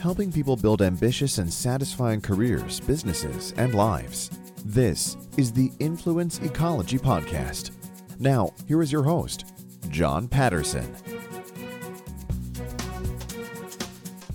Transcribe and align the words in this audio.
Helping 0.00 0.30
people 0.30 0.56
build 0.56 0.82
ambitious 0.82 1.38
and 1.38 1.52
satisfying 1.52 2.20
careers, 2.20 2.78
businesses, 2.78 3.52
and 3.56 3.74
lives. 3.74 4.30
This 4.64 5.16
is 5.36 5.52
the 5.52 5.72
Influence 5.80 6.38
Ecology 6.38 6.98
Podcast. 6.98 7.72
Now, 8.20 8.50
here 8.68 8.82
is 8.82 8.92
your 8.92 9.02
host, 9.02 9.52
John 9.88 10.28
Patterson. 10.28 10.94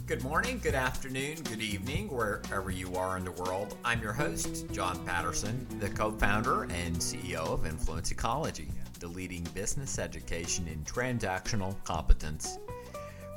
Good 0.08 0.24
morning, 0.24 0.60
good 0.62 0.76
afternoon, 0.76 1.38
good 1.44 1.62
evening, 1.62 2.10
wherever 2.10 2.72
you 2.72 2.94
are 2.96 3.18
in 3.18 3.24
the 3.24 3.32
world. 3.32 3.78
I'm 3.86 4.02
your 4.02 4.14
host, 4.14 4.70
John 4.74 5.04
Patterson, 5.06 5.66
the 5.80 5.90
co 5.90 6.12
founder 6.12 6.64
and 6.64 6.98
CEO 6.98 7.48
of 7.48 7.66
Influence 7.66 8.12
Ecology, 8.12 8.68
the 9.00 9.08
leading 9.08 9.44
business 9.54 10.00
education 10.00 10.68
in 10.68 10.84
transactional 10.84 11.82
competence. 11.86 12.60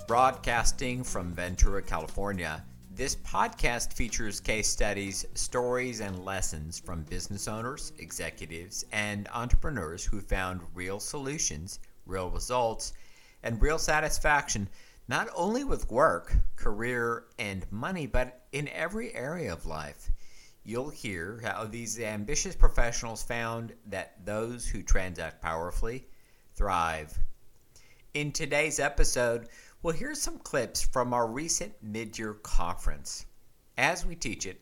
Broadcasting 0.09 1.05
from 1.05 1.35
Ventura, 1.35 1.83
California, 1.83 2.65
this 2.95 3.15
podcast 3.15 3.93
features 3.93 4.41
case 4.41 4.67
studies, 4.67 5.27
stories, 5.35 6.01
and 6.01 6.25
lessons 6.25 6.81
from 6.81 7.03
business 7.03 7.47
owners, 7.47 7.93
executives, 7.99 8.87
and 8.91 9.29
entrepreneurs 9.35 10.03
who 10.07 10.23
found 10.23 10.63
real 10.73 10.99
solutions, 10.99 11.81
real 12.07 12.31
results, 12.31 12.95
and 13.43 13.61
real 13.61 13.79
satisfaction 13.79 14.67
not 15.09 15.29
only 15.37 15.63
with 15.63 15.91
work, 15.91 16.35
career, 16.57 17.25
and 17.39 17.71
money, 17.71 18.07
but 18.07 18.47
in 18.53 18.67
every 18.69 19.15
area 19.15 19.53
of 19.53 19.67
life. 19.67 20.11
You'll 20.65 20.89
hear 20.89 21.39
how 21.45 21.67
these 21.67 22.01
ambitious 22.01 22.57
professionals 22.57 23.23
found 23.23 23.75
that 23.85 24.25
those 24.25 24.67
who 24.67 24.83
transact 24.83 25.43
powerfully 25.43 26.07
thrive. 26.55 27.19
In 28.15 28.33
today's 28.33 28.81
episode, 28.81 29.49
we'll 29.81 29.95
hear 29.95 30.13
some 30.15 30.39
clips 30.39 30.83
from 30.83 31.15
our 31.15 31.29
recent 31.29 31.73
mid 31.81 32.19
year 32.19 32.35
conference. 32.35 33.27
As 33.77 34.05
we 34.05 34.17
teach 34.17 34.45
it, 34.45 34.61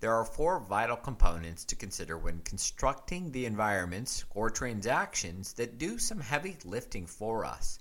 there 0.00 0.12
are 0.12 0.24
four 0.24 0.58
vital 0.58 0.96
components 0.96 1.64
to 1.66 1.76
consider 1.76 2.18
when 2.18 2.40
constructing 2.40 3.30
the 3.30 3.46
environments 3.46 4.24
or 4.30 4.50
transactions 4.50 5.52
that 5.52 5.78
do 5.78 5.98
some 5.98 6.20
heavy 6.20 6.56
lifting 6.64 7.06
for 7.06 7.44
us. 7.44 7.78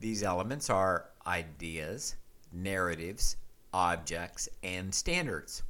These 0.00 0.24
elements 0.24 0.68
are 0.68 1.08
ideas, 1.24 2.16
narratives, 2.52 3.36
objects, 3.72 4.48
and 4.64 4.92
standards. 4.92 5.62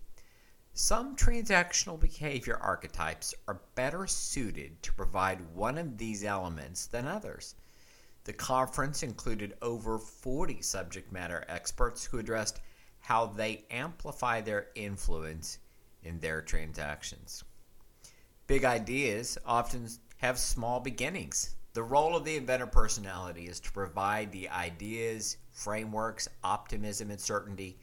Some 0.72 1.14
transactional 1.14 2.00
behavior 2.00 2.56
archetypes 2.56 3.34
are 3.46 3.60
better 3.74 4.06
suited 4.06 4.82
to 4.82 4.94
provide 4.94 5.54
one 5.54 5.76
of 5.76 5.98
these 5.98 6.24
elements 6.24 6.86
than 6.86 7.06
others. 7.06 7.54
The 8.24 8.32
conference 8.32 9.02
included 9.02 9.56
over 9.62 9.98
40 9.98 10.62
subject 10.62 11.10
matter 11.10 11.44
experts 11.48 12.04
who 12.04 12.18
addressed 12.18 12.60
how 13.00 13.26
they 13.26 13.64
amplify 13.70 14.40
their 14.40 14.68
influence 14.76 15.58
in 16.04 16.20
their 16.20 16.40
transactions. 16.40 17.42
Big 18.46 18.64
ideas 18.64 19.38
often 19.44 19.88
have 20.18 20.38
small 20.38 20.78
beginnings. 20.78 21.56
The 21.72 21.82
role 21.82 22.14
of 22.14 22.24
the 22.24 22.36
inventor 22.36 22.66
personality 22.66 23.46
is 23.46 23.58
to 23.60 23.72
provide 23.72 24.30
the 24.30 24.48
ideas, 24.50 25.38
frameworks, 25.50 26.28
optimism, 26.44 27.10
and 27.10 27.20
certainty 27.20 27.78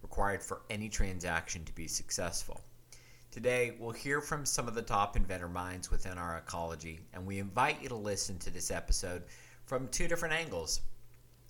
required 0.00 0.42
for 0.42 0.62
any 0.70 0.88
transaction 0.88 1.64
to 1.64 1.74
be 1.74 1.88
successful. 1.88 2.62
Today, 3.30 3.76
we'll 3.80 3.90
hear 3.90 4.20
from 4.20 4.46
some 4.46 4.68
of 4.68 4.74
the 4.74 4.82
top 4.82 5.16
inventor 5.16 5.48
minds 5.48 5.90
within 5.90 6.16
our 6.16 6.38
ecology, 6.38 7.00
and 7.12 7.26
we 7.26 7.38
invite 7.38 7.82
you 7.82 7.88
to 7.88 7.96
listen 7.96 8.38
to 8.38 8.50
this 8.50 8.70
episode 8.70 9.24
from 9.64 9.88
two 9.88 10.06
different 10.06 10.34
angles. 10.34 10.82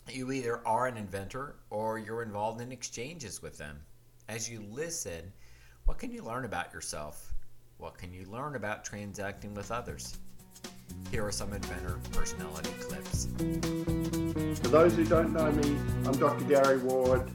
You 0.09 0.31
either 0.31 0.67
are 0.67 0.87
an 0.87 0.97
inventor 0.97 1.57
or 1.70 1.98
you're 1.98 2.23
involved 2.23 2.61
in 2.61 2.71
exchanges 2.71 3.43
with 3.43 3.59
them. 3.59 3.81
As 4.29 4.48
you 4.48 4.62
listen, 4.71 5.33
what 5.87 5.99
can 5.99 6.12
you 6.12 6.22
learn 6.22 6.44
about 6.44 6.72
yourself? 6.72 7.33
What 7.78 7.99
can 7.99 8.12
you 8.12 8.25
learn 8.27 8.55
about 8.55 8.84
transacting 8.84 9.53
with 9.55 9.72
others? 9.72 10.19
Here 11.11 11.27
are 11.27 11.33
some 11.33 11.53
inventor 11.53 11.99
personality 12.12 12.71
clips. 12.81 13.27
For 14.61 14.69
those 14.69 14.94
who 14.94 15.05
don't 15.05 15.33
know 15.33 15.50
me, 15.50 15.77
I'm 16.06 16.17
Dr. 16.17 16.44
Gary 16.44 16.78
Ward. 16.78 17.31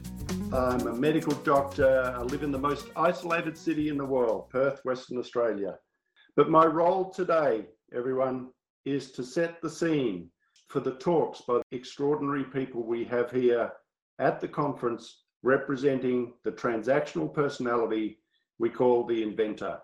I'm 0.52 0.86
a 0.86 0.94
medical 0.94 1.34
doctor. 1.34 2.14
I 2.16 2.22
live 2.22 2.42
in 2.42 2.50
the 2.50 2.58
most 2.58 2.86
isolated 2.96 3.58
city 3.58 3.88
in 3.88 3.98
the 3.98 4.04
world, 4.04 4.48
Perth, 4.48 4.80
Western 4.84 5.18
Australia. 5.18 5.76
But 6.36 6.48
my 6.48 6.64
role 6.64 7.10
today, 7.10 7.66
everyone, 7.94 8.48
is 8.86 9.12
to 9.12 9.22
set 9.22 9.60
the 9.60 9.70
scene 9.70 10.30
for 10.70 10.78
the 10.78 10.92
talks 10.92 11.40
by 11.40 11.54
the 11.54 11.76
extraordinary 11.76 12.44
people 12.44 12.84
we 12.84 13.02
have 13.02 13.28
here 13.28 13.72
at 14.20 14.40
the 14.40 14.46
conference 14.46 15.24
representing 15.42 16.32
the 16.44 16.52
transactional 16.52 17.32
personality 17.34 18.20
we 18.60 18.70
call 18.70 19.04
the 19.04 19.20
inventor. 19.20 19.80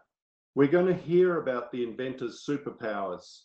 We're 0.54 0.68
going 0.68 0.86
to 0.86 1.02
hear 1.02 1.40
about 1.40 1.72
the 1.72 1.82
inventor's 1.82 2.44
superpowers, 2.48 3.40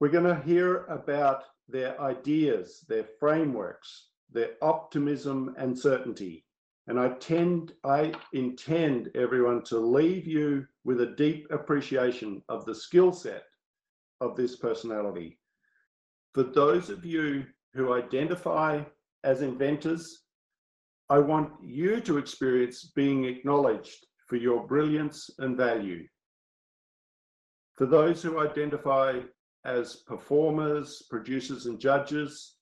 we're 0.00 0.08
going 0.08 0.34
to 0.34 0.42
hear 0.42 0.86
about 0.86 1.44
their 1.68 2.00
ideas, 2.00 2.82
their 2.88 3.04
frameworks, 3.18 4.06
their 4.32 4.52
optimism 4.62 5.54
and 5.58 5.78
certainty. 5.78 6.46
And 6.86 6.98
I 6.98 7.10
tend, 7.20 7.74
I 7.84 8.14
intend 8.32 9.10
everyone 9.14 9.64
to 9.64 9.78
leave 9.78 10.26
you 10.26 10.66
with 10.84 11.02
a 11.02 11.14
deep 11.14 11.46
appreciation 11.50 12.42
of 12.48 12.64
the 12.64 12.74
skill 12.74 13.12
set 13.12 13.44
of 14.22 14.34
this 14.34 14.56
personality. 14.56 15.39
For 16.32 16.44
those 16.44 16.90
of 16.90 17.04
you 17.04 17.44
who 17.74 17.92
identify 17.92 18.84
as 19.24 19.42
inventors, 19.42 20.22
I 21.08 21.18
want 21.18 21.52
you 21.60 22.00
to 22.02 22.18
experience 22.18 22.84
being 22.94 23.24
acknowledged 23.24 24.06
for 24.28 24.36
your 24.36 24.64
brilliance 24.64 25.28
and 25.38 25.56
value. 25.56 26.06
For 27.76 27.86
those 27.86 28.22
who 28.22 28.38
identify 28.38 29.20
as 29.64 29.96
performers, 30.06 31.02
producers, 31.10 31.66
and 31.66 31.80
judges, 31.80 32.54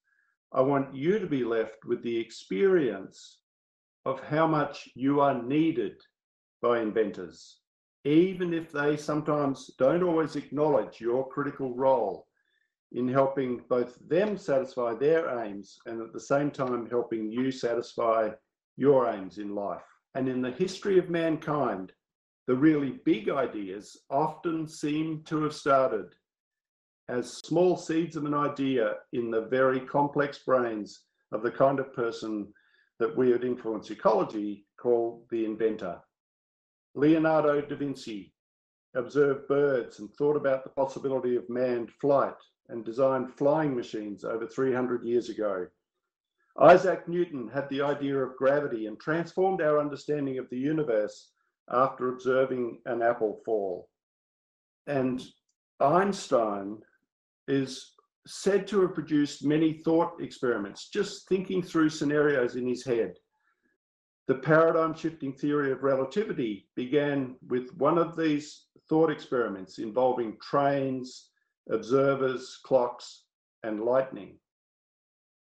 I 0.53 0.63
want 0.63 0.97
you 0.97 1.19
to 1.19 1.27
be 1.27 1.45
left 1.45 1.85
with 1.85 2.03
the 2.03 2.19
experience 2.19 3.41
of 4.07 4.21
how 4.21 4.47
much 4.47 4.89
you 4.95 5.21
are 5.21 5.43
needed 5.43 6.01
by 6.63 6.81
inventors, 6.81 7.59
even 8.05 8.55
if 8.55 8.73
they 8.73 8.97
sometimes 8.97 9.71
don't 9.79 10.03
always 10.03 10.37
acknowledge 10.37 11.03
your 11.03 11.29
critical 11.29 11.75
role 11.75 12.28
in 12.93 13.09
helping 13.09 13.63
both 13.69 13.99
them 14.09 14.37
satisfy 14.37 14.95
their 14.95 15.45
aims 15.45 15.79
and 15.87 16.01
at 16.01 16.13
the 16.13 16.21
same 16.21 16.51
time 16.51 16.89
helping 16.89 17.31
you 17.31 17.51
satisfy 17.51 18.31
your 18.77 19.09
aims 19.09 19.39
in 19.39 19.55
life. 19.55 19.83
And 20.15 20.29
in 20.29 20.41
the 20.41 20.53
history 20.53 20.99
of 20.99 21.11
mankind, 21.11 21.93
the 22.47 22.57
really 22.57 23.01
big 23.05 23.29
ideas 23.29 23.97
often 24.09 24.67
seem 24.67 25.23
to 25.25 25.43
have 25.43 25.55
started 25.55 26.15
as 27.09 27.39
small 27.39 27.77
seeds 27.77 28.17
of 28.17 28.25
an 28.25 28.35
idea 28.35 28.95
in 29.13 29.31
the 29.31 29.43
very 29.43 29.81
complex 29.81 30.39
brains 30.39 31.05
of 31.33 31.43
the 31.43 31.51
kind 31.51 31.79
of 31.79 31.93
person 31.93 32.49
that 32.99 33.15
we 33.15 33.33
at 33.35 33.45
Influence 33.45 33.91
Ecology 33.91 34.67
call 34.79 35.27
the 35.31 35.45
inventor. 35.45 36.01
Leonardo 36.95 37.61
da 37.61 37.77
Vinci 37.77 38.33
observed 38.95 39.47
birds 39.47 39.99
and 39.99 40.13
thought 40.15 40.37
about 40.37 40.65
the 40.65 40.71
possibility 40.71 41.37
of 41.37 41.49
manned 41.49 41.91
flight 42.01 42.35
and 42.69 42.85
designed 42.85 43.33
flying 43.35 43.75
machines 43.75 44.25
over 44.25 44.47
300 44.47 45.05
years 45.05 45.29
ago. 45.29 45.67
Isaac 46.61 47.07
Newton 47.09 47.49
had 47.49 47.69
the 47.69 47.83
idea 47.83 48.17
of 48.17 48.37
gravity 48.37 48.87
and 48.87 48.99
transformed 48.99 49.63
our 49.63 49.79
understanding 49.79 50.39
of 50.39 50.51
the 50.51 50.59
universe 50.59 51.31
after 51.71 52.09
observing 52.09 52.81
an 52.87 53.03
apple 53.03 53.41
fall. 53.45 53.89
And 54.87 55.23
Einstein 55.81 56.79
is 57.47 57.93
said 58.27 58.67
to 58.69 58.83
have 58.83 58.95
produced 58.95 59.45
many 59.45 59.75
thought 59.85 60.21
experiments, 60.21 60.89
just 60.89 61.29
thinking 61.29 61.63
through 61.63 61.89
scenarios 61.89 62.57
in 62.57 62.67
his 62.67 62.85
head. 62.85 63.15
The 64.27 64.35
paradigm 64.35 64.95
shifting 64.95 65.33
theory 65.33 65.73
of 65.73 65.83
relativity 65.83 66.69
began 66.77 67.37
with 67.49 67.71
one 67.77 67.97
of 67.97 68.17
these 68.17 68.67
thought 68.89 69.11
experiments 69.11 69.79
involving 69.79 70.37
trains, 70.43 71.31
observers, 71.71 72.61
clocks, 72.65 73.25
and 73.63 73.85
lightning. 73.85 74.39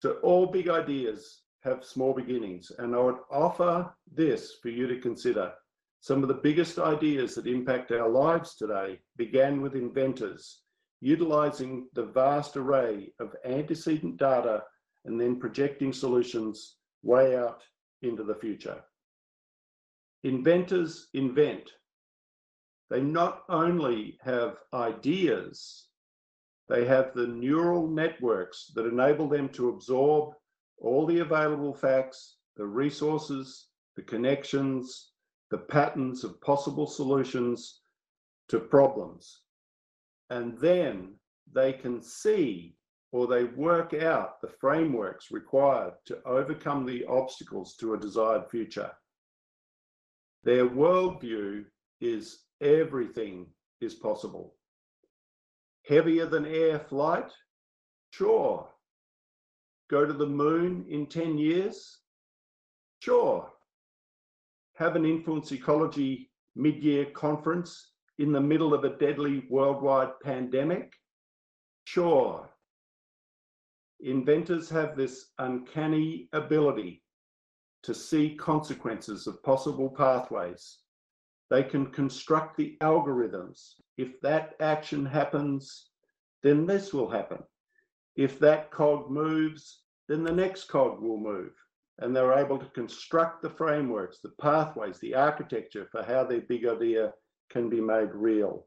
So, 0.01 0.13
all 0.23 0.47
big 0.47 0.69
ideas 0.69 1.41
have 1.63 1.85
small 1.85 2.13
beginnings, 2.13 2.71
and 2.79 2.95
I 2.95 2.99
would 2.99 3.19
offer 3.29 3.93
this 4.11 4.55
for 4.61 4.69
you 4.69 4.87
to 4.87 4.99
consider. 4.99 5.53
Some 5.99 6.23
of 6.23 6.27
the 6.27 6.33
biggest 6.33 6.79
ideas 6.79 7.35
that 7.35 7.45
impact 7.45 7.91
our 7.91 8.09
lives 8.09 8.55
today 8.55 8.99
began 9.17 9.61
with 9.61 9.75
inventors 9.75 10.61
utilizing 11.01 11.87
the 11.93 12.05
vast 12.05 12.55
array 12.55 13.11
of 13.19 13.35
antecedent 13.43 14.17
data 14.17 14.63
and 15.05 15.19
then 15.19 15.39
projecting 15.39 15.91
solutions 15.91 16.77
way 17.03 17.35
out 17.35 17.63
into 18.03 18.23
the 18.23 18.35
future. 18.35 18.79
Inventors 20.23 21.07
invent. 21.13 21.71
They 22.91 23.01
not 23.01 23.43
only 23.49 24.17
have 24.21 24.57
ideas, 24.73 25.87
they 26.71 26.85
have 26.85 27.13
the 27.13 27.27
neural 27.27 27.85
networks 27.85 28.71
that 28.75 28.85
enable 28.85 29.27
them 29.27 29.49
to 29.49 29.67
absorb 29.67 30.33
all 30.77 31.05
the 31.05 31.19
available 31.19 31.73
facts, 31.73 32.37
the 32.55 32.65
resources, 32.65 33.67
the 33.97 34.01
connections, 34.01 35.11
the 35.49 35.57
patterns 35.57 36.23
of 36.23 36.39
possible 36.39 36.87
solutions 36.87 37.81
to 38.47 38.57
problems. 38.57 39.41
And 40.29 40.57
then 40.59 41.15
they 41.51 41.73
can 41.73 42.01
see 42.01 42.77
or 43.11 43.27
they 43.27 43.43
work 43.43 43.93
out 43.93 44.39
the 44.39 44.47
frameworks 44.47 45.29
required 45.29 45.95
to 46.05 46.23
overcome 46.23 46.85
the 46.85 47.03
obstacles 47.03 47.75
to 47.75 47.95
a 47.95 47.99
desired 47.99 48.49
future. 48.49 48.91
Their 50.45 50.69
worldview 50.69 51.65
is 51.99 52.45
everything 52.61 53.47
is 53.81 53.93
possible. 53.93 54.55
Heavier 55.91 56.25
than 56.25 56.45
air 56.45 56.79
flight? 56.79 57.29
Sure. 58.11 58.69
Go 59.89 60.05
to 60.05 60.13
the 60.13 60.25
moon 60.25 60.85
in 60.87 61.05
10 61.05 61.37
years? 61.37 61.99
Sure. 62.99 63.51
Have 64.77 64.95
an 64.95 65.03
influence 65.05 65.51
ecology 65.51 66.31
mid 66.55 66.81
year 66.81 67.07
conference 67.07 67.91
in 68.19 68.31
the 68.31 68.39
middle 68.39 68.73
of 68.73 68.85
a 68.85 68.97
deadly 68.99 69.43
worldwide 69.49 70.17
pandemic? 70.23 70.93
Sure. 71.83 72.49
Inventors 73.99 74.69
have 74.69 74.95
this 74.95 75.31
uncanny 75.39 76.29
ability 76.31 77.03
to 77.83 77.93
see 77.93 78.37
consequences 78.37 79.27
of 79.27 79.43
possible 79.43 79.89
pathways. 79.89 80.80
They 81.51 81.63
can 81.63 81.87
construct 81.87 82.55
the 82.55 82.77
algorithms. 82.79 83.73
If 83.97 84.21
that 84.21 84.55
action 84.61 85.05
happens, 85.05 85.89
then 86.43 86.65
this 86.65 86.93
will 86.93 87.09
happen. 87.09 87.39
If 88.15 88.39
that 88.39 88.71
cog 88.71 89.11
moves, 89.11 89.81
then 90.07 90.23
the 90.23 90.31
next 90.31 90.69
cog 90.69 91.01
will 91.01 91.19
move. 91.19 91.51
And 91.99 92.15
they're 92.15 92.39
able 92.39 92.57
to 92.57 92.65
construct 92.67 93.41
the 93.41 93.49
frameworks, 93.49 94.19
the 94.19 94.31
pathways, 94.41 94.97
the 94.99 95.13
architecture 95.13 95.89
for 95.91 96.03
how 96.03 96.23
their 96.23 96.39
big 96.39 96.65
idea 96.65 97.11
can 97.49 97.69
be 97.69 97.81
made 97.81 98.11
real. 98.13 98.65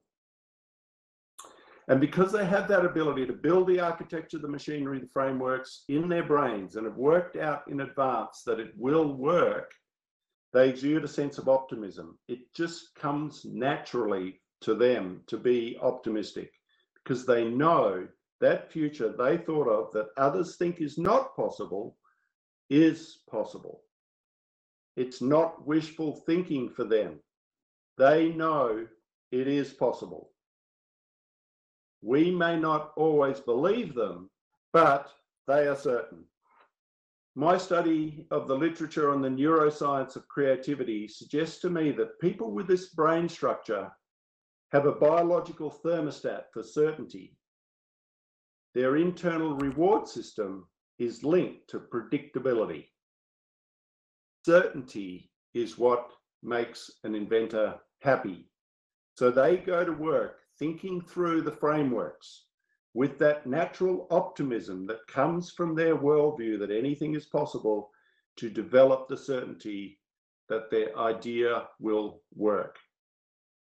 And 1.88 2.00
because 2.00 2.32
they 2.32 2.44
have 2.44 2.68
that 2.68 2.84
ability 2.84 3.26
to 3.26 3.32
build 3.32 3.66
the 3.66 3.80
architecture, 3.80 4.38
the 4.38 4.48
machinery, 4.48 5.00
the 5.00 5.08
frameworks 5.10 5.84
in 5.88 6.06
their 6.08 6.22
brains 6.22 6.76
and 6.76 6.86
have 6.86 6.96
worked 6.96 7.36
out 7.36 7.62
in 7.66 7.80
advance 7.80 8.42
that 8.44 8.60
it 8.60 8.72
will 8.76 9.14
work, 9.14 9.72
they 10.54 10.68
exude 10.68 11.02
a 11.02 11.08
sense 11.08 11.36
of 11.36 11.48
optimism. 11.48 12.16
It 12.28 12.54
just 12.54 12.94
comes 12.94 13.44
naturally 13.44 14.40
to 14.60 14.74
them 14.74 15.22
to 15.26 15.36
be 15.36 15.76
optimistic 15.82 16.52
because 16.94 17.26
they 17.26 17.44
know 17.44 18.06
that 18.40 18.70
future 18.70 19.12
they 19.12 19.36
thought 19.36 19.68
of 19.68 19.92
that 19.92 20.10
others 20.16 20.56
think 20.56 20.80
is 20.80 20.96
not 20.96 21.34
possible 21.34 21.96
is 22.70 23.18
possible. 23.28 23.82
It's 24.96 25.20
not 25.20 25.66
wishful 25.66 26.22
thinking 26.24 26.70
for 26.70 26.84
them. 26.84 27.18
They 27.98 28.28
know 28.28 28.86
it 29.32 29.48
is 29.48 29.72
possible. 29.72 30.30
We 32.00 32.30
may 32.30 32.56
not 32.60 32.92
always 32.96 33.40
believe 33.40 33.94
them, 33.94 34.30
but 34.72 35.10
they 35.48 35.66
are 35.66 35.76
certain. 35.76 36.24
My 37.36 37.58
study 37.58 38.26
of 38.30 38.46
the 38.46 38.56
literature 38.56 39.10
on 39.10 39.20
the 39.20 39.28
neuroscience 39.28 40.14
of 40.14 40.28
creativity 40.28 41.08
suggests 41.08 41.60
to 41.62 41.70
me 41.70 41.90
that 41.92 42.20
people 42.20 42.52
with 42.52 42.68
this 42.68 42.90
brain 42.90 43.28
structure 43.28 43.90
have 44.70 44.86
a 44.86 44.92
biological 44.92 45.68
thermostat 45.68 46.44
for 46.52 46.62
certainty. 46.62 47.36
Their 48.74 48.96
internal 48.96 49.56
reward 49.56 50.06
system 50.06 50.68
is 50.98 51.24
linked 51.24 51.68
to 51.70 51.80
predictability. 51.80 52.86
Certainty 54.46 55.32
is 55.54 55.76
what 55.76 56.12
makes 56.42 56.88
an 57.02 57.16
inventor 57.16 57.80
happy. 58.02 58.48
So 59.18 59.32
they 59.32 59.56
go 59.56 59.84
to 59.84 59.92
work 59.92 60.38
thinking 60.58 61.00
through 61.00 61.42
the 61.42 61.52
frameworks 61.52 62.46
with 62.94 63.18
that 63.18 63.46
natural 63.46 64.06
optimism 64.10 64.86
that 64.86 65.06
comes 65.08 65.50
from 65.50 65.74
their 65.74 65.96
worldview 65.96 66.58
that 66.60 66.70
anything 66.70 67.14
is 67.14 67.26
possible 67.26 67.90
to 68.36 68.48
develop 68.48 69.08
the 69.08 69.16
certainty 69.16 69.98
that 70.48 70.70
their 70.70 70.96
idea 70.98 71.64
will 71.80 72.22
work. 72.34 72.78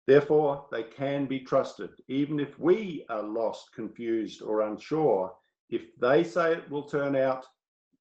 Therefore, 0.06 0.66
they 0.72 0.82
can 0.82 1.26
be 1.26 1.40
trusted, 1.40 1.90
even 2.08 2.40
if 2.40 2.58
we 2.58 3.04
are 3.08 3.22
lost, 3.22 3.72
confused, 3.72 4.42
or 4.42 4.62
unsure. 4.62 5.32
If 5.70 5.82
they 6.00 6.24
say 6.24 6.54
it 6.54 6.69
will 6.69 6.88
turn 6.88 7.14
out, 7.14 7.46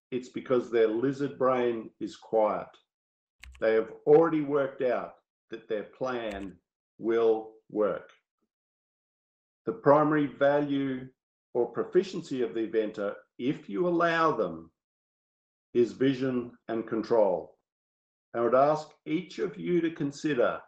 it's 0.09 0.29
because 0.29 0.71
their 0.71 0.88
lizard 0.88 1.38
brain 1.38 1.91
is 2.00 2.18
quiet. 2.18 2.68
They 3.59 3.75
have 3.75 3.91
already 4.07 4.41
worked 4.41 4.81
out 4.81 5.13
that 5.51 5.69
their 5.69 5.83
plan 5.83 6.57
will 6.97 7.51
work. 7.69 8.12
The 9.65 9.73
primary 9.73 10.25
value 10.25 11.07
or 11.53 11.71
proficiency 11.71 12.41
of 12.41 12.53
the 12.53 12.61
inventor, 12.61 13.15
if 13.37 13.69
you 13.69 13.87
allow 13.87 14.31
them, 14.31 14.71
is 15.73 15.91
vision 15.93 16.51
and 16.67 16.87
control. 16.87 17.57
I 18.33 18.41
would 18.41 18.55
ask 18.55 18.89
each 19.05 19.39
of 19.39 19.57
you 19.57 19.81
to 19.81 19.91
consider 19.91 20.59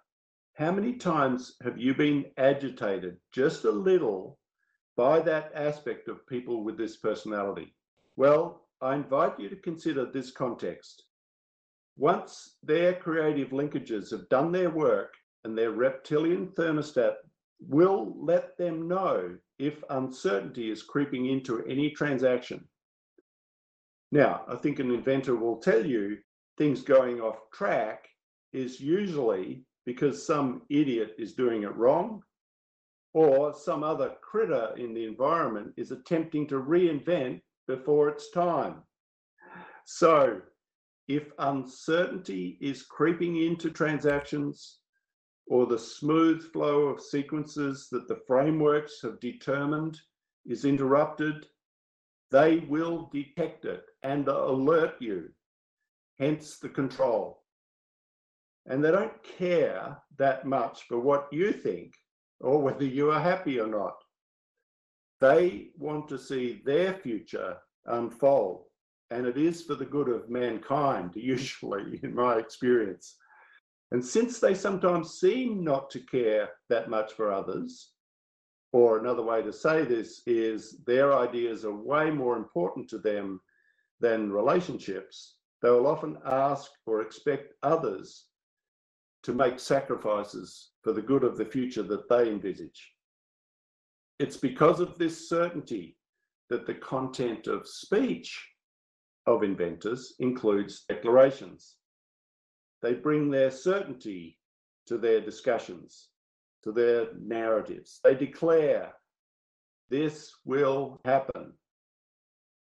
how 0.56 0.72
many 0.72 0.94
times 0.94 1.56
have 1.64 1.80
you 1.80 1.96
been 1.96 2.26
agitated 2.38 3.18
just 3.32 3.66
a 3.66 3.72
little 3.72 4.38
by 4.96 5.20
that 5.22 5.52
aspect 5.56 6.08
of 6.08 6.28
people 6.28 6.64
with 6.64 6.78
this 6.78 6.98
personality? 6.98 7.76
Well, 8.16 8.68
I 8.82 8.96
invite 8.96 9.40
you 9.40 9.50
to 9.50 9.56
consider 9.56 10.06
this 10.06 10.32
context. 10.32 11.06
Once 11.98 12.58
their 12.62 12.94
creative 12.94 13.50
linkages 13.50 14.12
have 14.12 14.30
done 14.30 14.52
their 14.52 14.70
work 14.70 15.14
and 15.44 15.58
their 15.58 15.72
reptilian 15.72 16.48
thermostat 16.50 17.16
will 17.68 18.14
let 18.18 18.58
them 18.58 18.88
know 18.88 19.38
if 19.60 19.84
uncertainty 19.90 20.72
is 20.72 20.84
creeping 20.84 21.28
into 21.28 21.64
any 21.66 21.92
transaction. 21.92 22.68
Now, 24.12 24.44
I 24.48 24.56
think 24.56 24.80
an 24.80 24.92
inventor 24.92 25.36
will 25.36 25.58
tell 25.58 25.86
you 25.86 26.18
things 26.58 26.82
going 26.82 27.20
off 27.20 27.38
track 27.52 28.08
is 28.52 28.80
usually 28.80 29.64
because 29.86 30.26
some 30.26 30.62
idiot 30.70 31.16
is 31.18 31.34
doing 31.34 31.64
it 31.64 31.76
wrong 31.76 32.22
or 33.14 33.54
some 33.54 33.84
other 33.84 34.14
critter 34.22 34.74
in 34.78 34.94
the 34.94 35.06
environment 35.06 35.74
is 35.78 35.92
attempting 35.92 36.48
to 36.48 36.56
reinvent 36.56 37.42
before 37.68 38.10
it's 38.10 38.32
time. 38.32 38.82
So, 39.86 40.42
if 41.08 41.32
uncertainty 41.38 42.58
is 42.62 42.84
creeping 42.84 43.44
into 43.44 43.70
transactions, 43.70 44.80
or 45.48 45.66
the 45.66 45.80
smooth 45.80 46.52
flow 46.52 46.84
of 46.84 47.02
sequences 47.02 47.88
that 47.92 48.08
the 48.08 48.22
frameworks 48.28 49.02
have 49.02 49.20
determined 49.20 50.00
is 50.46 50.66
interrupted, 50.66 51.46
they 52.32 52.60
will 52.70 53.10
detect 53.14 53.66
it 53.66 53.86
and 54.02 54.28
alert 54.28 54.96
you, 55.00 55.30
hence 56.20 56.58
the 56.58 56.70
control. 56.70 57.44
And 58.66 58.84
they 58.84 58.92
don't 58.92 59.24
care 59.24 59.98
that 60.18 60.46
much 60.46 60.84
for 60.88 61.00
what 61.00 61.28
you 61.32 61.52
think 61.52 61.94
or 62.40 62.62
whether 62.62 62.86
you 62.86 63.12
are 63.12 63.20
happy 63.20 63.60
or 63.60 63.68
not. 63.68 63.96
They 65.20 65.70
want 65.78 66.08
to 66.10 66.18
see 66.18 66.62
their 66.66 66.94
future 66.96 67.58
unfold, 67.86 68.66
and 69.12 69.26
it 69.26 69.38
is 69.38 69.64
for 69.64 69.76
the 69.76 69.86
good 69.86 70.10
of 70.10 70.30
mankind, 70.30 71.12
usually, 71.16 72.00
in 72.04 72.14
my 72.14 72.38
experience. 72.38 73.16
And 73.94 74.04
since 74.04 74.40
they 74.40 74.56
sometimes 74.56 75.20
seem 75.20 75.64
not 75.64 75.92
to 75.92 76.00
care 76.00 76.50
that 76.70 76.90
much 76.90 77.14
for 77.14 77.32
others, 77.32 77.92
or 78.72 78.98
another 78.98 79.22
way 79.22 79.44
to 79.44 79.54
say 79.54 79.86
this 79.86 80.24
is 80.26 80.80
their 80.88 81.14
ideas 81.14 81.64
are 81.64 81.76
way 81.76 82.10
more 82.10 82.36
important 82.36 82.90
to 82.90 82.98
them 82.98 83.40
than 84.00 84.32
relationships, 84.32 85.36
they 85.62 85.70
will 85.70 85.86
often 85.86 86.18
ask 86.26 86.72
or 86.88 87.02
expect 87.02 87.54
others 87.62 88.26
to 89.22 89.32
make 89.32 89.60
sacrifices 89.60 90.72
for 90.82 90.92
the 90.92 91.02
good 91.02 91.24
of 91.24 91.38
the 91.38 91.46
future 91.46 91.84
that 91.84 92.10
they 92.10 92.30
envisage. 92.30 92.94
It's 94.18 94.38
because 94.38 94.80
of 94.80 94.98
this 94.98 95.30
certainty 95.30 95.98
that 96.50 96.66
the 96.66 96.74
content 96.74 97.46
of 97.46 97.68
speech 97.68 98.44
of 99.28 99.44
inventors 99.44 100.16
includes 100.20 100.84
declarations. 100.90 101.76
They 102.84 102.94
bring 102.94 103.32
their 103.32 103.50
certainty 103.50 104.38
to 104.88 104.98
their 104.98 105.22
discussions, 105.22 106.10
to 106.64 106.74
their 106.74 107.08
narratives. 107.18 108.02
They 108.04 108.14
declare 108.14 108.94
this 109.90 110.34
will 110.44 111.00
happen. 111.06 111.54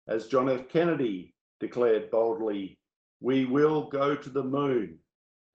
As 0.06 0.28
John 0.28 0.48
F. 0.48 0.68
Kennedy 0.68 1.34
declared 1.58 2.12
boldly, 2.12 2.78
we 3.20 3.44
will 3.44 3.88
go 3.88 4.14
to 4.14 4.30
the 4.30 4.44
moon 4.44 4.98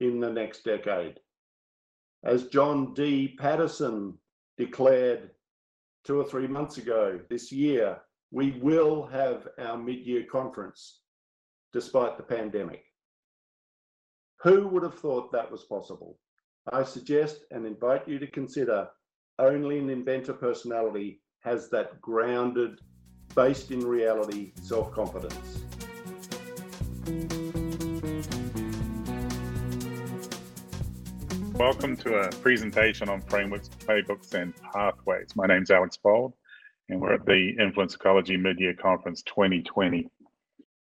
in 0.00 0.20
the 0.20 0.30
next 0.30 0.62
decade. 0.62 1.18
As 2.22 2.48
John 2.48 2.92
D. 2.92 3.36
Patterson 3.38 4.18
declared 4.58 5.30
two 6.04 6.20
or 6.20 6.24
three 6.24 6.46
months 6.46 6.76
ago 6.76 7.18
this 7.30 7.50
year, 7.50 7.98
we 8.30 8.58
will 8.60 9.06
have 9.06 9.48
our 9.58 9.78
mid 9.78 10.06
year 10.06 10.24
conference 10.30 11.00
despite 11.72 12.18
the 12.18 12.22
pandemic. 12.22 12.89
Who 14.42 14.68
would 14.68 14.82
have 14.84 14.98
thought 14.98 15.32
that 15.32 15.52
was 15.52 15.64
possible? 15.64 16.18
I 16.72 16.82
suggest 16.82 17.44
and 17.50 17.66
invite 17.66 18.08
you 18.08 18.18
to 18.18 18.26
consider 18.26 18.88
only 19.38 19.78
an 19.78 19.90
inventor 19.90 20.32
personality 20.32 21.20
has 21.40 21.68
that 21.68 22.00
grounded, 22.00 22.78
based 23.34 23.70
in 23.70 23.86
reality 23.86 24.52
self 24.62 24.92
confidence. 24.92 25.36
Welcome 31.52 31.98
to 31.98 32.20
a 32.20 32.30
presentation 32.30 33.10
on 33.10 33.20
frameworks, 33.20 33.68
playbooks, 33.68 34.32
and 34.32 34.54
pathways. 34.72 35.36
My 35.36 35.48
name 35.48 35.64
is 35.64 35.70
Alex 35.70 35.98
Bould, 36.02 36.32
and 36.88 36.98
we're 36.98 37.12
at 37.12 37.26
the 37.26 37.56
Influence 37.60 37.94
Ecology 37.94 38.38
Mid-Year 38.38 38.72
Conference 38.72 39.20
2020. 39.24 40.08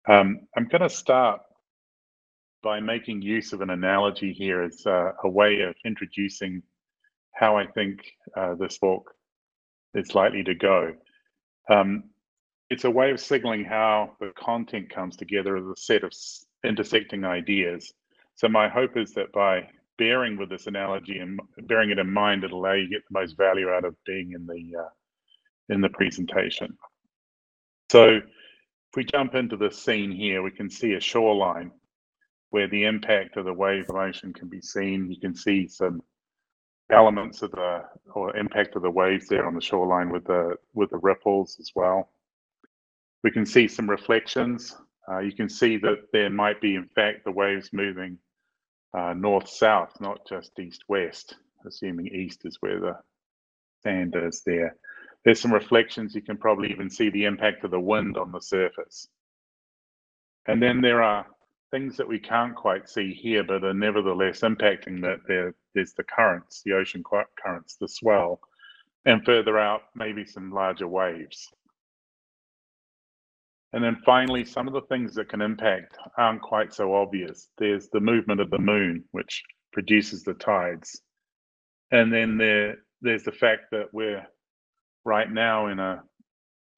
Um, 0.10 0.42
I'm 0.58 0.68
going 0.68 0.82
to 0.82 0.90
start 0.90 1.40
by 2.66 2.80
making 2.80 3.22
use 3.22 3.54
of 3.54 3.62
an 3.62 3.70
analogy 3.70 4.34
here 4.34 4.64
as 4.64 4.84
uh, 4.88 5.12
a 5.24 5.30
way 5.30 5.62
of 5.62 5.76
introducing 5.86 6.64
how 7.32 7.56
I 7.56 7.68
think 7.68 8.00
uh, 8.36 8.56
this 8.56 8.80
book 8.80 9.14
is 9.94 10.16
likely 10.16 10.44
to 10.46 10.56
go. 10.56 10.96
Um, 11.70 12.06
it's 12.72 12.84
a 12.84 12.90
way 12.90 13.12
of 13.12 13.20
signaling 13.20 13.66
how 13.66 14.14
the 14.20 14.32
content 14.36 14.90
comes 14.90 15.16
together 15.16 15.56
as 15.58 15.64
a 15.64 15.76
set 15.76 16.04
of 16.04 16.12
intersecting 16.64 17.24
ideas. 17.24 17.94
So 18.34 18.50
my 18.50 18.68
hope 18.68 18.98
is 18.98 19.14
that 19.14 19.32
by 19.32 19.70
bearing 20.00 20.36
with 20.36 20.50
this 20.50 20.66
analogy 20.66 21.20
and 21.20 21.40
bearing 21.68 21.92
it 21.92 22.00
in 22.00 22.12
mind, 22.12 22.44
it'll 22.44 22.62
allow 22.62 22.74
you 22.74 22.86
to 22.86 22.90
get 22.90 23.04
the 23.08 23.20
most 23.20 23.38
value 23.38 23.70
out 23.70 23.86
of 23.86 23.96
being 24.08 24.32
in 24.32 24.48
the 24.48 24.80
uh, 24.80 24.90
in 25.70 25.82
the 25.82 25.90
presentation. 25.90 26.76
So 27.92 28.16
if 28.16 28.96
we 28.96 29.04
jump 29.04 29.36
into 29.36 29.56
the 29.56 29.70
scene 29.70 30.12
here, 30.12 30.42
we 30.42 30.50
can 30.50 30.72
see 30.72 30.94
a 30.94 31.00
shoreline 31.00 31.72
where 32.56 32.70
the 32.70 32.86
impact 32.86 33.36
of 33.36 33.44
the 33.44 33.52
wave 33.52 33.86
motion 33.90 34.32
can 34.32 34.48
be 34.48 34.62
seen. 34.62 35.12
You 35.12 35.20
can 35.20 35.36
see 35.36 35.68
some 35.68 36.02
elements 36.90 37.42
of 37.42 37.52
the 37.52 37.84
or 38.14 38.34
impact 38.38 38.78
of 38.78 38.82
the 38.82 38.90
waves 38.90 39.28
there 39.28 39.46
on 39.46 39.56
the 39.56 39.60
shoreline 39.60 40.10
with 40.10 40.24
the 40.24 40.56
with 40.74 40.90
the 40.92 41.00
ripples 41.00 41.58
as 41.60 41.72
well. 41.76 42.08
We 43.26 43.32
can 43.32 43.46
see 43.46 43.68
some 43.68 43.90
reflections. 43.90 44.74
Uh, 45.06 45.20
you 45.20 45.34
can 45.34 45.50
see 45.50 45.76
that 45.80 46.00
there 46.14 46.30
might 46.30 46.62
be, 46.62 46.76
in 46.76 46.88
fact, 46.96 47.26
the 47.26 47.32
waves 47.44 47.74
moving 47.74 48.18
uh, 48.98 49.14
north-south, 49.14 50.00
not 50.00 50.26
just 50.26 50.58
east-west, 50.58 51.36
assuming 51.68 52.08
east 52.08 52.46
is 52.46 52.62
where 52.62 52.80
the 52.80 52.96
sand 53.84 54.16
is 54.16 54.44
there. 54.46 54.78
There's 55.26 55.42
some 55.42 55.54
reflections. 55.54 56.16
You 56.16 56.22
can 56.22 56.38
probably 56.38 56.72
even 56.72 56.90
see 56.90 57.10
the 57.10 57.26
impact 57.26 57.66
of 57.66 57.72
the 57.72 57.86
wind 57.94 58.16
on 58.16 58.32
the 58.32 58.40
surface. 58.40 59.10
And 60.48 60.64
then 60.64 60.80
there 60.80 61.04
are 61.04 61.26
things 61.72 61.98
that 61.98 62.08
we 62.08 62.20
can't 62.20 62.56
quite 62.56 62.90
see 62.90 63.14
here, 63.14 63.44
but 63.44 63.64
are 63.64 63.74
nevertheless 63.74 64.42
impacting 64.42 65.02
that. 65.02 65.20
There, 65.28 65.54
there's 65.74 65.94
the 65.94 66.04
currents, 66.04 66.62
the 66.66 66.74
ocean 66.74 67.04
currents, 67.04 67.76
the 67.80 67.88
swell, 67.88 68.40
and 69.06 69.26
further 69.26 69.58
out, 69.58 69.82
maybe 69.96 70.26
some 70.26 70.52
larger 70.52 70.88
waves. 70.88 71.50
And 73.74 73.84
then 73.84 73.98
finally, 74.06 74.46
some 74.46 74.68
of 74.68 74.74
the 74.74 74.88
things 74.88 75.16
that 75.16 75.28
can 75.28 75.42
impact 75.42 75.98
aren't 76.18 76.42
quite 76.42 76.74
so 76.74 76.96
obvious. 76.96 77.50
There's 77.58 77.90
the 77.90 78.00
movement 78.00 78.40
of 78.40 78.50
the 78.50 78.58
moon, 78.58 79.04
which 79.12 79.44
produces 79.74 80.24
the 80.24 80.34
tides. 80.36 81.02
And 81.92 82.12
then 82.12 82.38
there, 82.38 82.78
there's 83.02 83.24
the 83.24 83.34
fact 83.34 83.64
that 83.72 83.88
we're 83.92 84.26
right 85.04 85.30
now 85.30 85.68
in 85.68 85.80
a 85.80 86.04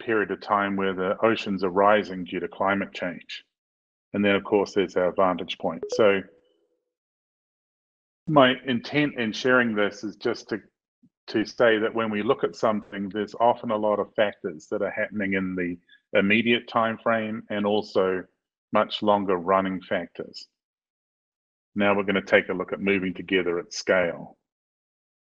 period 0.01 0.31
of 0.31 0.41
time 0.41 0.75
where 0.75 0.93
the 0.93 1.15
oceans 1.23 1.63
are 1.63 1.69
rising 1.69 2.25
due 2.25 2.39
to 2.39 2.47
climate 2.47 2.93
change. 2.93 3.43
And 4.17 4.25
then, 4.25 4.33
of 4.33 4.43
course, 4.43 4.73
there's 4.73 4.95
our 4.95 5.11
vantage 5.11 5.59
point. 5.59 5.83
So, 5.89 6.23
my 8.27 8.55
intent 8.65 9.13
in 9.19 9.31
sharing 9.31 9.75
this 9.75 10.03
is 10.03 10.15
just 10.15 10.49
to 10.49 10.59
to 11.27 11.45
say 11.45 11.77
that 11.77 11.93
when 11.93 12.09
we 12.09 12.23
look 12.23 12.43
at 12.43 12.55
something, 12.55 13.09
there's 13.09 13.35
often 13.39 13.69
a 13.69 13.77
lot 13.77 13.99
of 13.99 14.11
factors 14.15 14.69
that 14.71 14.81
are 14.81 14.89
happening 14.89 15.33
in 15.33 15.55
the 15.55 15.77
immediate 16.17 16.67
time 16.67 16.97
frame 16.97 17.43
and 17.51 17.63
also 17.63 18.23
much 18.73 19.03
longer 19.03 19.37
running 19.37 19.79
factors. 19.81 20.47
Now 21.75 21.95
we're 21.95 22.01
going 22.01 22.15
to 22.15 22.21
take 22.23 22.49
a 22.49 22.53
look 22.53 22.73
at 22.73 22.79
moving 22.79 23.13
together 23.13 23.59
at 23.59 23.71
scale. 23.71 24.35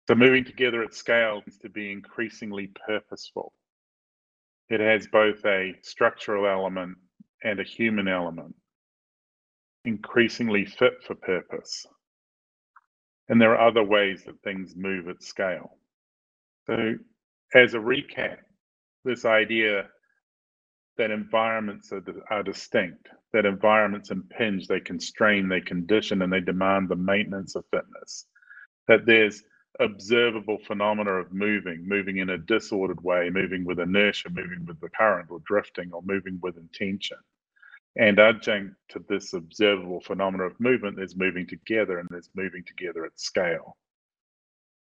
So 0.06 0.14
moving 0.14 0.44
together 0.44 0.84
at 0.84 0.94
scale 0.94 1.42
is 1.48 1.58
to 1.58 1.68
be 1.68 1.90
increasingly 1.90 2.70
purposeful. 2.86 3.52
It 4.68 4.78
has 4.78 5.08
both 5.08 5.44
a 5.44 5.74
structural 5.82 6.46
element 6.46 6.96
and 7.42 7.58
a 7.58 7.64
human 7.64 8.06
element, 8.06 8.54
increasingly 9.84 10.64
fit 10.66 10.94
for 11.06 11.14
purpose. 11.16 11.86
And 13.28 13.40
there 13.40 13.56
are 13.56 13.68
other 13.68 13.84
ways 13.84 14.24
that 14.26 14.42
things 14.42 14.74
move 14.76 15.08
at 15.08 15.22
scale. 15.22 15.78
So, 16.66 16.94
as 17.54 17.74
a 17.74 17.78
recap, 17.78 18.38
this 19.04 19.24
idea 19.24 19.88
that 20.98 21.10
environments 21.10 21.92
are, 21.92 22.02
are 22.30 22.42
distinct, 22.42 23.08
that 23.32 23.46
environments 23.46 24.10
impinge, 24.10 24.68
they 24.68 24.80
constrain, 24.80 25.48
they 25.48 25.60
condition, 25.60 26.22
and 26.22 26.32
they 26.32 26.40
demand 26.40 26.88
the 26.88 26.96
maintenance 26.96 27.56
of 27.56 27.64
fitness. 27.72 28.26
That 28.88 29.06
there's 29.06 29.42
observable 29.80 30.58
phenomena 30.66 31.12
of 31.12 31.32
moving, 31.32 31.84
moving 31.88 32.18
in 32.18 32.30
a 32.30 32.38
disordered 32.38 33.02
way, 33.02 33.30
moving 33.30 33.64
with 33.64 33.80
inertia, 33.80 34.30
moving 34.30 34.66
with 34.66 34.80
the 34.80 34.90
current, 34.90 35.30
or 35.30 35.40
drifting, 35.46 35.92
or 35.92 36.02
moving 36.04 36.38
with 36.42 36.56
intention. 36.58 37.18
And 37.96 38.18
adjunct 38.18 38.74
to 38.90 39.04
this 39.08 39.34
observable 39.34 40.00
phenomena 40.00 40.44
of 40.44 40.58
movement, 40.58 40.96
there's 40.96 41.16
moving 41.16 41.46
together, 41.46 41.98
and 41.98 42.08
there's 42.10 42.30
moving 42.34 42.64
together 42.64 43.04
at 43.04 43.18
scale. 43.18 43.76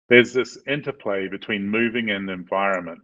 There's 0.08 0.32
this 0.32 0.58
interplay 0.66 1.28
between 1.28 1.68
moving 1.68 2.10
and 2.10 2.28
the 2.28 2.32
environment 2.32 3.00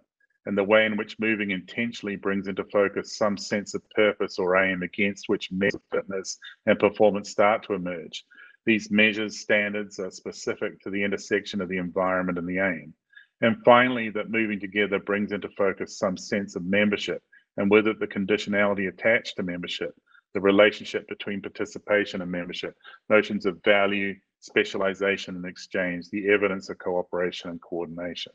and 0.47 0.57
the 0.57 0.65
way 0.65 0.87
in 0.87 0.97
which 0.97 1.19
moving 1.19 1.51
intentionally 1.51 2.17
brings 2.17 2.49
into 2.49 2.65
focus 2.65 3.17
some 3.19 3.37
sense 3.37 3.75
of 3.75 3.83
purpose 3.91 4.39
or 4.39 4.57
aim 4.57 4.83
against 4.83 5.29
which 5.29 5.51
measures 5.53 5.75
of 5.75 5.83
fitness 5.91 6.39
and 6.67 6.79
performance 6.79 7.31
start 7.31 7.63
to 7.65 7.75
emerge. 7.75 8.25
These 8.65 8.91
measures 8.91 9.41
standards 9.41 9.99
are 9.99 10.11
specific 10.11 10.81
to 10.81 10.91
the 10.91 11.03
intersection 11.03 11.61
of 11.61 11.69
the 11.69 11.77
environment 11.79 12.39
and 12.39 12.49
the 12.49 12.61
aim. 12.61 12.95
And 13.41 13.63
finally, 13.65 14.11
that 14.11 14.31
moving 14.31 14.59
together 14.59 14.99
brings 14.99 15.33
into 15.33 15.49
focus 15.51 15.99
some 15.99 16.17
sense 16.17 16.57
of 16.57 16.65
membership 16.65 17.23
and 17.59 17.71
with 17.71 17.87
it 17.87 18.01
the 18.01 18.07
conditionality 18.07 18.89
attached 18.89 19.37
to 19.37 19.43
membership, 19.43 19.93
the 20.33 20.41
relationship 20.41 21.07
between 21.09 21.43
participation 21.43 22.23
and 22.23 22.31
membership, 22.31 22.75
notions 23.11 23.45
of 23.47 23.63
value, 23.65 24.15
specialization 24.41 25.35
and 25.35 25.45
exchange, 25.45 26.09
the 26.09 26.29
evidence 26.31 26.71
of 26.71 26.79
cooperation 26.79 27.51
and 27.51 27.61
coordination. 27.61 28.33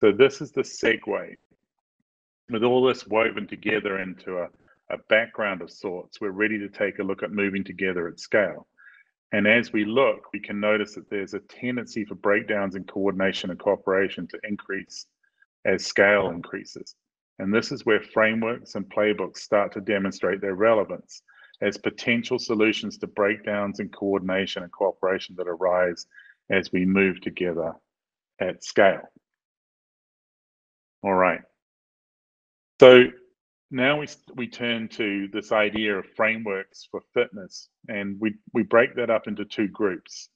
So 0.00 0.12
this 0.12 0.42
is 0.42 0.52
the 0.52 0.60
segue. 0.60 1.36
With 2.50 2.62
all 2.62 2.84
this 2.84 3.06
woven 3.06 3.46
together 3.46 4.00
into 4.00 4.38
a, 4.38 4.48
a 4.90 4.98
background 5.08 5.62
of 5.62 5.70
sorts, 5.70 6.20
we're 6.20 6.30
ready 6.30 6.58
to 6.58 6.68
take 6.68 6.98
a 6.98 7.02
look 7.02 7.22
at 7.22 7.32
moving 7.32 7.64
together 7.64 8.06
at 8.06 8.20
scale. 8.20 8.68
And 9.32 9.48
as 9.48 9.72
we 9.72 9.84
look, 9.84 10.32
we 10.32 10.40
can 10.40 10.60
notice 10.60 10.94
that 10.94 11.10
there's 11.10 11.34
a 11.34 11.40
tendency 11.40 12.04
for 12.04 12.14
breakdowns 12.14 12.76
in 12.76 12.84
coordination 12.84 13.50
and 13.50 13.58
cooperation 13.58 14.28
to 14.28 14.38
increase 14.44 15.06
as 15.64 15.86
scale 15.86 16.28
increases. 16.28 16.94
And 17.38 17.52
this 17.52 17.70
is 17.70 17.84
where 17.84 18.00
frameworks 18.00 18.74
and 18.74 18.88
playbooks 18.88 19.38
start 19.38 19.72
to 19.72 19.80
demonstrate 19.80 20.40
their 20.40 20.54
relevance 20.54 21.22
as 21.60 21.76
potential 21.76 22.38
solutions 22.38 22.98
to 22.98 23.06
breakdowns 23.06 23.80
in 23.80 23.88
coordination 23.88 24.62
and 24.62 24.72
cooperation 24.72 25.34
that 25.36 25.48
arise 25.48 26.06
as 26.50 26.72
we 26.72 26.84
move 26.84 27.20
together 27.20 27.72
at 28.40 28.62
scale. 28.62 29.02
All 31.02 31.14
right. 31.14 31.40
So 32.80 33.04
now 33.70 33.98
we 33.98 34.06
we 34.34 34.48
turn 34.48 34.88
to 34.88 35.28
this 35.32 35.52
idea 35.52 35.98
of 35.98 36.06
frameworks 36.14 36.88
for 36.90 37.00
fitness, 37.14 37.68
and 37.88 38.20
we 38.20 38.34
we 38.52 38.62
break 38.62 38.94
that 38.96 39.10
up 39.10 39.26
into 39.26 39.44
two 39.44 39.68
groups. 39.68 40.28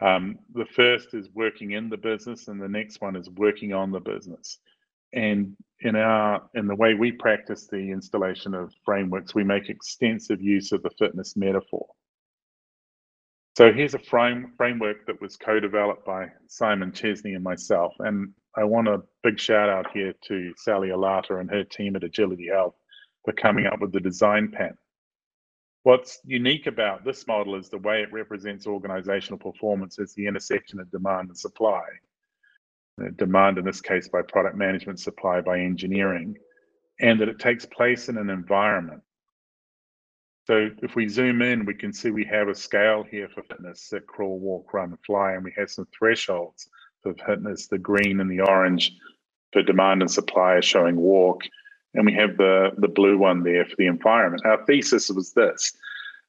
Um, 0.00 0.38
the 0.52 0.66
first 0.66 1.14
is 1.14 1.28
working 1.34 1.72
in 1.72 1.88
the 1.88 1.96
business, 1.96 2.48
and 2.48 2.60
the 2.60 2.68
next 2.68 3.00
one 3.00 3.16
is 3.16 3.30
working 3.30 3.72
on 3.72 3.90
the 3.90 4.00
business. 4.00 4.58
And 5.14 5.56
in 5.80 5.96
our 5.96 6.42
in 6.54 6.66
the 6.66 6.74
way 6.74 6.94
we 6.94 7.12
practice 7.12 7.66
the 7.66 7.78
installation 7.78 8.54
of 8.54 8.72
frameworks, 8.84 9.34
we 9.34 9.44
make 9.44 9.68
extensive 9.68 10.42
use 10.42 10.72
of 10.72 10.82
the 10.82 10.90
fitness 10.98 11.36
metaphor. 11.36 11.86
So 13.56 13.72
here's 13.72 13.94
a 13.94 14.00
frame, 14.00 14.52
framework 14.56 15.06
that 15.06 15.20
was 15.20 15.36
co-developed 15.36 16.04
by 16.04 16.26
Simon 16.48 16.90
Chesney 16.90 17.34
and 17.34 17.44
myself. 17.44 17.94
And 18.00 18.32
I 18.56 18.64
want 18.64 18.88
a 18.88 19.02
big 19.22 19.38
shout 19.38 19.68
out 19.68 19.92
here 19.92 20.12
to 20.26 20.52
Sally 20.56 20.88
Elatta 20.88 21.38
and 21.38 21.48
her 21.50 21.62
team 21.62 21.94
at 21.94 22.02
Agility 22.02 22.48
Health 22.52 22.74
for 23.24 23.32
coming 23.32 23.66
up 23.66 23.80
with 23.80 23.92
the 23.92 24.00
design 24.00 24.50
pattern. 24.50 24.76
What's 25.84 26.18
unique 26.24 26.66
about 26.66 27.04
this 27.04 27.26
model 27.26 27.54
is 27.54 27.68
the 27.68 27.78
way 27.78 28.02
it 28.02 28.12
represents 28.12 28.66
organizational 28.66 29.38
performance 29.38 29.98
as 30.00 30.14
the 30.14 30.26
intersection 30.26 30.80
of 30.80 30.90
demand 30.90 31.28
and 31.28 31.38
supply. 31.38 31.82
Demand 33.16 33.58
in 33.58 33.64
this 33.64 33.80
case 33.80 34.08
by 34.08 34.22
product 34.22 34.56
management, 34.56 35.00
supply 35.00 35.40
by 35.40 35.58
engineering, 35.60 36.36
and 37.00 37.20
that 37.20 37.28
it 37.28 37.38
takes 37.38 37.66
place 37.66 38.08
in 38.08 38.18
an 38.18 38.30
environment 38.30 39.02
So 40.46 40.70
if 40.82 40.94
we 40.94 41.08
zoom 41.08 41.40
in, 41.42 41.64
we 41.64 41.74
can 41.74 41.92
see 41.92 42.10
we 42.10 42.24
have 42.26 42.48
a 42.48 42.54
scale 42.54 43.02
here 43.02 43.28
for 43.28 43.42
fitness, 43.44 43.82
sit, 43.82 44.06
crawl, 44.06 44.38
walk, 44.38 44.74
run, 44.74 44.96
fly, 45.06 45.32
and 45.32 45.44
we 45.44 45.54
have 45.56 45.70
some 45.70 45.86
thresholds 45.98 46.68
for 47.02 47.14
fitness, 47.26 47.66
the 47.66 47.78
green 47.78 48.20
and 48.20 48.30
the 48.30 48.40
orange 48.40 48.92
for 49.52 49.62
demand 49.62 50.02
and 50.02 50.10
supply 50.10 50.60
showing 50.60 50.96
walk. 50.96 51.42
And 51.94 52.04
we 52.04 52.12
have 52.14 52.36
the, 52.36 52.72
the 52.76 52.88
blue 52.88 53.16
one 53.16 53.42
there 53.42 53.64
for 53.64 53.76
the 53.78 53.86
environment. 53.86 54.44
Our 54.44 54.64
thesis 54.66 55.10
was 55.10 55.32
this, 55.32 55.72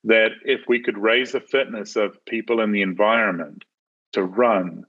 that 0.05 0.31
if 0.45 0.62
we 0.67 0.81
could 0.81 0.98
raise 0.98 1.34
the 1.34 1.41
fitness 1.41 1.95
of 1.98 2.24
people 2.25 2.62
in 2.62 2.72
the 2.72 2.84
environment 2.84 3.65
to 4.13 4.24
run, 4.24 4.86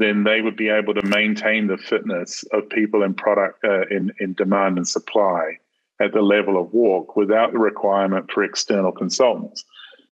then 0.00 0.24
they 0.24 0.40
would 0.40 0.56
be 0.56 0.68
able 0.68 0.94
to 0.94 1.06
maintain 1.06 1.66
the 1.66 1.76
fitness 1.76 2.42
of 2.52 2.68
people 2.70 3.02
in 3.02 3.12
product 3.14 3.62
uh, 3.64 3.86
in, 3.88 4.12
in 4.18 4.32
demand 4.34 4.78
and 4.78 4.88
supply 4.88 5.58
at 6.00 6.12
the 6.12 6.22
level 6.22 6.60
of 6.60 6.72
walk 6.72 7.16
without 7.16 7.52
the 7.52 7.58
requirement 7.58 8.30
for 8.30 8.42
external 8.42 8.92
consultants. 8.92 9.62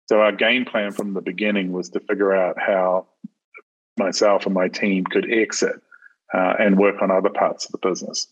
So 0.06 0.20
our 0.20 0.32
game 0.32 0.66
plan 0.66 0.92
from 0.92 1.14
the 1.14 1.22
beginning 1.22 1.72
was 1.72 1.88
to 1.90 2.00
figure 2.00 2.34
out 2.34 2.56
how 2.60 3.06
myself 3.96 4.44
and 4.44 4.54
my 4.54 4.68
team 4.68 5.04
could 5.04 5.32
exit 5.32 5.76
uh, 6.34 6.54
and 6.58 6.78
work 6.78 7.00
on 7.00 7.10
other 7.10 7.30
parts 7.30 7.64
of 7.64 7.72
the 7.72 7.88
business. 7.88 8.26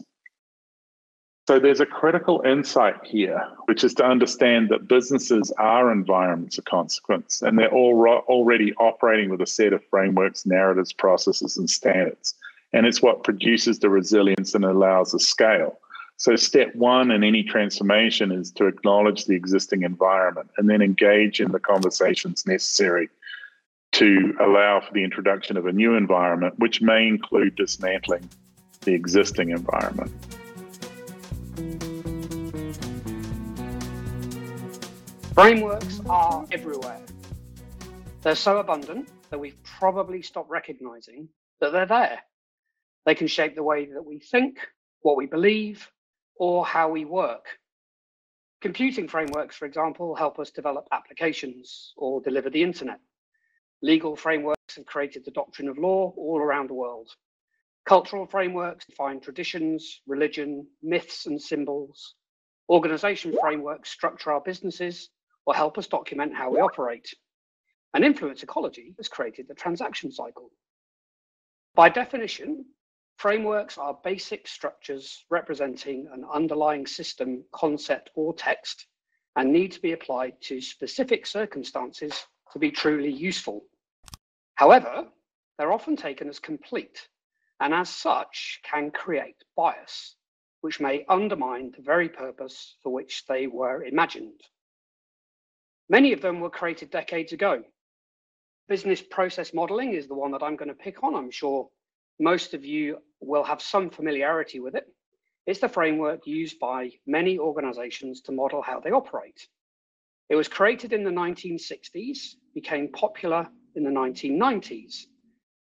So 1.49 1.59
there's 1.59 1.81
a 1.81 1.87
critical 1.87 2.43
insight 2.43 2.97
here, 3.03 3.43
which 3.65 3.83
is 3.83 3.95
to 3.95 4.05
understand 4.05 4.69
that 4.69 4.87
businesses 4.87 5.51
are 5.53 5.91
environments 5.91 6.59
of 6.59 6.67
consequence, 6.67 7.41
and 7.41 7.59
they're 7.59 7.73
all 7.73 7.95
ro- 7.95 8.23
already 8.29 8.75
operating 8.75 9.31
with 9.31 9.41
a 9.41 9.47
set 9.47 9.73
of 9.73 9.83
frameworks, 9.89 10.45
narratives, 10.45 10.93
processes, 10.93 11.57
and 11.57 11.71
standards. 11.71 12.35
And 12.75 12.85
it's 12.85 13.01
what 13.01 13.25
produces 13.25 13.79
the 13.79 13.89
resilience 13.89 14.55
and 14.55 14.63
allows 14.63 15.13
the 15.13 15.21
scale. 15.21 15.79
So, 16.19 16.37
step 16.37 16.75
one 16.75 17.11
in 17.11 17.25
any 17.25 17.45
transformation 17.45 18.31
is 18.31 18.53
to 18.53 18.67
acknowledge 18.67 19.25
the 19.25 19.35
existing 19.35 19.85
environment 19.85 20.51
and 20.59 20.69
then 20.69 20.83
engage 20.83 21.41
in 21.41 21.53
the 21.53 21.61
conversations 21.61 22.47
necessary 22.47 23.09
to 23.93 24.37
allow 24.39 24.81
for 24.81 24.93
the 24.93 25.03
introduction 25.03 25.57
of 25.57 25.65
a 25.65 25.73
new 25.73 25.95
environment, 25.95 26.59
which 26.59 26.83
may 26.83 27.09
include 27.09 27.57
dismantling 27.57 28.29
the 28.83 28.93
existing 28.93 29.49
environment. 29.49 30.13
Frameworks 35.35 36.01
are 36.09 36.45
everywhere. 36.51 37.01
They're 38.23 38.35
so 38.35 38.59
abundant 38.59 39.09
that 39.31 39.39
we've 39.39 39.63
probably 39.63 40.21
stopped 40.21 40.51
recognizing 40.51 41.29
that 41.61 41.73
they're 41.73 41.87
there. 41.87 42.19
They 43.07 43.15
can 43.15 43.29
shape 43.29 43.55
the 43.55 43.63
way 43.63 43.87
that 43.87 44.05
we 44.05 44.19
think, 44.19 44.59
what 45.03 45.17
we 45.17 45.27
believe, 45.27 45.91
or 46.37 46.67
how 46.67 46.89
we 46.89 47.05
work. 47.05 47.47
Computing 48.61 49.07
frameworks, 49.07 49.57
for 49.57 49.67
example, 49.67 50.17
help 50.17 50.41
us 50.41 50.51
develop 50.51 50.89
applications 50.91 51.93
or 51.97 52.21
deliver 52.21 52.51
the 52.51 52.63
internet. 52.63 52.99
Legal 53.81 54.17
frameworks 54.17 54.75
have 54.75 54.87
created 54.87 55.25
the 55.25 55.31
doctrine 55.31 55.69
of 55.69 55.79
law 55.79 56.13
all 56.17 56.41
around 56.41 56.69
the 56.69 56.75
world. 56.75 57.11
Cultural 57.89 58.27
frameworks 58.27 58.85
define 58.85 59.19
traditions, 59.19 60.03
religion, 60.07 60.67
myths, 60.83 61.25
and 61.25 61.41
symbols. 61.41 62.17
Organization 62.69 63.35
frameworks 63.41 63.89
structure 63.89 64.31
our 64.31 64.43
businesses 64.43 65.09
or 65.47 65.55
help 65.55 65.79
us 65.79 65.87
document 65.87 66.35
how 66.35 66.51
we 66.51 66.61
operate. 66.61 67.09
And 67.95 68.05
influence 68.05 68.43
ecology 68.43 68.95
has 68.99 69.09
created 69.09 69.49
the 69.49 69.55
transaction 69.55 70.13
cycle. 70.13 70.51
By 71.75 71.89
definition, 71.89 72.67
Frameworks 73.17 73.79
are 73.79 73.99
basic 74.05 74.47
structures 74.47 75.25
representing 75.31 76.09
an 76.13 76.27
underlying 76.31 76.87
system, 76.87 77.43
concept, 77.53 78.11
or 78.15 78.35
text 78.35 78.87
and 79.37 79.51
need 79.51 79.73
to 79.73 79.81
be 79.81 79.93
applied 79.93 80.35
to 80.43 80.61
specific 80.61 81.27
circumstances 81.27 82.27
to 82.53 82.59
be 82.59 82.71
truly 82.71 83.11
useful. 83.11 83.65
However, 84.57 85.09
they're 85.57 85.73
often 85.73 85.97
taken 85.97 86.29
as 86.29 86.39
complete 86.39 87.09
and 87.61 87.75
as 87.75 87.89
such 87.89 88.61
can 88.63 88.91
create 88.91 89.43
bias, 89.57 90.15
which 90.61 90.81
may 90.81 91.05
undermine 91.09 91.73
the 91.77 91.83
very 91.83 92.09
purpose 92.09 92.77
for 92.83 92.93
which 92.93 93.25
they 93.27 93.47
were 93.47 93.85
imagined. 93.85 94.41
Many 95.89 96.13
of 96.13 96.21
them 96.21 96.41
were 96.41 96.51
created 96.51 96.91
decades 96.91 97.33
ago. 97.33 97.65
Business 98.69 99.03
process 99.03 99.55
modeling 99.55 99.95
is 99.95 100.07
the 100.07 100.15
one 100.15 100.33
that 100.33 100.43
I'm 100.43 100.57
going 100.57 100.69
to 100.69 100.75
pick 100.75 101.03
on. 101.03 101.15
I'm 101.15 101.31
sure 101.31 101.69
most 102.21 102.53
of 102.53 102.65
you 102.65 102.99
will 103.21 103.45
have 103.45 103.63
some 103.63 103.89
familiarity 103.89 104.61
with 104.61 104.75
it. 104.75 104.87
It's 105.47 105.61
the 105.61 105.69
framework 105.69 106.27
used 106.27 106.59
by 106.59 106.91
many 107.07 107.39
organizations 107.39 108.21
to 108.23 108.33
model 108.33 108.61
how 108.61 108.81
they 108.81 108.91
operate. 108.91 109.49
It 110.29 110.37
was 110.37 110.49
created 110.49 110.93
in 110.93 111.05
the 111.05 111.11
1960s, 111.11 112.35
became 112.55 112.93
popular 112.93 113.49
in 113.75 113.83
the 113.83 113.91
1990s, 113.91 115.07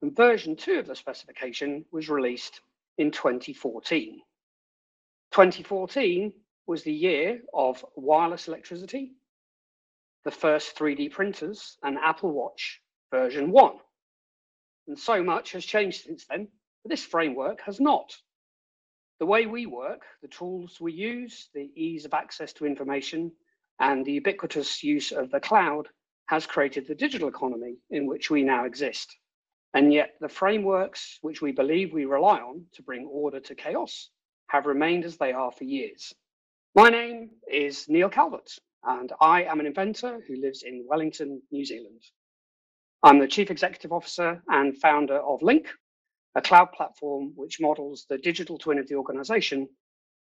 and 0.05 0.15
version 0.15 0.55
two 0.55 0.77
of 0.77 0.85
the 0.85 0.95
specification 0.95 1.83
was 1.91 2.09
released 2.09 2.61
in 2.99 3.09
2014. 3.09 4.21
2014 5.31 6.31
was 6.67 6.83
the 6.83 6.93
year 6.93 7.41
of 7.55 7.83
wireless 7.95 8.47
electricity, 8.47 9.13
the 10.23 10.29
first 10.29 10.77
3D 10.77 11.09
printers, 11.09 11.79
and 11.81 11.97
Apple 11.97 12.31
Watch 12.31 12.81
version 13.09 13.49
one. 13.49 13.77
And 14.87 14.99
so 14.99 15.23
much 15.23 15.53
has 15.53 15.65
changed 15.65 16.03
since 16.03 16.27
then, 16.29 16.49
but 16.83 16.91
this 16.91 17.03
framework 17.03 17.61
has 17.61 17.79
not. 17.79 18.15
The 19.19 19.25
way 19.25 19.47
we 19.47 19.65
work, 19.65 20.03
the 20.21 20.27
tools 20.27 20.77
we 20.79 20.93
use, 20.93 21.49
the 21.55 21.71
ease 21.75 22.05
of 22.05 22.13
access 22.13 22.53
to 22.53 22.67
information, 22.67 23.31
and 23.79 24.05
the 24.05 24.11
ubiquitous 24.11 24.83
use 24.83 25.11
of 25.11 25.31
the 25.31 25.39
cloud 25.39 25.87
has 26.27 26.45
created 26.45 26.85
the 26.85 26.93
digital 26.93 27.27
economy 27.27 27.77
in 27.89 28.05
which 28.05 28.29
we 28.29 28.43
now 28.43 28.65
exist. 28.65 29.17
And 29.75 29.91
yet, 29.91 30.15
the 30.21 30.29
frameworks 30.29 31.19
which 31.21 31.41
we 31.41 31.51
believe 31.51 31.91
we 31.91 32.05
rely 32.05 32.39
on 32.39 32.63
to 32.75 32.81
bring 32.81 33.05
order 33.11 33.41
to 33.41 33.55
chaos 33.55 34.09
have 34.47 34.67
remained 34.67 35.03
as 35.03 35.17
they 35.17 35.33
are 35.33 35.51
for 35.51 35.65
years. 35.65 36.13
My 36.75 36.89
name 36.89 37.31
is 37.51 37.89
Neil 37.89 38.07
Calvert, 38.07 38.57
and 38.85 39.11
I 39.19 39.43
am 39.43 39.59
an 39.59 39.65
inventor 39.65 40.21
who 40.25 40.39
lives 40.39 40.63
in 40.63 40.85
Wellington, 40.87 41.41
New 41.51 41.65
Zealand. 41.65 42.01
I'm 43.03 43.19
the 43.19 43.27
Chief 43.27 43.51
Executive 43.51 43.91
Officer 43.91 44.41
and 44.47 44.77
founder 44.77 45.17
of 45.17 45.41
Link, 45.41 45.67
a 46.35 46.41
cloud 46.41 46.71
platform 46.71 47.33
which 47.35 47.59
models 47.59 48.05
the 48.09 48.17
digital 48.17 48.57
twin 48.57 48.79
of 48.79 48.87
the 48.87 48.95
organization, 48.95 49.67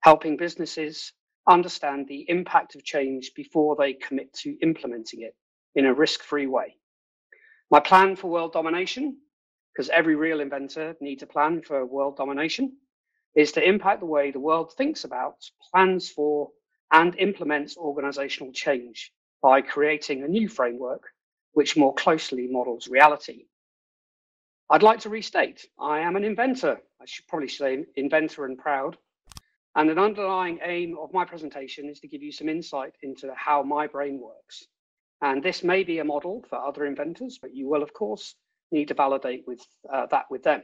helping 0.02 0.36
businesses 0.36 1.12
understand 1.48 2.06
the 2.06 2.24
impact 2.28 2.76
of 2.76 2.84
change 2.84 3.32
before 3.34 3.74
they 3.74 3.92
commit 3.92 4.32
to 4.34 4.56
implementing 4.62 5.22
it 5.22 5.34
in 5.74 5.84
a 5.84 5.92
risk 5.92 6.22
free 6.22 6.46
way. 6.46 6.76
My 7.72 7.80
plan 7.80 8.14
for 8.16 8.30
world 8.30 8.52
domination, 8.52 9.16
because 9.72 9.88
every 9.88 10.14
real 10.14 10.40
inventor 10.40 10.96
needs 11.00 11.22
a 11.22 11.26
plan 11.26 11.62
for 11.62 11.84
world 11.86 12.16
domination, 12.16 12.76
is 13.34 13.52
to 13.52 13.66
impact 13.66 14.00
the 14.00 14.06
way 14.06 14.30
the 14.30 14.40
world 14.40 14.72
thinks 14.76 15.04
about, 15.04 15.36
plans 15.70 16.10
for, 16.10 16.50
and 16.92 17.16
implements 17.16 17.76
organizational 17.76 18.52
change 18.52 19.12
by 19.42 19.62
creating 19.62 20.22
a 20.22 20.28
new 20.28 20.48
framework 20.48 21.04
which 21.52 21.76
more 21.76 21.94
closely 21.94 22.46
models 22.48 22.88
reality. 22.88 23.46
I'd 24.70 24.82
like 24.82 25.00
to 25.00 25.10
restate 25.10 25.66
I 25.78 26.00
am 26.00 26.16
an 26.16 26.24
inventor. 26.24 26.80
I 27.00 27.04
should 27.06 27.26
probably 27.26 27.48
say 27.48 27.84
inventor 27.96 28.44
and 28.44 28.58
proud. 28.58 28.96
And 29.74 29.90
an 29.90 29.98
underlying 29.98 30.60
aim 30.62 30.98
of 30.98 31.12
my 31.12 31.24
presentation 31.24 31.88
is 31.88 32.00
to 32.00 32.08
give 32.08 32.22
you 32.22 32.32
some 32.32 32.48
insight 32.48 32.94
into 33.02 33.32
how 33.34 33.62
my 33.62 33.86
brain 33.86 34.20
works. 34.20 34.66
And 35.22 35.42
this 35.42 35.62
may 35.62 35.82
be 35.82 35.98
a 35.98 36.04
model 36.04 36.44
for 36.48 36.56
other 36.56 36.84
inventors, 36.84 37.38
but 37.40 37.54
you 37.54 37.68
will, 37.68 37.82
of 37.82 37.94
course, 37.94 38.34
need 38.72 38.88
to 38.88 38.94
validate 38.94 39.44
with 39.46 39.60
uh, 39.92 40.06
that 40.06 40.26
with 40.30 40.42
them. 40.42 40.62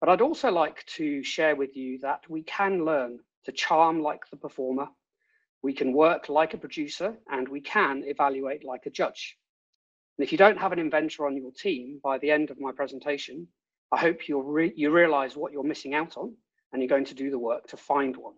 But 0.00 0.08
I'd 0.08 0.20
also 0.20 0.50
like 0.50 0.84
to 0.96 1.22
share 1.22 1.56
with 1.56 1.76
you 1.76 1.98
that 2.00 2.20
we 2.28 2.42
can 2.42 2.84
learn 2.84 3.18
to 3.44 3.52
charm 3.52 4.02
like 4.02 4.28
the 4.30 4.36
performer, 4.36 4.88
we 5.62 5.72
can 5.72 5.92
work 5.92 6.28
like 6.28 6.54
a 6.54 6.58
producer, 6.58 7.16
and 7.30 7.48
we 7.48 7.60
can 7.60 8.02
evaluate 8.04 8.64
like 8.64 8.86
a 8.86 8.90
judge. 8.90 9.36
And 10.18 10.24
if 10.24 10.32
you 10.32 10.38
don't 10.38 10.58
have 10.58 10.72
an 10.72 10.78
inventor 10.78 11.26
on 11.26 11.36
your 11.36 11.50
team 11.52 12.00
by 12.02 12.18
the 12.18 12.30
end 12.30 12.50
of 12.50 12.60
my 12.60 12.72
presentation, 12.72 13.48
I 13.92 13.98
hope 13.98 14.28
you 14.28 14.40
re 14.40 14.72
you 14.76 14.90
realize 14.90 15.36
what 15.36 15.52
you're 15.52 15.62
missing 15.62 15.94
out 15.94 16.16
on 16.16 16.34
and 16.72 16.82
you're 16.82 16.88
going 16.88 17.04
to 17.06 17.14
do 17.14 17.30
the 17.30 17.38
work 17.38 17.68
to 17.68 17.76
find 17.76 18.16
one. 18.16 18.34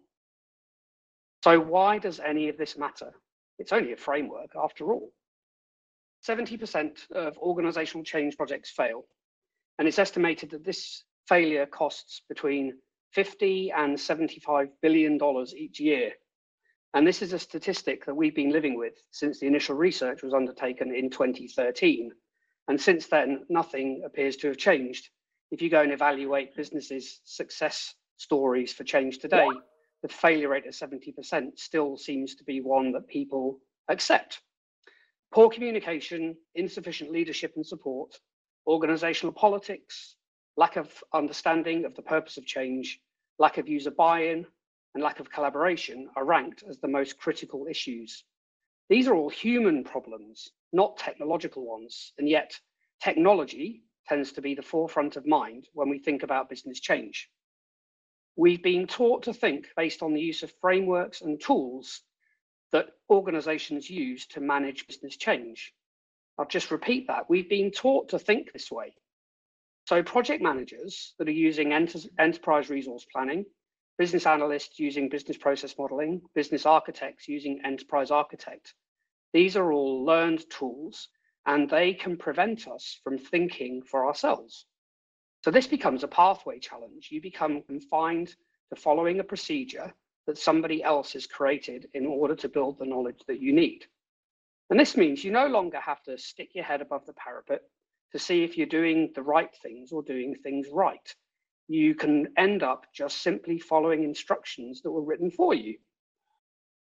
So 1.45 1.59
why 1.59 1.99
does 1.99 2.21
any 2.21 2.49
of 2.49 2.59
this 2.59 2.77
matter? 2.77 3.13
It's 3.59 3.73
only 3.73 3.93
a 3.93 3.97
framework 3.97 4.51
after 4.57 4.93
all. 4.93 5.13
70% 6.27 7.11
of 7.13 7.37
organizational 7.39 8.05
change 8.05 8.37
projects 8.37 8.71
fail. 8.71 9.05
And 9.79 9.87
it's 9.87 9.99
estimated 9.99 10.51
that 10.51 10.65
this 10.65 11.05
failure 11.29 11.67
costs 11.67 12.23
between 12.29 12.79
50 13.13 13.73
and 13.77 13.99
75 13.99 14.69
billion 14.83 15.19
dollars 15.19 15.55
each 15.55 15.81
year 15.81 16.13
and 16.95 17.07
this 17.07 17.23
is 17.23 17.33
a 17.33 17.39
statistic 17.39 18.07
that 18.07 18.15
we've 18.15 18.35
been 18.35 18.53
living 18.53 18.77
with 18.77 18.95
since 19.11 19.39
the 19.39 19.47
initial 19.47 19.77
research 19.77 20.23
was 20.23 20.33
undertaken 20.33 20.95
in 20.95 21.11
2013. 21.11 22.11
And 22.69 22.81
since 22.81 23.07
then, 23.07 23.45
nothing 23.49 24.03
appears 24.05 24.37
to 24.37 24.49
have 24.49 24.57
changed. 24.57 25.09
If 25.51 25.63
you 25.63 25.71
go 25.71 25.83
and 25.83 25.93
evaluate 25.93 26.57
businesses' 26.57 27.21
success 27.25 27.95
stories 28.17 28.73
for 28.73 28.85
change 28.85 29.19
today, 29.19 29.49
the 30.03 30.09
failure 30.09 30.49
rate 30.49 30.67
of 30.67 30.75
70% 30.75 31.59
still 31.59 31.97
seems 31.97 32.35
to 32.37 32.45
be 32.45 32.61
one 32.61 32.93
that 32.93 33.07
people 33.07 33.59
accept. 33.89 34.41
Poor 35.33 35.51
communication, 35.51 36.37
insufficient 36.55 37.11
leadership 37.11 37.53
and 37.57 37.67
support, 37.67 38.19
organizational 38.67 39.33
politics, 39.33 40.17
lack 40.57 40.77
of 40.77 40.93
understanding 41.13 41.85
of 41.85 41.95
the 41.95 42.03
purpose 42.03 42.39
of 42.39 42.47
change, 42.47 43.01
lack 43.39 43.59
of 43.59 43.69
user 43.69 43.91
buy-in, 43.91 44.47
and 44.95 45.05
lack 45.05 45.21
of 45.21 45.31
collaboration 45.31 46.09
are 46.17 46.25
ranked 46.25 46.65
as 46.69 46.79
the 46.79 46.89
most 46.89 47.19
critical 47.19 47.67
issues. 47.69 48.25
These 48.89 49.07
are 49.07 49.15
all 49.15 49.29
human 49.29 49.85
problems, 49.85 50.51
not 50.73 50.97
technological 50.97 51.67
ones, 51.67 52.13
and 52.19 52.29
yet 52.29 52.59
technology 53.03 53.83
tends 54.09 54.33
to 54.33 54.41
be 54.41 54.55
the 54.55 54.63
forefront 54.63 55.17
of 55.17 55.27
mind 55.27 55.69
when 55.75 55.91
we 55.91 55.99
think 55.99 56.23
about 56.23 56.49
business 56.49 56.81
change. 56.81 57.29
We've 58.37 58.63
been 58.63 58.87
taught 58.87 59.25
to 59.25 59.35
think 59.35 59.69
based 59.77 60.03
on 60.03 60.15
the 60.15 60.21
use 60.21 60.43
of 60.43 60.53
frameworks 60.61 61.21
and 61.21 61.41
tools 61.41 62.01
that 62.73 62.91
organizations 63.11 63.89
use 63.89 64.27
to 64.29 64.41
manage 64.41 64.87
business 64.87 65.17
change. 65.17 65.73
I'll 66.39 66.47
just 66.47 66.71
repeat 66.71 67.07
that. 67.09 67.29
We've 67.29 67.49
been 67.49 67.71
taught 67.71 68.11
to 68.11 68.19
think 68.19 68.53
this 68.53 68.71
way. 68.71 68.95
So 69.87 70.03
project 70.03 70.43
managers 70.43 71.15
that 71.19 71.29
are 71.29 71.33
using 71.33 71.73
enter 71.73 71.99
enterprise 72.19 72.69
resource 72.69 73.07
planning, 73.11 73.47
business 73.97 74.27
analysts 74.27 74.79
using 74.79 75.09
business 75.09 75.37
process 75.37 75.75
modeling, 75.79 76.21
business 76.35 76.67
architects 76.67 77.27
using 77.27 77.61
enterprise 77.65 78.11
architect. 78.11 78.75
These 79.33 79.57
are 79.57 79.73
all 79.73 80.05
learned 80.05 80.49
tools 80.51 81.09
and 81.47 81.69
they 81.69 81.95
can 81.95 82.17
prevent 82.17 82.69
us 82.69 83.01
from 83.03 83.19
thinking 83.19 83.83
for 83.83 84.07
ourselves. 84.07 84.67
So 85.43 85.51
this 85.51 85.67
becomes 85.67 86.05
a 86.05 86.09
pathway 86.09 86.59
challenge. 86.59 87.09
You 87.11 87.21
become 87.23 87.63
confined 87.63 88.35
to 88.69 88.81
following 88.81 89.21
a 89.21 89.25
procedure 89.25 89.93
that 90.29 90.37
somebody 90.37 90.85
else 90.85 91.15
has 91.15 91.27
created 91.27 91.89
in 91.95 92.05
order 92.05 92.37
to 92.37 92.51
build 92.51 92.79
the 92.79 92.85
knowledge 92.85 93.23
that 93.27 93.41
you 93.41 93.51
need. 93.51 93.87
And 94.69 94.79
this 94.79 94.95
means 94.95 95.25
you 95.25 95.33
no 95.33 95.47
longer 95.47 95.81
have 95.81 96.03
to 96.03 96.19
stick 96.19 96.51
your 96.55 96.65
head 96.65 96.83
above 96.83 97.07
the 97.07 97.15
parapet 97.15 97.63
to 98.13 98.19
see 98.19 98.45
if 98.45 98.59
you're 98.59 98.67
doing 98.67 99.11
the 99.15 99.23
right 99.23 99.49
things 99.63 99.91
or 99.91 100.03
doing 100.03 100.35
things 100.35 100.67
right. 100.71 101.15
You 101.67 101.95
can 101.95 102.29
end 102.37 102.63
up 102.63 102.85
just 102.95 103.23
simply 103.23 103.59
following 103.59 104.05
instructions 104.05 104.83
that 104.83 104.91
were 104.91 105.03
written 105.03 105.31
for 105.31 105.55
you. 105.55 105.79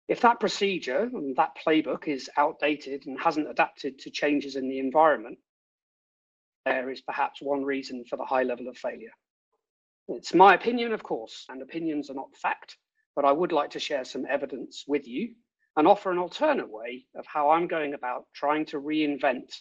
If 0.08 0.20
that 0.20 0.40
procedure 0.40 1.08
and 1.10 1.34
that 1.36 1.56
playbook 1.66 2.06
is 2.06 2.28
outdated 2.36 3.06
and 3.06 3.18
hasn't 3.18 3.48
adapted 3.48 3.98
to 4.00 4.10
changes 4.10 4.56
in 4.56 4.68
the 4.68 4.78
environment, 4.78 5.38
there 6.66 6.90
is 6.90 7.00
perhaps 7.00 7.40
one 7.40 7.64
reason 7.64 8.04
for 8.04 8.18
the 8.18 8.26
high 8.26 8.42
level 8.42 8.68
of 8.68 8.76
failure. 8.76 9.12
It's 10.08 10.34
my 10.34 10.52
opinion, 10.54 10.92
of 10.92 11.02
course, 11.02 11.46
and 11.48 11.62
opinions 11.62 12.10
are 12.10 12.14
not 12.14 12.36
fact, 12.36 12.76
but 13.18 13.24
I 13.24 13.32
would 13.32 13.50
like 13.50 13.70
to 13.70 13.80
share 13.80 14.04
some 14.04 14.26
evidence 14.30 14.84
with 14.86 15.08
you 15.08 15.32
and 15.76 15.88
offer 15.88 16.12
an 16.12 16.18
alternate 16.18 16.70
way 16.70 17.06
of 17.16 17.26
how 17.26 17.50
I'm 17.50 17.66
going 17.66 17.94
about 17.94 18.26
trying 18.32 18.64
to 18.66 18.80
reinvent 18.80 19.52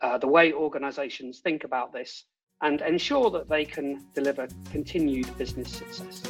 uh, 0.00 0.18
the 0.18 0.28
way 0.28 0.52
organizations 0.52 1.40
think 1.40 1.64
about 1.64 1.92
this 1.92 2.24
and 2.60 2.80
ensure 2.82 3.30
that 3.30 3.48
they 3.48 3.64
can 3.64 4.06
deliver 4.14 4.46
continued 4.70 5.36
business 5.36 5.72
success. 5.72 6.22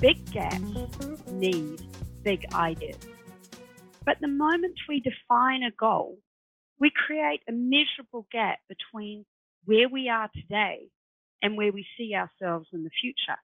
Big 0.00 0.30
gaps 0.30 0.62
need 1.32 1.82
big 2.22 2.46
ideas. 2.54 2.98
But 4.06 4.18
the 4.20 4.28
moment 4.28 4.78
we 4.88 5.00
define 5.00 5.64
a 5.64 5.72
goal, 5.72 6.18
we 6.78 6.92
create 7.08 7.42
a 7.48 7.52
measurable 7.52 8.28
gap 8.30 8.60
between 8.68 9.26
where 9.64 9.88
we 9.88 10.08
are 10.08 10.30
today 10.32 10.88
and 11.42 11.56
where 11.56 11.72
we 11.72 11.86
see 11.96 12.14
ourselves 12.14 12.68
in 12.72 12.84
the 12.84 12.90
future. 13.00 13.38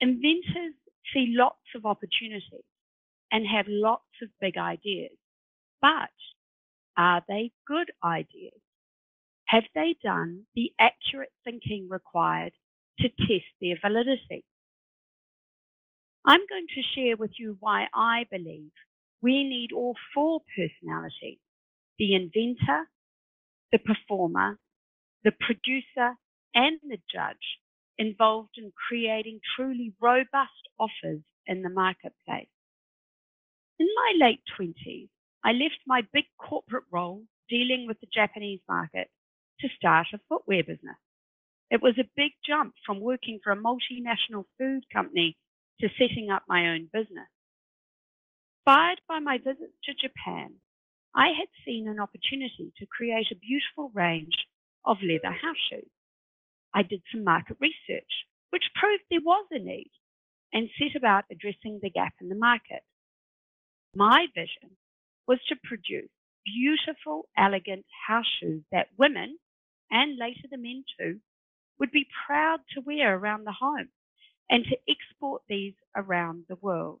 Inventors 0.00 0.74
see 1.12 1.34
lots 1.36 1.60
of 1.74 1.86
opportunities 1.86 2.64
and 3.32 3.46
have 3.46 3.66
lots 3.68 4.04
of 4.22 4.28
big 4.40 4.56
ideas, 4.56 5.16
but 5.80 6.10
are 6.96 7.22
they 7.28 7.52
good 7.66 7.90
ideas? 8.04 8.60
Have 9.46 9.64
they 9.74 9.96
done 10.02 10.44
the 10.54 10.72
accurate 10.78 11.32
thinking 11.44 11.88
required 11.90 12.52
to 13.00 13.08
test 13.08 13.46
their 13.60 13.76
validity? 13.82 14.44
I'm 16.26 16.40
going 16.48 16.66
to 16.74 16.82
share 16.94 17.16
with 17.16 17.32
you 17.38 17.56
why 17.60 17.86
I 17.94 18.26
believe 18.30 18.70
we 19.22 19.44
need 19.44 19.72
all 19.72 19.96
four 20.14 20.40
personalities 20.56 21.38
the 21.98 22.14
inventor, 22.14 22.88
the 23.72 23.78
performer, 23.78 24.58
the 25.24 25.32
producer, 25.40 26.16
and 26.54 26.78
the 26.82 26.98
judge 27.12 27.58
involved 27.98 28.56
in 28.56 28.72
creating 28.88 29.40
truly 29.56 29.92
robust 30.00 30.68
offers 30.78 31.20
in 31.46 31.62
the 31.62 31.68
marketplace. 31.68 32.48
In 33.78 33.88
my 33.94 34.26
late 34.26 34.42
20s, 34.58 35.08
I 35.44 35.52
left 35.52 35.80
my 35.86 36.02
big 36.12 36.24
corporate 36.38 36.84
role 36.90 37.22
dealing 37.48 37.86
with 37.86 38.00
the 38.00 38.08
Japanese 38.12 38.60
market 38.68 39.08
to 39.60 39.68
start 39.76 40.06
a 40.14 40.18
footwear 40.28 40.62
business. 40.62 40.96
It 41.70 41.82
was 41.82 41.94
a 41.98 42.10
big 42.16 42.32
jump 42.46 42.74
from 42.84 43.00
working 43.00 43.40
for 43.42 43.52
a 43.52 43.56
multinational 43.56 44.44
food 44.58 44.84
company 44.92 45.36
to 45.80 45.88
setting 45.98 46.30
up 46.30 46.42
my 46.48 46.68
own 46.68 46.88
business. 46.92 47.28
Inspired 48.66 49.00
by 49.08 49.18
my 49.18 49.38
visits 49.38 49.74
to 49.84 49.94
Japan, 49.94 50.54
I 51.14 51.28
had 51.28 51.48
seen 51.64 51.88
an 51.88 51.98
opportunity 51.98 52.72
to 52.78 52.86
create 52.86 53.26
a 53.32 53.36
beautiful 53.36 53.90
range 53.94 54.46
of 54.84 54.98
leather 55.02 55.34
house 55.34 55.56
shoes. 55.70 55.90
I 56.74 56.82
did 56.82 57.02
some 57.12 57.24
market 57.24 57.56
research, 57.60 58.26
which 58.50 58.64
proved 58.74 59.02
there 59.10 59.20
was 59.24 59.46
a 59.50 59.58
need, 59.58 59.90
and 60.52 60.68
set 60.78 60.96
about 60.96 61.24
addressing 61.30 61.80
the 61.82 61.90
gap 61.90 62.14
in 62.20 62.28
the 62.28 62.34
market. 62.34 62.82
My 63.94 64.26
vision 64.34 64.76
was 65.26 65.38
to 65.48 65.56
produce 65.64 66.10
beautiful, 66.44 67.28
elegant 67.36 67.86
house 68.06 68.26
shoes 68.40 68.62
that 68.72 68.88
women, 68.98 69.38
and 69.90 70.18
later 70.18 70.48
the 70.50 70.58
men 70.58 70.84
too, 70.98 71.20
would 71.78 71.90
be 71.90 72.06
proud 72.26 72.60
to 72.74 72.80
wear 72.80 73.16
around 73.16 73.44
the 73.44 73.52
home 73.52 73.88
and 74.48 74.64
to 74.64 74.76
export 74.88 75.42
these 75.48 75.74
around 75.96 76.44
the 76.48 76.56
world. 76.56 77.00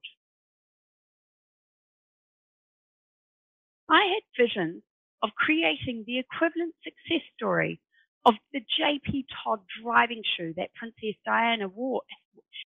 I 3.90 4.14
had 4.14 4.44
visions 4.44 4.82
of 5.22 5.30
creating 5.36 6.04
the 6.06 6.18
equivalent 6.18 6.74
success 6.82 7.22
story 7.36 7.80
of 8.24 8.34
the 8.52 8.60
JP 8.60 9.24
Todd 9.42 9.60
driving 9.82 10.22
shoe 10.36 10.52
that 10.56 10.74
Princess 10.74 11.16
Diana 11.24 11.68
wore, 11.68 12.02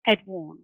had 0.04 0.20
worn. 0.26 0.58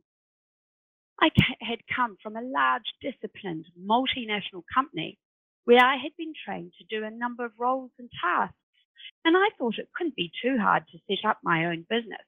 I 1.20 1.30
had 1.60 1.78
come 1.94 2.16
from 2.22 2.36
a 2.36 2.42
large, 2.42 2.84
disciplined, 3.00 3.66
multinational 3.78 4.62
company 4.74 5.18
where 5.64 5.82
I 5.82 5.96
had 5.96 6.12
been 6.18 6.32
trained 6.44 6.72
to 6.78 6.84
do 6.84 7.04
a 7.04 7.10
number 7.10 7.44
of 7.44 7.52
roles 7.58 7.90
and 7.98 8.10
tasks, 8.22 8.54
and 9.24 9.36
I 9.36 9.48
thought 9.58 9.78
it 9.78 9.88
couldn't 9.94 10.14
be 10.14 10.30
too 10.42 10.58
hard 10.60 10.84
to 10.88 10.98
set 11.08 11.28
up 11.28 11.38
my 11.42 11.66
own 11.66 11.86
business. 11.88 12.20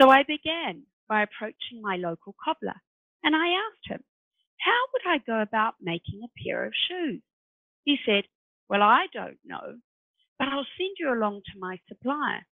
So 0.00 0.10
I 0.10 0.22
began 0.22 0.84
by 1.08 1.22
approaching 1.22 1.82
my 1.82 1.96
local 1.96 2.34
cobbler 2.42 2.80
and 3.22 3.36
I 3.36 3.48
asked 3.48 3.90
him, 3.90 4.02
how 4.64 4.78
would 4.92 5.02
I 5.12 5.18
go 5.18 5.40
about 5.40 5.74
making 5.80 6.22
a 6.24 6.42
pair 6.42 6.64
of 6.64 6.72
shoes? 6.88 7.20
He 7.84 7.98
said, 8.06 8.24
Well, 8.68 8.82
I 8.82 9.06
don't 9.12 9.38
know, 9.44 9.78
but 10.42 10.48
I'll 10.52 10.66
send 10.76 10.96
you 10.98 11.12
along 11.14 11.42
to 11.46 11.60
my 11.60 11.78
supplier. 11.86 12.44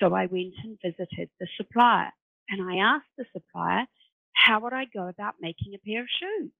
So 0.00 0.14
I 0.14 0.24
went 0.24 0.54
and 0.64 0.78
visited 0.82 1.28
the 1.38 1.46
supplier 1.58 2.10
and 2.48 2.62
I 2.62 2.76
asked 2.76 3.12
the 3.18 3.26
supplier, 3.30 3.84
How 4.32 4.60
would 4.60 4.72
I 4.72 4.86
go 4.86 5.06
about 5.06 5.34
making 5.38 5.74
a 5.74 5.86
pair 5.86 6.00
of 6.00 6.08
shoes? 6.18 6.50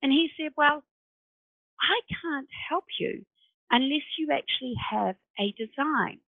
And 0.00 0.12
he 0.12 0.30
said, 0.36 0.52
Well, 0.56 0.84
I 1.80 2.00
can't 2.22 2.46
help 2.68 2.84
you 3.00 3.24
unless 3.72 4.06
you 4.16 4.28
actually 4.32 4.74
have 4.92 5.16
a 5.40 5.52
design. 5.58 6.20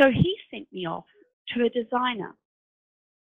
So 0.00 0.10
he 0.10 0.34
sent 0.50 0.66
me 0.72 0.84
off 0.86 1.06
to 1.54 1.64
a 1.64 1.70
designer. 1.70 2.34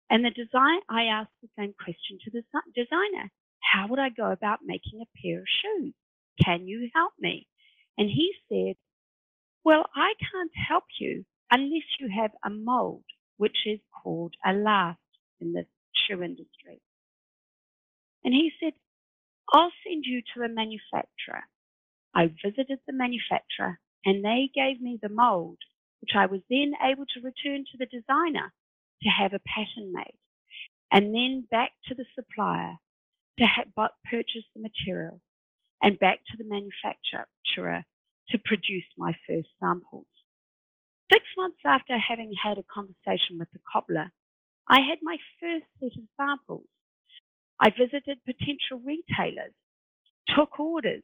And 0.10 0.26
the 0.26 0.32
design, 0.32 0.82
I 0.90 1.04
asked 1.04 1.40
the 1.42 1.50
same 1.58 1.74
question 1.82 2.20
to 2.26 2.32
the 2.32 2.44
designer. 2.76 3.32
How 3.62 3.88
would 3.88 4.00
I 4.00 4.10
go 4.10 4.32
about 4.32 4.60
making 4.66 5.02
a 5.02 5.22
pair 5.22 5.40
of 5.40 5.46
shoes? 5.48 5.94
Can 6.44 6.68
you 6.68 6.90
help 6.94 7.14
me? 7.22 7.48
And 7.98 8.10
he 8.10 8.34
said, 8.50 8.76
well, 9.64 9.86
I 9.96 10.14
can't 10.32 10.52
help 10.68 10.86
you 11.00 11.26
unless 11.52 11.84
you 12.00 12.10
have 12.10 12.32
a 12.46 12.50
mold, 12.50 13.04
which 13.38 13.58
is 13.66 13.80
called 14.04 14.36
a 14.46 14.54
last 14.54 15.00
in 15.40 15.54
the 15.54 15.66
shoe 15.94 16.24
industry. 16.24 16.82
And 18.24 18.34
he 18.34 18.52
said, 18.62 18.74
I'll 19.52 19.72
send 19.86 20.06
you 20.06 20.22
to 20.34 20.44
a 20.44 20.50
manufacturer. 20.50 21.44
I 22.16 22.32
visited 22.44 22.80
the 22.88 22.94
manufacturer 22.94 23.80
and 24.06 24.24
they 24.24 24.50
gave 24.54 24.82
me 24.82 25.00
the 25.02 25.10
mold 25.10 25.58
which 26.04 26.18
I 26.18 26.26
was 26.26 26.42
then 26.50 26.74
able 26.84 27.06
to 27.06 27.22
return 27.22 27.64
to 27.72 27.78
the 27.78 27.86
designer 27.86 28.52
to 29.04 29.10
have 29.10 29.32
a 29.32 29.40
pattern 29.40 29.94
made, 29.94 30.18
and 30.92 31.16
then 31.16 31.48
back 31.50 31.72
to 31.88 31.96
the 31.96 32.04
supplier 32.14 32.76
to 33.40 33.46
have, 33.46 33.68
purchase 34.04 34.44
the 34.54 34.62
material, 34.62 35.22
and 35.82 35.98
back 36.00 36.20
to 36.28 36.38
the 36.38 36.44
manufacturer 36.44 37.86
to 38.30 38.38
produce 38.46 38.86
my 38.98 39.14
first 39.28 39.50
samples. 39.60 40.08
Six 41.12 41.24
months 41.38 41.60
after 41.66 41.98
having 41.98 42.34
had 42.42 42.58
a 42.58 42.64
conversation 42.74 43.38
with 43.40 43.52
the 43.54 43.60
cobbler, 43.72 44.12
I 44.68 44.80
had 44.80 45.00
my 45.02 45.18
first 45.40 45.66
set 45.80 45.98
of 45.98 46.08
samples. 46.18 46.68
I 47.60 47.70
visited 47.70 48.20
potential 48.26 48.82
retailers, 48.84 49.54
took 50.36 50.60
orders, 50.60 51.04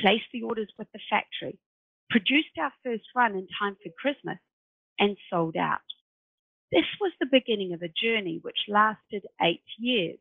placed 0.00 0.30
the 0.32 0.42
orders 0.42 0.70
with 0.78 0.88
the 0.92 1.00
factory, 1.10 1.58
produced 2.10 2.56
our 2.58 2.72
first 2.84 3.04
run 3.14 3.34
in 3.34 3.46
time 3.58 3.76
for 3.82 3.90
Christmas, 4.00 4.38
and 4.98 5.16
sold 5.30 5.56
out. 5.56 5.80
This 6.72 6.86
was 7.00 7.12
the 7.20 7.26
beginning 7.30 7.74
of 7.74 7.82
a 7.82 7.88
journey 8.02 8.38
which 8.42 8.68
lasted 8.68 9.24
eight 9.42 9.64
years. 9.78 10.18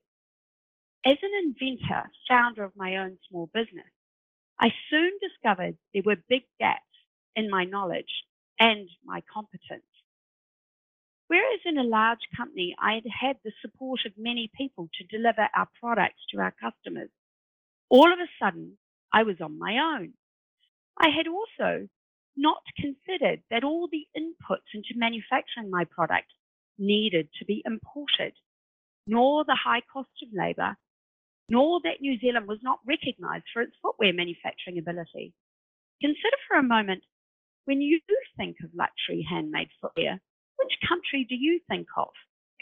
As 1.05 1.17
an 1.21 1.31
inventor, 1.45 2.11
founder 2.27 2.63
of 2.63 2.75
my 2.75 2.97
own 2.97 3.17
small 3.29 3.49
business, 3.53 3.92
I 4.63 4.69
soon 4.89 5.11
discovered 5.21 5.75
there 5.93 6.03
were 6.05 6.15
big 6.29 6.43
gaps 6.57 6.79
in 7.35 7.49
my 7.49 7.65
knowledge 7.65 8.23
and 8.57 8.87
my 9.03 9.21
competence. 9.33 9.83
Whereas 11.27 11.59
in 11.65 11.77
a 11.77 11.83
large 11.83 12.21
company, 12.37 12.73
I 12.79 12.93
had 12.93 13.03
had 13.27 13.35
the 13.43 13.51
support 13.61 13.99
of 14.05 14.13
many 14.17 14.49
people 14.55 14.87
to 14.93 15.17
deliver 15.17 15.49
our 15.53 15.67
products 15.81 16.21
to 16.31 16.39
our 16.39 16.53
customers, 16.61 17.09
all 17.89 18.07
of 18.13 18.19
a 18.19 18.31
sudden, 18.41 18.77
I 19.11 19.23
was 19.23 19.35
on 19.41 19.59
my 19.59 19.97
own. 19.97 20.13
I 20.97 21.09
had 21.09 21.27
also 21.27 21.89
not 22.37 22.63
considered 22.77 23.43
that 23.51 23.65
all 23.65 23.89
the 23.91 24.07
inputs 24.17 24.71
into 24.73 24.93
manufacturing 24.95 25.71
my 25.71 25.83
product 25.83 26.31
needed 26.77 27.27
to 27.39 27.45
be 27.45 27.61
imported, 27.65 28.33
nor 29.07 29.43
the 29.43 29.59
high 29.61 29.81
cost 29.91 30.23
of 30.23 30.29
labour, 30.31 30.77
nor 31.49 31.79
that 31.83 32.01
New 32.01 32.19
Zealand 32.19 32.47
was 32.47 32.59
not 32.61 32.79
recognised 32.87 33.45
for 33.53 33.61
its 33.61 33.75
footwear 33.81 34.13
manufacturing 34.13 34.77
ability. 34.77 35.33
Consider 36.01 36.37
for 36.47 36.57
a 36.57 36.63
moment 36.63 37.03
when 37.65 37.81
you 37.81 37.99
think 38.37 38.57
of 38.63 38.69
luxury 38.73 39.25
handmade 39.29 39.69
footwear, 39.81 40.19
which 40.57 40.73
country 40.87 41.25
do 41.27 41.35
you 41.35 41.59
think 41.69 41.87
of? 41.97 42.09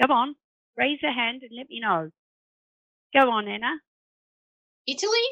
Come 0.02 0.12
on, 0.12 0.36
raise 0.78 1.00
a 1.04 1.12
hand 1.12 1.44
and 1.44 1.52
let 1.56 1.70
me 1.70 1.80
know. 1.80 2.10
Go 3.14 3.30
on, 3.32 3.48
Anna. 3.48 3.80
Italy? 4.88 5.28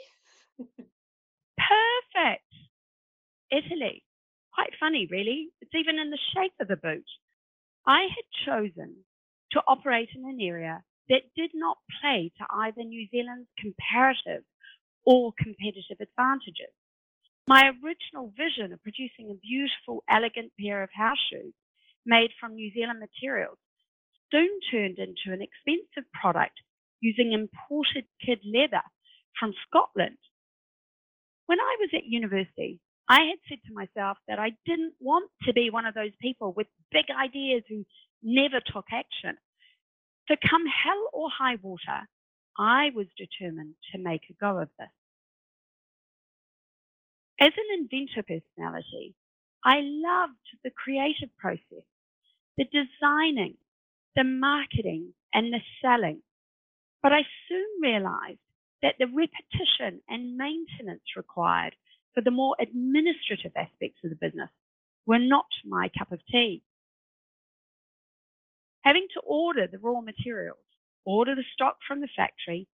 Perfect. 1.58 2.44
Italy. 3.52 4.04
Quite 4.54 4.72
funny, 4.80 5.08
really. 5.10 5.50
It's 5.62 5.74
even 5.76 6.00
in 6.00 6.10
the 6.10 6.20
shape 6.36 6.54
of 6.60 6.68
the 6.68 6.76
boot. 6.76 7.06
I 7.86 8.02
had 8.02 8.46
chosen 8.46 8.96
to 9.52 9.62
operate 9.68 10.10
in 10.16 10.26
an 10.26 10.40
area 10.42 10.84
that 11.10 11.24
did 11.36 11.52
not 11.54 11.78
play 12.02 12.32
to 12.38 12.45
either 12.50 12.84
New 12.84 13.08
Zealand's 13.10 13.50
comparative 13.58 14.43
or 15.06 15.34
competitive 15.38 15.98
advantages. 16.00 16.74
My 17.48 17.72
original 17.82 18.32
vision 18.38 18.74
of 18.74 18.84
producing 18.84 19.32
a 19.32 19.41
beautiful, 19.41 20.04
elegant 20.10 20.52
pair 20.60 20.84
of 20.84 20.89
house 20.93 21.17
shoes 21.32 21.54
made 22.06 22.30
from 22.39 22.54
New 22.54 22.72
Zealand 22.74 23.00
materials 23.00 23.58
soon 24.32 24.60
turned 24.72 25.00
into 25.00 25.34
an 25.34 25.41
expensive 25.41 26.10
product 26.13 26.54
using 27.02 27.34
imported 27.34 28.06
kid 28.24 28.39
leather 28.45 28.84
from 29.39 29.54
Scotland. 29.67 30.17
When 31.48 31.60
I 31.60 31.78
was 31.80 31.89
at 31.95 32.06
university, 32.06 32.80
I 33.10 33.22
had 33.22 33.39
said 33.50 33.58
to 33.65 33.74
myself 33.74 34.19
that 34.28 34.38
I 34.38 34.52
didn't 34.67 34.93
want 35.00 35.32
to 35.48 35.54
be 35.54 35.72
one 35.72 35.88
of 35.88 35.95
those 35.95 36.12
people 36.22 36.54
with 36.56 36.67
big 36.91 37.06
ideas 37.10 37.63
who 37.67 37.84
never 38.22 38.60
took 38.60 38.86
action. 38.91 39.36
So, 40.30 40.36
come 40.48 40.65
hell 40.68 41.10
or 41.13 41.30
high 41.30 41.58
water, 41.62 42.08
I 42.58 42.92
was 42.96 43.08
determined 43.18 43.76
to 43.92 43.98
make 43.98 44.22
a 44.30 44.34
go 44.34 44.60
of 44.60 44.70
this. 44.78 44.89
As 47.42 47.54
an 47.58 47.80
inventor 47.80 48.24
personality, 48.24 49.15
I 49.63 49.80
loved 49.82 50.34
the 50.63 50.72
creative 50.72 51.36
process, 51.38 51.86
the 52.58 52.65
designing, 52.65 53.56
the 54.15 54.24
marketing, 54.24 55.13
and 55.34 55.54
the 55.54 55.62
selling. 55.82 56.22
But 57.02 57.13
I 57.13 57.22
soon 57.48 57.68
realized 57.82 58.39
that 58.82 58.96
the 59.00 59.08
repetition 59.08 60.02
and 60.10 60.38
maintenance 60.38 61.04
required 61.18 61.76
for 62.13 62.22
the 62.22 62.32
more 62.32 62.56
administrative 62.60 63.54
aspects 63.56 64.00
of 64.04 64.12
the 64.12 64.18
business 64.18 64.50
were 65.06 65.20
not 65.20 65.48
my 65.65 65.89
cup 65.98 66.12
of 66.12 66.20
tea. 66.32 66.62
Having 68.84 69.08
to 69.13 69.22
order 69.22 69.68
the 69.68 69.80
raw 69.80 70.02
materials, 70.02 70.58
order 71.06 71.36
the 71.36 71.44
stock 71.54 71.78
from 71.88 72.02
the 72.02 72.10
factory, 72.15 72.68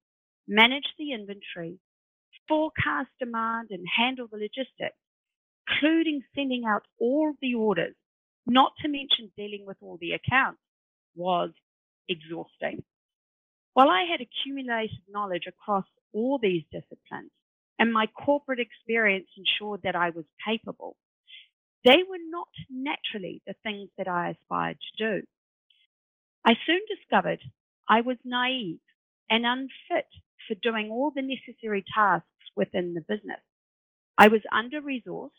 manage 0.48 0.88
the 0.98 1.13
inventory, 1.13 1.80
forecast 2.48 3.10
demand, 3.20 3.70
and 3.72 3.86
handle 3.98 4.28
the 4.32 4.38
logistics, 4.38 4.98
including 5.68 6.22
sending 6.36 6.65
out 6.65 6.84
all 7.00 7.34
the 7.41 7.56
orders, 7.56 7.96
not 8.46 8.74
to 8.82 8.88
mention 8.88 9.32
dealing 9.36 9.65
with 9.65 9.78
all 9.82 9.98
the 10.00 10.12
accounts, 10.12 10.62
was 11.15 11.52
exhausting. 12.08 12.84
While 13.74 13.89
I 13.89 14.04
had 14.10 14.22
accumulated 14.22 15.00
knowledge 15.10 15.46
across 15.48 15.86
all 16.13 16.39
these 16.41 16.63
disciplines, 16.72 17.32
and 17.80 17.91
my 17.91 18.08
corporate 18.08 18.60
experience 18.60 19.28
ensured 19.38 19.82
that 19.84 19.96
I 19.96 20.12
was 20.12 20.26
capable. 20.48 20.96
They 21.84 21.98
were 22.08 22.24
not 22.30 22.48
naturally 22.70 23.41
the 23.46 23.56
things 23.63 23.89
that 23.98 24.08
I 24.08 24.30
aspired 24.30 24.78
to 24.80 25.12
do. 25.22 25.28
I 26.45 26.55
soon 26.67 26.81
discovered 26.88 27.41
I 27.89 28.01
was 28.01 28.17
naive 28.23 28.79
and 29.29 29.45
unfit 29.45 30.08
for 30.47 30.53
doing 30.62 30.91
all 30.91 31.12
the 31.13 31.23
necessary 31.23 31.84
tasks 31.93 32.27
within 32.55 32.93
the 32.93 33.01
business. 33.01 33.41
I 34.17 34.27
was 34.27 34.41
under 34.51 34.79
resourced, 34.81 35.31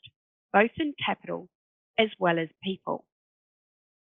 both 0.53 0.73
in 0.79 0.95
capital 1.05 1.49
as 1.99 2.09
well 2.19 2.39
as 2.41 2.49
people. 2.63 3.05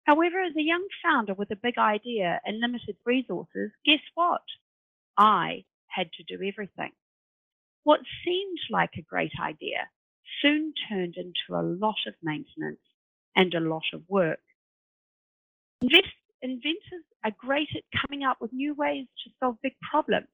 However, 0.05 0.41
as 0.43 0.55
a 0.57 0.63
young 0.63 0.87
founder 1.03 1.35
with 1.35 1.51
a 1.51 1.57
big 1.57 1.77
idea 1.77 2.41
and 2.45 2.61
limited 2.61 2.97
resources, 3.05 3.73
guess 3.85 4.01
what? 4.15 4.43
I 5.17 5.65
had 5.89 6.11
to 6.13 6.25
do 6.25 6.43
everything. 6.45 6.93
What 7.83 8.01
seemed 8.25 8.59
like 8.71 8.93
a 8.97 9.03
great 9.03 9.33
idea 9.41 9.89
soon 10.41 10.73
turned 10.89 11.17
into 11.17 11.61
a 11.61 11.63
lot 11.63 11.99
of 12.07 12.15
maintenance 12.23 12.81
and 13.37 13.53
a 13.55 13.61
lot 13.61 13.85
of 13.93 14.03
work. 14.09 14.41
Inventors 16.43 17.05
are 17.25 17.33
great 17.39 17.69
at 17.77 17.83
coming 18.07 18.25
up 18.25 18.39
with 18.41 18.53
new 18.53 18.75
ways 18.75 19.07
to 19.25 19.31
solve 19.41 19.57
big 19.63 19.75
problems. 19.91 20.29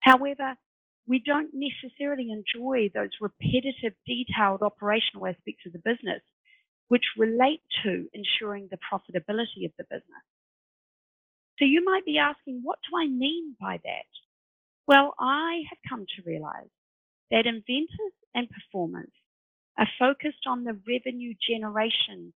However, 0.00 0.56
we 1.06 1.22
don't 1.24 1.50
necessarily 1.54 2.30
enjoy 2.30 2.90
those 2.94 3.10
repetitive, 3.20 3.94
detailed 4.06 4.62
operational 4.62 5.26
aspects 5.26 5.66
of 5.66 5.72
the 5.72 5.78
business, 5.78 6.22
which 6.88 7.04
relate 7.16 7.62
to 7.84 8.08
ensuring 8.12 8.68
the 8.70 8.78
profitability 8.78 9.66
of 9.66 9.72
the 9.78 9.84
business. 9.84 10.24
So 11.58 11.64
you 11.64 11.84
might 11.84 12.04
be 12.04 12.18
asking, 12.18 12.60
what 12.62 12.78
do 12.90 12.96
I 12.96 13.06
mean 13.08 13.56
by 13.60 13.80
that? 13.84 14.06
Well, 14.86 15.14
I 15.18 15.62
have 15.70 15.78
come 15.88 16.06
to 16.06 16.22
realize 16.24 16.70
that 17.30 17.46
inventors 17.46 18.14
and 18.34 18.48
performers 18.50 19.10
are 19.78 19.88
focused 19.98 20.46
on 20.46 20.64
the 20.64 20.78
revenue 20.86 21.34
generation 21.48 22.32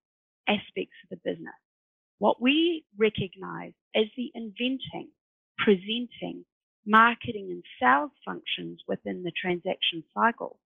aspects 0.48 0.96
of 1.04 1.10
the 1.10 1.30
business. 1.30 1.54
What 2.20 2.40
we 2.40 2.84
recognize 2.98 3.72
as 3.96 4.04
the 4.14 4.30
inventing, 4.34 5.08
presenting, 5.56 6.44
marketing, 6.86 7.48
and 7.50 7.64
sales 7.80 8.10
functions 8.26 8.82
within 8.86 9.22
the 9.22 9.32
transaction 9.32 10.04
cycle, 10.12 10.60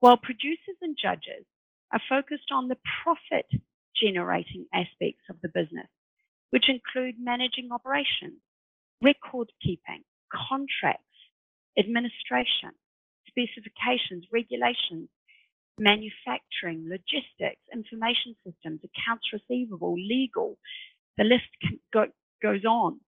while 0.00 0.18
producers 0.18 0.76
and 0.82 0.94
judges 1.00 1.46
are 1.94 2.00
focused 2.10 2.52
on 2.52 2.68
the 2.68 2.76
profit 3.02 3.46
generating 3.96 4.66
aspects 4.74 5.24
of 5.30 5.36
the 5.42 5.48
business, 5.48 5.88
which 6.50 6.68
include 6.68 7.14
managing 7.18 7.70
operations, 7.72 8.42
record 9.00 9.48
keeping, 9.62 10.04
contracts, 10.30 11.16
administration, 11.78 12.76
specifications, 13.28 14.26
regulations, 14.30 15.08
manufacturing, 15.78 16.88
logistics, 16.88 17.62
information 17.72 18.36
systems, 18.46 18.80
accounts 18.84 19.26
receivable, 19.32 19.94
legal. 19.94 20.58
The 21.18 21.24
list 21.24 21.44
go, 21.92 22.06
goes 22.42 22.64
on. 22.64 23.00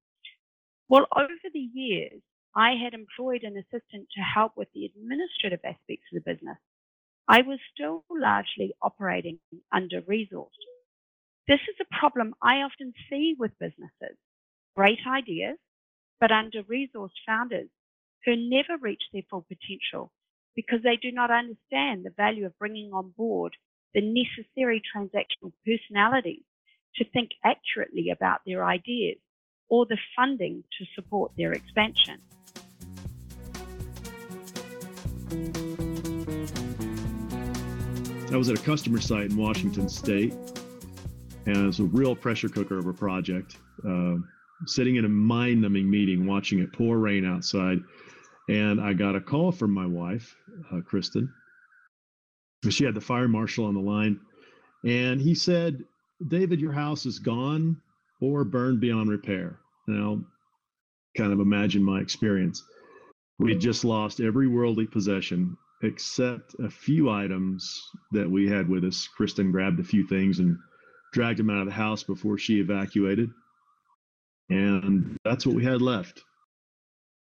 Well, 0.89 1.07
over 1.17 1.29
the 1.53 1.69
years, 1.75 2.23
I 2.57 2.73
had 2.83 2.95
employed 2.95 3.43
an 3.45 3.57
assistant 3.57 4.09
to 4.17 4.23
help 4.23 4.53
with 4.57 4.69
the 4.75 4.87
administrative 4.87 5.61
aspects 5.65 6.07
of 6.13 6.23
the 6.25 6.35
business. 6.35 6.59
I 7.29 7.43
was 7.43 7.59
still 7.75 8.05
largely 8.11 8.75
operating 8.83 9.39
under 9.73 10.03
resourced. 10.03 10.51
This 11.49 11.61
is 11.69 11.77
a 11.81 11.99
problem 11.99 12.35
I 12.43 12.57
often 12.63 12.93
see 13.11 13.35
with 13.39 13.59
businesses. 13.59 14.17
Great 14.77 15.01
ideas, 15.07 15.59
but 16.21 16.33
under 16.33 16.63
resourced 16.65 17.21
founders 17.27 17.69
who 18.25 18.37
never 18.37 18.79
reach 18.81 19.03
their 19.13 19.23
full 19.31 19.47
potential 19.49 20.13
because 20.57 20.81
they 20.83 20.97
do 20.97 21.11
not 21.13 21.31
understand 21.31 22.05
the 22.05 22.13
value 22.17 22.47
of 22.47 22.59
bringing 22.59 22.93
on 22.93 23.13
board 23.17 23.55
the 23.95 24.01
necessary 24.01 24.83
transactional 24.95 25.53
personalities 25.65 26.43
to 26.97 27.05
think 27.11 27.31
accurately 27.45 28.11
about 28.11 28.41
their 28.47 28.65
ideas 28.65 29.19
or 29.69 29.87
the 29.87 29.99
funding 30.17 30.63
to 30.79 30.85
support 30.95 31.33
their 31.37 31.53
expansion. 31.53 32.21
I 38.33 38.37
was 38.37 38.49
at 38.49 38.59
a 38.59 38.63
customer 38.63 39.01
site 39.01 39.31
in 39.31 39.37
Washington 39.37 39.89
State, 39.89 40.33
and 41.47 41.57
it 41.57 41.67
was 41.67 41.79
a 41.79 41.85
real 41.85 42.17
pressure 42.17 42.49
cooker 42.49 42.79
of 42.79 42.87
a 42.87 42.93
project. 42.93 43.59
Uh, 43.89 44.17
sitting 44.67 44.97
in 44.97 45.05
a 45.05 45.09
mind 45.09 45.63
numbing 45.63 45.89
meeting, 45.89 46.27
watching 46.27 46.59
it 46.59 46.73
pour 46.73 46.99
rain 46.99 47.25
outside. 47.25 47.79
And 48.49 48.81
I 48.81 48.93
got 48.93 49.17
a 49.17 49.21
call 49.21 49.53
from 49.53 49.73
my 49.73 49.87
wife, 49.87 50.37
uh, 50.73 50.81
Kristen. 50.81 51.33
She 52.69 52.85
had 52.85 52.95
the 52.95 53.01
fire 53.01 53.29
marshal 53.29 53.67
on 53.67 53.75
the 53.75 53.81
line. 53.81 54.21
And 54.85 55.21
he 55.21 55.35
said, 55.35 55.85
David, 56.27 56.61
your 56.61 56.73
house 56.73 57.07
is 57.07 57.19
gone 57.19 57.81
or 58.21 58.45
burned 58.45 58.81
beyond 58.81 59.11
repair. 59.11 59.59
Now, 59.87 60.21
kind 61.17 61.33
of 61.33 61.41
imagine 61.41 61.83
my 61.83 62.01
experience. 62.01 62.63
We 63.39 63.57
just 63.57 63.85
lost 63.85 64.21
every 64.21 64.47
worldly 64.47 64.87
possession 64.87 65.57
except 65.83 66.55
a 66.63 66.71
few 66.71 67.11
items 67.11 67.83
that 68.13 68.31
we 68.31 68.49
had 68.49 68.69
with 68.69 68.85
us. 68.85 69.09
Kristen 69.09 69.51
grabbed 69.51 69.81
a 69.81 69.85
few 69.85 70.07
things 70.07 70.39
and 70.39 70.57
dragged 71.13 71.39
them 71.39 71.51
out 71.51 71.61
of 71.61 71.67
the 71.67 71.73
house 71.73 72.03
before 72.03 72.39
she 72.39 72.61
evacuated. 72.61 73.31
And 74.51 75.17
that's 75.25 75.47
what 75.47 75.57
we 75.57 75.65
had 75.65 75.83
left. 75.83 76.23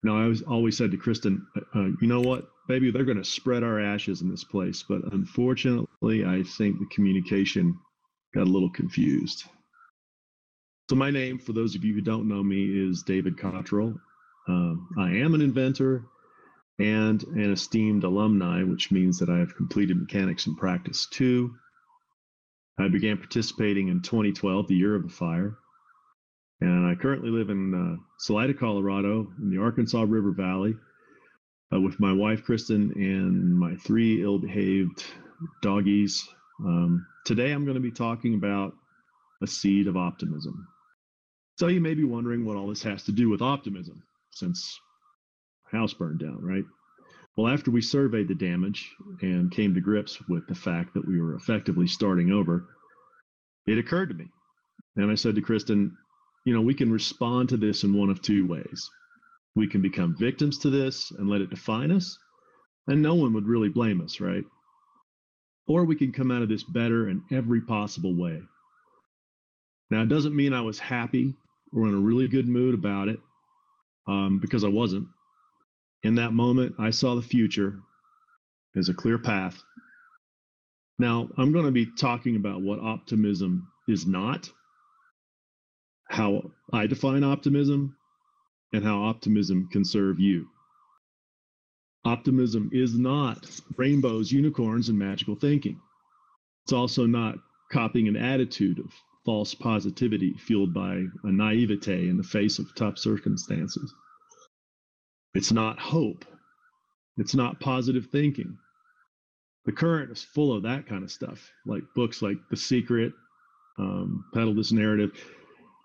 Now, 0.04 0.22
I 0.22 0.28
was 0.28 0.42
always 0.42 0.78
said 0.78 0.92
to 0.92 0.98
Kristen, 0.98 1.46
uh, 1.56 1.80
uh 1.80 1.90
you 2.02 2.08
know 2.08 2.22
what, 2.22 2.48
baby, 2.68 2.92
they're 2.92 3.06
going 3.06 3.18
to 3.18 3.24
spread 3.24 3.64
our 3.64 3.80
ashes 3.80 4.22
in 4.22 4.30
this 4.30 4.44
place. 4.44 4.84
But 4.88 5.14
unfortunately, 5.14 6.26
I 6.26 6.44
think 6.44 6.80
the 6.80 6.88
communication 6.94 7.78
got 8.34 8.48
a 8.48 8.52
little 8.52 8.70
confused. 8.70 9.46
So, 10.90 10.96
my 10.98 11.10
name, 11.10 11.40
for 11.40 11.54
those 11.54 11.76
of 11.76 11.86
you 11.86 11.94
who 11.94 12.02
don't 12.02 12.28
know 12.28 12.44
me, 12.44 12.66
is 12.66 13.04
David 13.04 13.38
Cottrell. 13.38 13.96
Um, 14.50 14.90
I 15.00 15.12
am 15.12 15.34
an 15.34 15.42
inventor 15.42 16.06
and 16.80 17.24
an 17.24 17.54
esteemed 17.54 18.04
alumni, 18.04 18.64
which 18.64 18.92
means 18.92 19.18
that 19.20 19.30
I 19.30 19.38
have 19.38 19.56
completed 19.56 19.98
Mechanics 19.98 20.48
in 20.48 20.56
Practice 20.56 21.08
2. 21.12 21.54
I 22.80 22.90
began 22.90 23.18
participating 23.18 23.88
in 23.88 24.02
2012, 24.02 24.68
the 24.68 24.76
year 24.76 24.96
of 24.96 25.04
the 25.04 25.10
fire. 25.10 25.58
And 26.64 26.88
I 26.88 26.96
currently 26.96 27.30
live 27.30 27.50
in 27.50 27.74
uh, 27.74 28.02
Salida, 28.20 28.54
Colorado, 28.54 29.28
in 29.42 29.50
the 29.50 29.62
Arkansas 29.62 30.06
River 30.08 30.32
Valley, 30.32 30.74
uh, 31.74 31.82
with 31.82 32.00
my 32.00 32.14
wife, 32.14 32.46
Kristen, 32.46 32.94
and 32.96 33.54
my 33.54 33.76
three 33.76 34.24
ill 34.24 34.40
behaved 34.40 35.04
doggies. 35.62 36.26
Um, 36.64 37.06
today, 37.26 37.52
I'm 37.52 37.66
going 37.66 37.76
to 37.76 37.82
be 37.82 37.92
talking 37.92 38.36
about 38.36 38.72
a 39.42 39.48
seed 39.48 39.88
of 39.88 39.98
optimism. 39.98 40.66
So, 41.60 41.68
you 41.68 41.82
may 41.82 41.96
be 41.96 42.06
wondering 42.06 42.46
what 42.46 42.56
all 42.56 42.70
this 42.70 42.84
has 42.84 43.04
to 43.04 43.12
do 43.12 43.28
with 43.28 43.42
optimism, 43.42 44.02
since 44.32 44.80
house 45.70 45.94
burned 45.94 46.20
down, 46.20 46.40
right? 46.42 46.64
Well, 47.36 47.52
after 47.52 47.72
we 47.72 47.82
surveyed 47.82 48.30
the 48.30 48.36
damage 48.36 48.90
and 49.22 49.52
came 49.52 49.74
to 49.74 49.82
grips 49.82 50.18
with 50.30 50.48
the 50.48 50.56
fact 50.56 50.94
that 50.94 51.06
we 51.06 51.20
were 51.20 51.36
effectively 51.36 51.88
starting 51.88 52.32
over, 52.32 52.70
it 53.68 53.78
occurred 53.78 54.10
to 54.10 54.16
me. 54.16 54.30
And 54.96 55.12
I 55.12 55.16
said 55.16 55.36
to 55.36 55.42
Kristen, 55.42 55.98
you 56.46 56.54
know, 56.54 56.62
we 56.62 56.74
can 56.74 56.92
respond 56.92 57.50
to 57.50 57.58
this 57.58 57.84
in 57.84 57.98
one 57.98 58.10
of 58.10 58.22
two 58.22 58.46
ways. 58.48 58.90
We 59.56 59.68
can 59.68 59.82
become 59.82 60.16
victims 60.18 60.58
to 60.60 60.70
this 60.70 61.12
and 61.12 61.30
let 61.30 61.42
it 61.42 61.50
define 61.50 61.92
us, 61.92 62.18
and 62.88 63.02
no 63.02 63.16
one 63.16 63.34
would 63.34 63.48
really 63.48 63.70
blame 63.70 64.02
us, 64.02 64.20
right? 64.20 64.44
Or 65.68 65.86
we 65.86 65.96
can 65.96 66.12
come 66.12 66.32
out 66.32 66.42
of 66.42 66.50
this 66.50 66.64
better 66.64 67.10
in 67.10 67.24
every 67.32 67.62
possible 67.62 68.16
way. 68.16 68.42
Now, 69.90 70.02
it 70.02 70.10
doesn't 70.10 70.36
mean 70.36 70.54
I 70.54 70.62
was 70.62 70.80
happy 70.80 71.36
or 71.72 71.88
in 71.88 71.94
a 71.94 72.00
really 72.00 72.28
good 72.28 72.48
mood 72.48 72.74
about 72.74 73.08
it, 73.08 73.20
um, 74.08 74.40
because 74.40 74.64
I 74.64 74.70
wasn't. 74.70 75.08
In 76.04 76.16
that 76.16 76.34
moment, 76.34 76.76
I 76.80 76.90
saw 76.90 77.16
the 77.16 77.22
future 77.22 77.80
as 78.76 78.90
a 78.90 78.94
clear 78.94 79.18
path. 79.18 79.62
Now, 81.00 81.30
I'm 81.38 81.52
going 81.52 81.66
to 81.66 81.72
be 81.72 81.88
talking 81.98 82.36
about 82.36 82.62
what 82.62 82.80
optimism 82.80 83.68
is 83.88 84.06
not, 84.06 84.50
how 86.14 86.52
I 86.72 86.86
define 86.86 87.24
optimism, 87.24 87.98
and 88.72 88.84
how 88.84 89.04
optimism 89.04 89.68
can 89.72 89.84
serve 89.84 90.20
you. 90.20 90.48
Optimism 92.06 92.70
is 92.72 92.94
not 92.94 93.50
rainbows, 93.78 94.32
unicorns, 94.32 94.90
and 94.90 95.00
magical 95.00 95.36
thinking. 95.36 95.80
It's 96.66 96.74
also 96.74 97.08
not 97.08 97.40
copying 97.72 98.08
an 98.08 98.16
attitude 98.16 98.78
of 98.78 98.94
false 99.26 99.56
positivity 99.56 100.36
fueled 100.38 100.72
by 100.72 101.04
a 101.24 101.32
naivete 101.32 102.08
in 102.08 102.18
the 102.18 102.24
face 102.24 102.60
of 102.60 102.76
tough 102.76 103.00
circumstances. 103.00 103.92
It's 105.34 105.52
not 105.52 105.80
hope. 105.80 106.26
It's 107.18 107.34
not 107.34 107.60
positive 107.60 108.08
thinking. 108.12 108.56
The 109.66 109.72
current 109.72 110.12
is 110.12 110.24
full 110.24 110.56
of 110.56 110.62
that 110.62 110.86
kind 110.86 111.04
of 111.04 111.12
stuff, 111.12 111.50
like 111.66 111.82
books 111.96 112.22
like 112.22 112.38
The 112.52 112.58
Secret, 112.58 113.14
um, 113.80 114.26
Peddle 114.34 114.54
This 114.54 114.72
Narrative, 114.72 115.12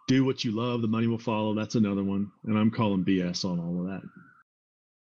Do 0.08 0.24
What 0.24 0.42
You 0.42 0.52
Love, 0.52 0.80
The 0.80 0.88
Money 0.88 1.06
Will 1.06 1.18
Follow. 1.18 1.54
That's 1.54 1.74
another 1.74 2.02
one. 2.02 2.32
And 2.46 2.58
I'm 2.58 2.70
calling 2.70 3.04
BS 3.04 3.44
on 3.44 3.60
all 3.60 3.80
of 3.80 3.86
that. 3.88 4.02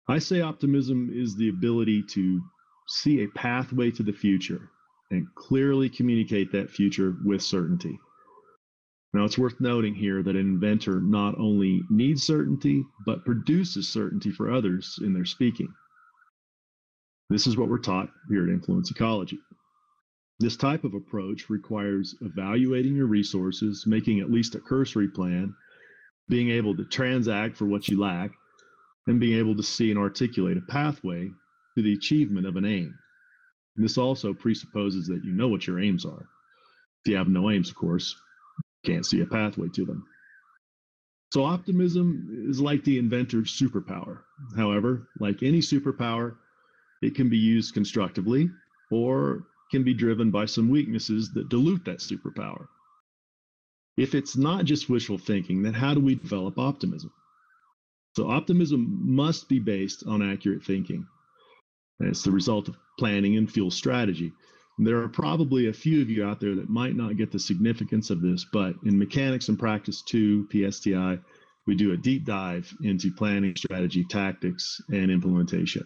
I 0.08 0.18
say 0.18 0.40
optimism 0.40 1.10
is 1.12 1.36
the 1.36 1.50
ability 1.50 2.02
to 2.12 2.40
see 2.88 3.22
a 3.22 3.28
pathway 3.28 3.90
to 3.90 4.02
the 4.02 4.12
future 4.12 4.70
and 5.10 5.26
clearly 5.34 5.90
communicate 5.90 6.50
that 6.52 6.70
future 6.70 7.14
with 7.24 7.42
certainty. 7.42 7.98
Now, 9.12 9.24
it's 9.24 9.38
worth 9.38 9.60
noting 9.60 9.94
here 9.94 10.22
that 10.22 10.34
an 10.34 10.40
inventor 10.40 11.00
not 11.00 11.38
only 11.38 11.82
needs 11.90 12.22
certainty, 12.22 12.84
but 13.04 13.24
produces 13.24 13.88
certainty 13.88 14.30
for 14.30 14.50
others 14.50 14.98
in 15.02 15.12
their 15.12 15.24
speaking. 15.26 15.68
This 17.28 17.46
is 17.46 17.56
what 17.56 17.68
we're 17.68 17.78
taught 17.78 18.08
here 18.30 18.44
at 18.44 18.50
Influence 18.50 18.90
Ecology. 18.90 19.38
This 20.38 20.56
type 20.56 20.84
of 20.84 20.92
approach 20.92 21.48
requires 21.48 22.14
evaluating 22.20 22.94
your 22.94 23.06
resources, 23.06 23.84
making 23.86 24.20
at 24.20 24.30
least 24.30 24.54
a 24.54 24.60
cursory 24.60 25.08
plan, 25.08 25.54
being 26.28 26.50
able 26.50 26.76
to 26.76 26.84
transact 26.84 27.56
for 27.56 27.64
what 27.64 27.88
you 27.88 27.98
lack, 27.98 28.32
and 29.06 29.18
being 29.18 29.38
able 29.38 29.56
to 29.56 29.62
see 29.62 29.90
and 29.90 29.98
articulate 29.98 30.58
a 30.58 30.72
pathway 30.72 31.30
to 31.76 31.82
the 31.82 31.94
achievement 31.94 32.46
of 32.46 32.56
an 32.56 32.66
aim. 32.66 32.94
And 33.76 33.84
this 33.84 33.96
also 33.96 34.34
presupposes 34.34 35.06
that 35.06 35.24
you 35.24 35.32
know 35.32 35.48
what 35.48 35.66
your 35.66 35.80
aims 35.80 36.04
are. 36.04 36.28
If 37.04 37.10
you 37.10 37.16
have 37.16 37.28
no 37.28 37.50
aims, 37.50 37.70
of 37.70 37.76
course, 37.76 38.14
you 38.82 38.92
can't 38.92 39.06
see 39.06 39.20
a 39.20 39.26
pathway 39.26 39.68
to 39.74 39.84
them. 39.86 40.04
So, 41.32 41.44
optimism 41.44 42.46
is 42.48 42.60
like 42.60 42.84
the 42.84 42.98
inventor's 42.98 43.58
superpower. 43.58 44.20
However, 44.56 45.08
like 45.18 45.42
any 45.42 45.60
superpower, 45.60 46.36
it 47.02 47.14
can 47.14 47.28
be 47.28 47.38
used 47.38 47.74
constructively 47.74 48.50
or 48.90 49.46
can 49.70 49.82
be 49.82 49.94
driven 49.94 50.30
by 50.30 50.46
some 50.46 50.68
weaknesses 50.68 51.32
that 51.32 51.48
dilute 51.48 51.84
that 51.84 51.98
superpower. 51.98 52.66
If 53.96 54.14
it's 54.14 54.36
not 54.36 54.64
just 54.64 54.90
wishful 54.90 55.18
thinking, 55.18 55.62
then 55.62 55.74
how 55.74 55.94
do 55.94 56.00
we 56.00 56.14
develop 56.14 56.58
optimism? 56.58 57.12
So, 58.14 58.30
optimism 58.30 59.00
must 59.02 59.48
be 59.48 59.58
based 59.58 60.04
on 60.06 60.22
accurate 60.22 60.64
thinking. 60.64 61.06
And 62.00 62.08
it's 62.08 62.22
the 62.22 62.30
result 62.30 62.68
of 62.68 62.76
planning 62.98 63.36
and 63.36 63.50
fuel 63.50 63.70
strategy. 63.70 64.32
There 64.78 65.02
are 65.02 65.08
probably 65.08 65.68
a 65.68 65.72
few 65.72 66.02
of 66.02 66.10
you 66.10 66.24
out 66.24 66.38
there 66.40 66.54
that 66.54 66.68
might 66.68 66.96
not 66.96 67.16
get 67.16 67.32
the 67.32 67.38
significance 67.38 68.10
of 68.10 68.20
this, 68.20 68.44
but 68.52 68.74
in 68.84 68.98
Mechanics 68.98 69.48
in 69.48 69.56
Practice 69.56 70.02
2, 70.02 70.48
PSTI, 70.52 71.18
we 71.66 71.74
do 71.74 71.92
a 71.92 71.96
deep 71.96 72.24
dive 72.24 72.72
into 72.82 73.10
planning, 73.12 73.56
strategy, 73.56 74.04
tactics, 74.04 74.80
and 74.90 75.10
implementation. 75.10 75.84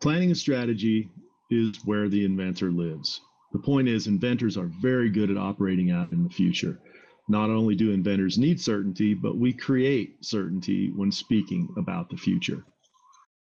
Planning 0.00 0.30
and 0.30 0.38
strategy 0.38 1.10
is 1.50 1.84
where 1.84 2.08
the 2.08 2.24
inventor 2.24 2.70
lives. 2.70 3.20
The 3.52 3.58
point 3.58 3.88
is, 3.88 4.06
inventors 4.06 4.56
are 4.56 4.70
very 4.80 5.10
good 5.10 5.30
at 5.30 5.38
operating 5.38 5.90
out 5.90 6.12
in 6.12 6.22
the 6.22 6.30
future. 6.30 6.80
Not 7.28 7.50
only 7.50 7.74
do 7.74 7.90
inventors 7.90 8.38
need 8.38 8.60
certainty, 8.60 9.14
but 9.14 9.36
we 9.36 9.52
create 9.52 10.24
certainty 10.24 10.90
when 10.94 11.12
speaking 11.12 11.68
about 11.76 12.10
the 12.10 12.16
future. 12.16 12.64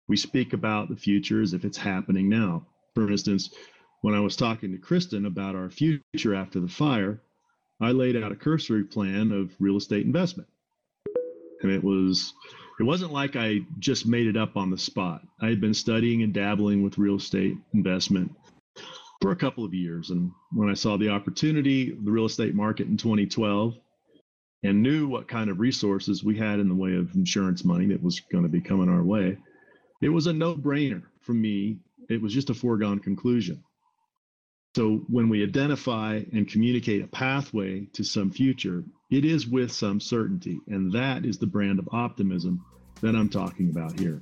We 0.07 0.17
speak 0.17 0.53
about 0.53 0.89
the 0.89 0.95
future 0.95 1.41
as 1.41 1.53
if 1.53 1.63
it's 1.65 1.77
happening 1.77 2.29
now. 2.29 2.65
For 2.95 3.09
instance, 3.09 3.53
when 4.01 4.15
I 4.15 4.19
was 4.19 4.35
talking 4.35 4.71
to 4.71 4.77
Kristen 4.77 5.25
about 5.25 5.55
our 5.55 5.69
future 5.69 6.33
after 6.33 6.59
the 6.59 6.67
fire, 6.67 7.21
I 7.81 7.91
laid 7.91 8.15
out 8.15 8.31
a 8.31 8.35
cursory 8.35 8.83
plan 8.83 9.31
of 9.31 9.55
real 9.59 9.77
estate 9.77 10.05
investment. 10.05 10.49
And 11.61 11.71
it 11.71 11.83
was 11.83 12.33
it 12.79 12.83
wasn't 12.83 13.11
like 13.11 13.35
I 13.35 13.59
just 13.79 14.05
made 14.05 14.27
it 14.27 14.37
up 14.37 14.55
on 14.55 14.69
the 14.69 14.77
spot. 14.77 15.21
I 15.41 15.47
had 15.47 15.59
been 15.59 15.73
studying 15.73 16.23
and 16.23 16.33
dabbling 16.33 16.81
with 16.81 16.97
real 16.97 17.17
estate 17.17 17.57
investment 17.73 18.31
for 19.21 19.31
a 19.31 19.35
couple 19.35 19.65
of 19.65 19.73
years. 19.73 20.11
And 20.11 20.31
when 20.53 20.69
I 20.69 20.73
saw 20.73 20.97
the 20.97 21.09
opportunity, 21.09 21.91
the 21.91 22.11
real 22.11 22.25
estate 22.25 22.55
market 22.55 22.87
in 22.87 22.95
2012, 22.95 23.75
and 24.63 24.83
knew 24.83 25.07
what 25.07 25.27
kind 25.27 25.49
of 25.49 25.59
resources 25.59 26.23
we 26.23 26.37
had 26.37 26.59
in 26.59 26.67
the 26.67 26.75
way 26.75 26.95
of 26.95 27.13
insurance 27.15 27.63
money 27.63 27.85
that 27.87 28.01
was 28.01 28.19
going 28.19 28.43
to 28.43 28.49
be 28.49 28.61
coming 28.61 28.89
our 28.89 29.03
way, 29.03 29.37
it 30.01 30.09
was 30.09 30.27
a 30.27 30.33
no 30.33 30.55
brainer 30.55 31.03
for 31.21 31.33
me. 31.33 31.77
It 32.09 32.21
was 32.21 32.33
just 32.33 32.49
a 32.49 32.53
foregone 32.53 32.99
conclusion. 32.99 33.63
So 34.75 35.01
when 35.07 35.29
we 35.29 35.43
identify 35.43 36.21
and 36.31 36.47
communicate 36.47 37.03
a 37.03 37.07
pathway 37.07 37.85
to 37.93 38.03
some 38.03 38.31
future, 38.31 38.83
it 39.09 39.25
is 39.25 39.47
with 39.47 39.71
some 39.71 39.99
certainty. 39.99 40.59
And 40.67 40.91
that 40.93 41.25
is 41.25 41.37
the 41.37 41.47
brand 41.47 41.79
of 41.79 41.89
optimism 41.91 42.63
that 43.01 43.15
I'm 43.15 43.29
talking 43.29 43.69
about 43.69 43.99
here. 43.99 44.21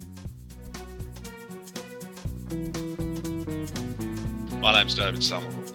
My 4.61 4.73
name's 4.73 4.95
David 4.95 5.23
Somerville. 5.23 5.73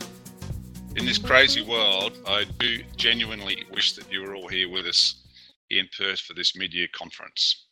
In 0.96 1.06
this 1.06 1.18
crazy 1.18 1.62
world, 1.62 2.18
I 2.26 2.44
do 2.58 2.82
genuinely 2.96 3.64
wish 3.72 3.92
that 3.94 4.10
you 4.10 4.22
were 4.22 4.34
all 4.34 4.48
here 4.48 4.70
with 4.70 4.86
us 4.86 5.26
in 5.70 5.88
Perth 5.96 6.20
for 6.20 6.34
this 6.34 6.56
mid-year 6.56 6.88
conference. 6.92 7.66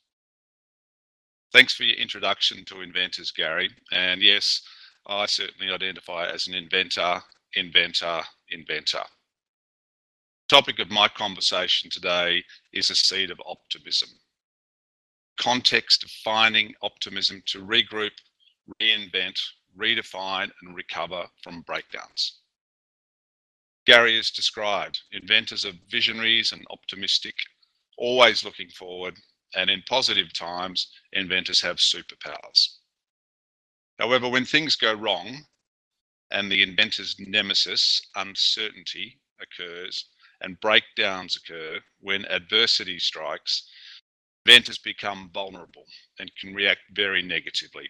Thanks 1.53 1.75
for 1.75 1.85
your 1.85 1.97
introduction 1.97 2.65
to 2.67 2.81
inventors, 2.81 3.31
Gary. 3.31 3.71
And 3.93 4.23
yes, 4.23 4.63
I 5.07 5.27
certainly 5.27 5.73
identify 5.73 6.29
as 6.29 6.49
an 6.49 6.55
inventor, 6.55 7.21
inventor, 7.55 8.23
inventor. 8.51 9.03
Topic 10.51 10.81
of 10.81 10.91
my 10.91 11.07
conversation 11.07 11.91
today 11.91 12.43
is 12.73 12.91
a 12.91 12.97
seed 12.97 13.31
of 13.31 13.41
optimism. 13.47 14.09
Context 15.39 16.03
of 16.03 16.11
finding 16.25 16.75
optimism 16.83 17.41
to 17.47 17.65
regroup, 17.65 18.11
reinvent, 18.83 19.39
redefine, 19.79 20.51
and 20.61 20.75
recover 20.75 21.25
from 21.45 21.63
breakdowns. 21.63 22.41
Gary 23.87 24.17
has 24.17 24.33
described 24.33 24.99
inventors 25.13 25.65
are 25.65 25.79
visionaries 25.89 26.51
and 26.51 26.67
optimistic, 26.71 27.37
always 27.97 28.45
looking 28.45 28.71
forward, 28.71 29.17
and 29.55 29.71
in 29.71 29.85
positive 29.89 30.33
times, 30.33 30.89
inventors 31.13 31.61
have 31.61 31.77
superpowers. 31.77 32.79
However, 34.01 34.29
when 34.29 34.45
things 34.45 34.75
go 34.75 34.95
wrong 34.95 35.45
and 36.33 36.51
the 36.51 36.65
inventor's 36.65 37.15
nemesis, 37.21 38.03
uncertainty, 38.17 39.21
occurs 39.41 40.07
and 40.41 40.61
breakdowns 40.61 41.37
occur, 41.37 41.81
when 41.99 42.25
adversity 42.27 42.99
strikes, 42.99 43.69
inventors 44.47 44.79
become 44.79 45.31
vulnerable 45.33 45.85
and 46.19 46.35
can 46.37 46.55
react 46.55 46.81
very 46.93 47.23
negatively, 47.23 47.89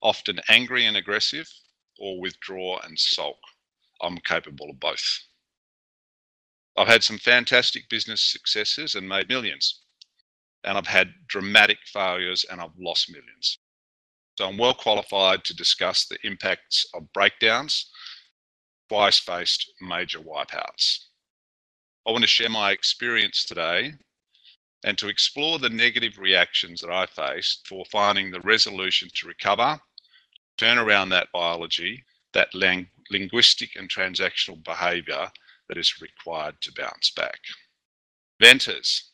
often 0.00 0.40
angry 0.48 0.86
and 0.86 0.96
aggressive, 0.96 1.48
or 1.98 2.20
withdraw 2.20 2.78
and 2.80 2.98
sulk. 2.98 3.38
I'm 4.00 4.18
capable 4.18 4.70
of 4.70 4.80
both. 4.80 5.20
I've 6.76 6.88
had 6.88 7.02
some 7.02 7.18
fantastic 7.18 7.88
business 7.88 8.20
successes 8.20 8.94
and 8.94 9.08
made 9.08 9.28
millions. 9.28 9.82
And 10.64 10.76
I've 10.76 10.86
had 10.86 11.14
dramatic 11.26 11.78
failures 11.86 12.44
and 12.50 12.60
I've 12.60 12.76
lost 12.78 13.10
millions. 13.10 13.58
So 14.36 14.46
I'm 14.46 14.58
well 14.58 14.74
qualified 14.74 15.44
to 15.44 15.56
discuss 15.56 16.04
the 16.04 16.18
impacts 16.24 16.84
of 16.92 17.12
breakdowns, 17.14 17.90
twice 18.88 19.18
faced 19.18 19.72
major 19.80 20.18
wipeouts. 20.18 21.06
I 22.06 22.12
want 22.12 22.22
to 22.22 22.28
share 22.28 22.48
my 22.48 22.70
experience 22.70 23.44
today 23.44 23.94
and 24.84 24.96
to 24.98 25.08
explore 25.08 25.58
the 25.58 25.68
negative 25.68 26.18
reactions 26.18 26.80
that 26.80 26.90
I 26.90 27.06
faced 27.06 27.66
for 27.66 27.84
finding 27.86 28.30
the 28.30 28.40
resolution 28.42 29.08
to 29.14 29.26
recover, 29.26 29.80
turn 30.56 30.78
around 30.78 31.08
that 31.08 31.28
biology, 31.32 32.04
that 32.32 32.54
lang- 32.54 32.88
linguistic 33.10 33.74
and 33.74 33.90
transactional 33.90 34.62
behavior 34.62 35.28
that 35.68 35.78
is 35.78 36.00
required 36.00 36.54
to 36.60 36.72
bounce 36.76 37.10
back. 37.10 37.40
Inventors, 38.38 39.10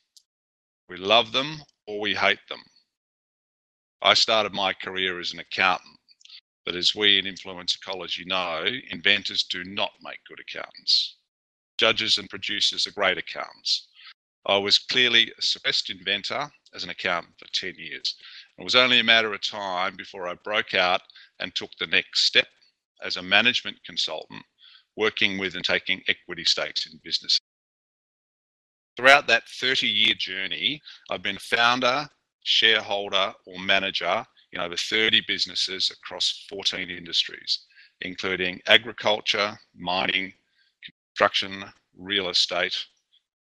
we 0.89 0.99
love 0.99 1.33
them 1.33 1.63
or 1.87 1.99
we 2.01 2.15
hate 2.15 2.47
them. 2.51 2.61
I 4.03 4.15
started 4.15 4.53
my 4.53 4.75
career 4.75 5.19
as 5.19 5.33
an 5.33 5.39
accountant, 5.39 5.99
but 6.67 6.77
as 6.77 6.95
we 6.95 7.19
in 7.19 7.27
influence 7.27 7.75
ecology 7.77 8.25
know, 8.27 8.67
inventors 8.91 9.45
do 9.45 9.65
not 9.65 9.93
make 10.03 10.19
good 10.29 10.41
accountants. 10.41 11.17
Judges 11.83 12.17
and 12.17 12.31
producers 12.31 12.87
are 12.87 12.93
great 12.93 13.19
accountants. 13.19 13.89
I 14.47 14.57
was 14.57 14.79
clearly 14.79 15.33
a 15.37 15.43
suppressed 15.43 15.91
inventor 15.91 16.49
as 16.73 16.85
an 16.85 16.91
accountant 16.91 17.35
for 17.41 17.49
10 17.53 17.75
years. 17.77 18.15
It 18.57 18.63
was 18.63 18.77
only 18.77 19.01
a 19.01 19.03
matter 19.03 19.35
of 19.35 19.41
time 19.43 19.97
before 19.97 20.29
I 20.29 20.35
broke 20.35 20.75
out 20.75 21.01
and 21.41 21.53
took 21.53 21.73
the 21.81 21.89
next 21.89 22.23
step 22.23 22.47
as 23.03 23.17
a 23.17 23.23
management 23.23 23.79
consultant, 23.85 24.45
working 24.95 25.39
with 25.39 25.57
and 25.57 25.65
taking 25.65 26.05
equity 26.07 26.45
stakes 26.45 26.87
in 26.87 27.01
businesses. 27.03 27.41
Throughout 28.97 29.27
that 29.27 29.49
30 29.49 29.89
year 29.89 30.15
journey, 30.15 30.81
I've 31.11 31.25
been 31.25 31.39
founder, 31.39 32.09
shareholder, 32.45 33.35
or 33.45 33.59
manager 33.59 34.25
in 34.53 34.61
over 34.61 34.77
30 34.77 35.23
businesses 35.27 35.91
across 35.91 36.47
14 36.49 36.91
industries, 36.91 37.65
including 38.03 38.61
agriculture, 38.69 39.59
mining, 39.75 40.33
construction, 41.13 41.65
real 41.97 42.31
estate, 42.31 42.77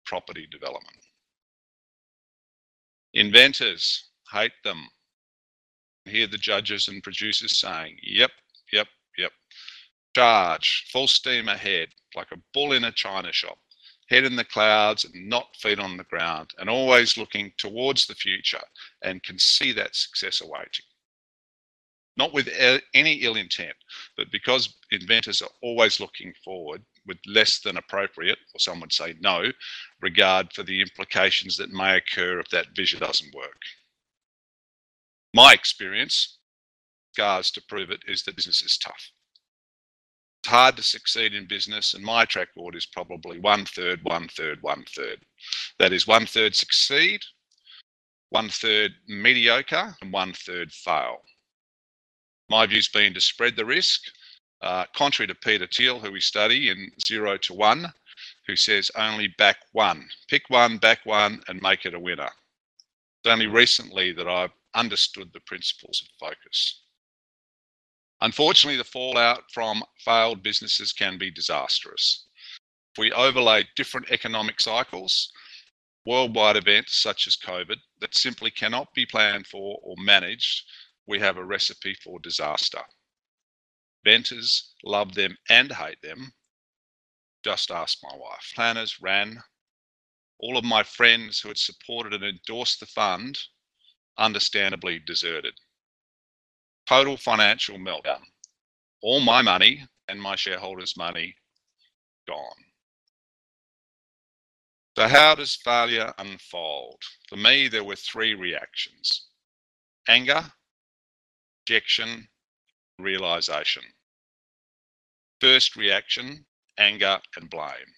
property 0.06 0.48
development. 0.52 0.98
Inventors 3.14 4.06
hate 4.32 4.52
them. 4.64 4.88
Hear 6.06 6.28
the 6.28 6.38
judges 6.38 6.88
and 6.88 7.02
producers 7.02 7.60
saying, 7.60 7.98
yep, 8.04 8.32
yep, 8.72 8.88
yep. 9.18 9.32
Charge, 10.16 10.88
full 10.92 11.08
steam 11.08 11.48
ahead, 11.48 11.90
like 12.16 12.32
a 12.32 12.40
bull 12.54 12.74
in 12.74 12.84
a 12.84 12.92
china 12.92 13.32
shop, 13.32 13.58
head 14.10 14.24
in 14.26 14.36
the 14.36 14.46
clouds 14.46 15.06
and 15.06 15.28
not 15.28 15.56
feet 15.56 15.80
on 15.80 15.98
the 15.98 16.04
ground, 16.04 16.52
and 16.60 16.70
always 16.70 17.18
looking 17.18 17.52
towards 17.58 18.06
the 18.06 18.14
future 18.14 18.62
and 19.02 19.24
can 19.24 19.40
see 19.40 19.72
that 19.72 19.96
success 19.96 20.42
awaiting. 20.42 20.86
Not 22.18 22.34
with 22.34 22.48
uh, 22.62 22.78
any 22.94 23.16
ill 23.24 23.36
intent, 23.36 23.76
but 24.16 24.32
because 24.32 24.76
inventors 24.92 25.42
are 25.42 25.50
always 25.62 26.00
looking 26.00 26.34
forward 26.44 26.82
with 27.08 27.18
less 27.28 27.60
than 27.60 27.78
appropriate, 27.78 28.40
or 28.54 28.60
some 28.60 28.80
would 28.80 28.94
say 28.94 29.16
no, 29.20 29.52
regard 30.02 30.52
for 30.54 30.64
the 30.64 30.82
implications 30.82 31.58
that 31.58 31.72
may 31.72 31.98
occur 31.98 32.40
if 32.40 32.50
that 32.50 32.76
vision 32.76 33.00
doesn't 33.00 33.34
work. 33.34 33.62
My 35.34 35.54
experience, 35.54 36.38
scars 37.14 37.52
to 37.52 37.62
prove 37.68 37.90
it, 37.90 38.02
is 38.08 38.24
that 38.24 38.36
business 38.36 38.62
is 38.64 38.78
tough. 38.78 39.12
It's 40.44 40.52
hard 40.52 40.78
to 40.78 40.84
succeed 40.84 41.34
in 41.34 41.48
business, 41.48 41.94
and 41.94 42.04
my 42.04 42.24
track 42.26 42.50
record 42.56 42.76
is 42.76 42.86
probably 42.86 43.40
one 43.40 43.66
third, 43.66 44.00
one 44.04 44.28
third, 44.28 44.62
one 44.62 44.86
third. 44.96 45.20
That 45.80 45.92
is 45.92 46.08
one 46.08 46.26
third 46.26 46.56
succeed, 46.56 47.22
one 48.30 48.50
third 48.50 48.92
mediocre, 49.08 49.96
and 50.02 50.14
one 50.14 50.34
third 50.34 50.72
fail. 50.72 51.18
My 52.50 52.68
view's 52.68 52.90
been 52.90 53.14
to 53.16 53.22
spread 53.22 53.56
the 53.56 53.66
risk, 53.66 54.04
uh, 54.66 54.86
contrary 54.96 55.28
to 55.28 55.36
Peter 55.36 55.68
Thiel, 55.68 56.00
who 56.00 56.12
we 56.12 56.20
study 56.20 56.70
in 56.70 56.92
Zero 57.06 57.38
to 57.38 57.54
One, 57.54 57.94
who 58.48 58.56
says 58.56 58.90
only 58.98 59.28
back 59.38 59.58
one. 59.74 60.08
Pick 60.28 60.50
one, 60.50 60.78
back 60.78 61.06
one, 61.06 61.42
and 61.48 61.62
make 61.62 61.86
it 61.86 61.94
a 61.94 62.00
winner. 62.00 62.30
It's 63.24 63.32
only 63.32 63.46
recently 63.48 64.12
that 64.14 64.28
I've 64.28 64.54
understood 64.74 65.32
the 65.34 65.40
principles 65.42 66.02
of 66.04 66.30
focus. 66.30 66.82
Unfortunately, 68.22 68.78
the 68.78 68.84
fallout 68.84 69.44
from 69.54 69.84
failed 70.04 70.42
businesses 70.42 70.92
can 70.92 71.20
be 71.20 71.30
disastrous. 71.30 72.26
If 72.94 73.00
we 73.00 73.12
overlay 73.12 73.68
different 73.76 74.10
economic 74.10 74.60
cycles, 74.60 75.32
worldwide 76.08 76.56
events 76.56 76.98
such 76.98 77.28
as 77.28 77.38
COVID 77.38 77.78
that 78.00 78.16
simply 78.16 78.50
cannot 78.50 78.94
be 78.96 79.06
planned 79.06 79.46
for 79.46 79.80
or 79.84 79.96
managed, 80.00 80.64
we 81.06 81.20
have 81.20 81.38
a 81.38 81.46
recipe 81.46 81.94
for 82.04 82.20
disaster. 82.20 82.82
Inventors 84.06 84.76
love 84.84 85.16
them 85.16 85.36
and 85.50 85.72
hate 85.72 86.02
them. 86.04 86.32
Just 87.44 87.72
ask 87.72 87.98
my 88.04 88.16
wife. 88.16 88.52
Planners 88.54 89.02
ran. 89.02 89.42
All 90.40 90.58
of 90.58 90.64
my 90.64 90.84
friends 90.84 91.40
who 91.40 91.48
had 91.48 91.58
supported 91.58 92.14
and 92.14 92.24
endorsed 92.24 92.80
the 92.80 92.86
fund 92.86 93.40
understandably 94.18 95.00
deserted. 95.00 95.56
Total 96.88 97.18
financial 97.18 97.78
meltdown. 97.78 98.22
All 99.02 99.22
my 99.22 99.42
money 99.42 99.88
and 100.08 100.22
my 100.22 100.36
shareholders' 100.36 100.96
money 100.96 101.36
gone. 102.28 102.66
So, 104.98 105.08
how 105.08 105.36
does 105.36 105.56
failure 105.56 106.14
unfold? 106.18 107.02
For 107.28 107.38
me, 107.38 107.68
there 107.68 107.84
were 107.84 107.96
three 107.96 108.36
reactions 108.36 109.28
anger, 110.08 110.54
rejection, 111.68 112.28
realization. 113.00 113.84
First 115.46 115.76
reaction 115.76 116.44
anger 116.80 117.20
and 117.38 117.48
blame. 117.52 117.94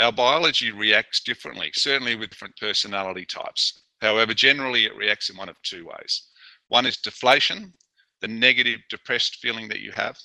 Our 0.00 0.10
biology 0.10 0.70
reacts 0.70 1.20
differently, 1.20 1.70
certainly 1.74 2.16
with 2.16 2.30
different 2.30 2.56
personality 2.56 3.26
types. 3.26 3.82
However, 4.00 4.32
generally 4.32 4.86
it 4.86 4.96
reacts 4.96 5.28
in 5.28 5.36
one 5.36 5.50
of 5.50 5.60
two 5.60 5.84
ways. 5.84 6.28
One 6.68 6.86
is 6.86 6.96
deflation, 6.96 7.74
the 8.22 8.28
negative, 8.28 8.80
depressed 8.88 9.36
feeling 9.42 9.68
that 9.68 9.80
you 9.80 9.92
have. 9.92 10.16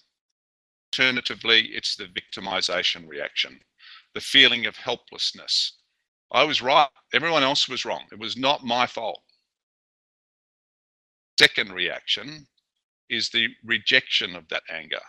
Alternatively, 0.93 1.63
it's 1.63 1.97
the 1.97 2.05
victimization 2.05 3.05
reaction, 3.05 3.59
the 4.13 4.21
feeling 4.21 4.65
of 4.67 4.77
helplessness. 4.77 5.79
I 6.31 6.45
was 6.45 6.61
right, 6.61 6.87
everyone 7.13 7.43
else 7.43 7.67
was 7.67 7.83
wrong. 7.83 8.05
It 8.13 8.19
was 8.19 8.37
not 8.37 8.63
my 8.63 8.87
fault. 8.87 9.21
Second 11.37 11.73
reaction 11.73 12.47
is 13.09 13.29
the 13.29 13.49
rejection 13.65 14.33
of 14.37 14.47
that 14.47 14.63
anger, 14.71 15.01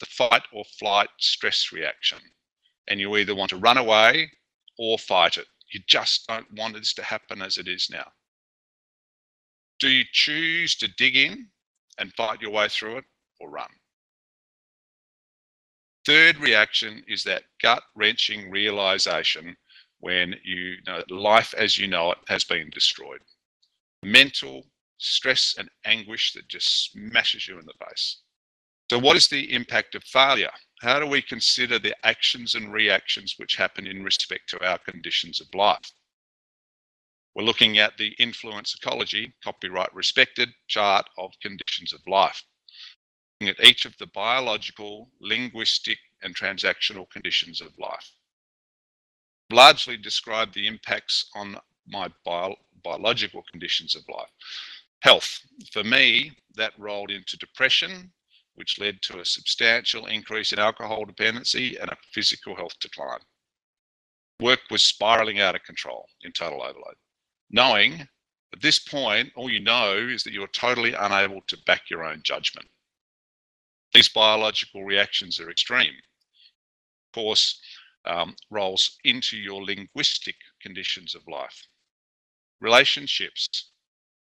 the 0.00 0.06
fight 0.06 0.42
or 0.52 0.64
flight 0.78 1.08
stress 1.18 1.70
reaction. 1.72 2.18
And 2.88 3.00
you 3.00 3.16
either 3.16 3.34
want 3.34 3.50
to 3.50 3.56
run 3.56 3.78
away 3.78 4.30
or 4.78 4.98
fight 4.98 5.36
it. 5.36 5.46
You 5.72 5.80
just 5.86 6.26
don't 6.28 6.46
want 6.52 6.74
this 6.74 6.94
to 6.94 7.02
happen 7.02 7.42
as 7.42 7.58
it 7.58 7.68
is 7.68 7.88
now. 7.90 8.06
Do 9.78 9.88
you 9.88 10.04
choose 10.12 10.76
to 10.76 10.88
dig 10.96 11.16
in 11.16 11.48
and 11.98 12.12
fight 12.14 12.40
your 12.40 12.50
way 12.52 12.68
through 12.68 12.98
it 12.98 13.04
or 13.40 13.50
run? 13.50 13.68
Third 16.06 16.38
reaction 16.38 17.02
is 17.08 17.24
that 17.24 17.42
gut 17.60 17.82
wrenching 17.96 18.50
realization 18.50 19.56
when 19.98 20.36
you 20.44 20.76
know 20.86 21.02
life 21.10 21.52
as 21.58 21.78
you 21.78 21.88
know 21.88 22.12
it 22.12 22.18
has 22.28 22.44
been 22.44 22.70
destroyed. 22.70 23.20
Mental 24.04 24.64
stress 24.98 25.56
and 25.58 25.68
anguish 25.84 26.32
that 26.32 26.48
just 26.48 26.92
smashes 26.92 27.48
you 27.48 27.58
in 27.58 27.66
the 27.66 27.86
face. 27.88 28.22
So, 28.90 28.98
what 28.98 29.16
is 29.16 29.28
the 29.28 29.52
impact 29.52 29.94
of 29.94 30.04
failure? 30.04 30.52
How 30.80 31.00
do 31.00 31.06
we 31.06 31.22
consider 31.22 31.78
the 31.78 31.96
actions 32.06 32.54
and 32.54 32.72
reactions 32.72 33.34
which 33.36 33.56
happen 33.56 33.86
in 33.86 34.04
respect 34.04 34.48
to 34.50 34.64
our 34.64 34.78
conditions 34.78 35.40
of 35.40 35.48
life? 35.54 35.90
We're 37.34 37.44
looking 37.44 37.78
at 37.78 37.98
the 37.98 38.14
influence 38.18 38.74
ecology, 38.74 39.34
copyright 39.42 39.92
respected 39.94 40.50
chart 40.68 41.06
of 41.18 41.32
conditions 41.42 41.92
of 41.92 42.00
life. 42.06 42.42
Looking 43.40 43.54
at 43.58 43.66
each 43.66 43.84
of 43.84 43.96
the 43.98 44.06
biological, 44.06 45.10
linguistic, 45.20 45.98
and 46.22 46.34
transactional 46.34 47.10
conditions 47.10 47.60
of 47.60 47.76
life. 47.78 48.10
Largely 49.50 49.96
describe 49.96 50.52
the 50.52 50.66
impacts 50.66 51.28
on 51.34 51.58
my 51.86 52.08
bio 52.24 52.56
biological 52.82 53.42
conditions 53.50 53.96
of 53.96 54.02
life. 54.08 54.30
Health. 55.00 55.40
For 55.72 55.82
me, 55.82 56.32
that 56.54 56.72
rolled 56.78 57.10
into 57.10 57.36
depression, 57.36 58.12
which 58.56 58.78
led 58.78 59.00
to 59.02 59.20
a 59.20 59.24
substantial 59.24 60.06
increase 60.06 60.52
in 60.52 60.58
alcohol 60.58 61.04
dependency 61.04 61.76
and 61.78 61.88
a 61.90 61.96
physical 62.12 62.56
health 62.56 62.78
decline. 62.80 63.20
Work 64.40 64.60
was 64.70 64.84
spiraling 64.84 65.40
out 65.40 65.54
of 65.54 65.62
control 65.62 66.06
in 66.22 66.32
total 66.32 66.62
overload. 66.62 66.96
Knowing 67.50 68.06
at 68.52 68.62
this 68.62 68.78
point, 68.78 69.32
all 69.36 69.50
you 69.50 69.60
know 69.60 69.94
is 69.96 70.22
that 70.24 70.32
you're 70.32 70.46
totally 70.48 70.94
unable 70.94 71.42
to 71.48 71.58
back 71.66 71.90
your 71.90 72.04
own 72.04 72.20
judgment. 72.22 72.68
These 73.92 74.08
biological 74.08 74.84
reactions 74.84 75.40
are 75.40 75.50
extreme. 75.50 75.94
Of 75.94 77.12
course, 77.14 77.60
um, 78.04 78.36
rolls 78.50 78.98
into 79.04 79.36
your 79.36 79.64
linguistic 79.64 80.36
conditions 80.60 81.14
of 81.14 81.26
life. 81.28 81.66
Relationships. 82.60 83.72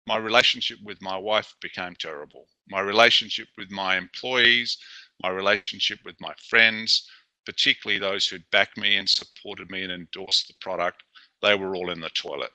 My 0.07 0.17
relationship 0.17 0.77
with 0.83 1.01
my 1.01 1.17
wife 1.17 1.55
became 1.61 1.95
terrible. 1.95 2.47
My 2.69 2.79
relationship 2.81 3.47
with 3.57 3.71
my 3.71 3.97
employees, 3.97 4.77
my 5.23 5.29
relationship 5.29 5.99
with 6.05 6.15
my 6.21 6.33
friends, 6.49 7.09
particularly 7.45 7.99
those 7.99 8.27
who'd 8.27 8.49
backed 8.51 8.77
me 8.77 8.97
and 8.97 9.09
supported 9.09 9.69
me 9.71 9.83
and 9.83 9.91
endorsed 9.91 10.47
the 10.47 10.53
product, 10.61 11.03
they 11.41 11.55
were 11.55 11.75
all 11.75 11.89
in 11.89 11.99
the 11.99 12.09
toilet. 12.09 12.51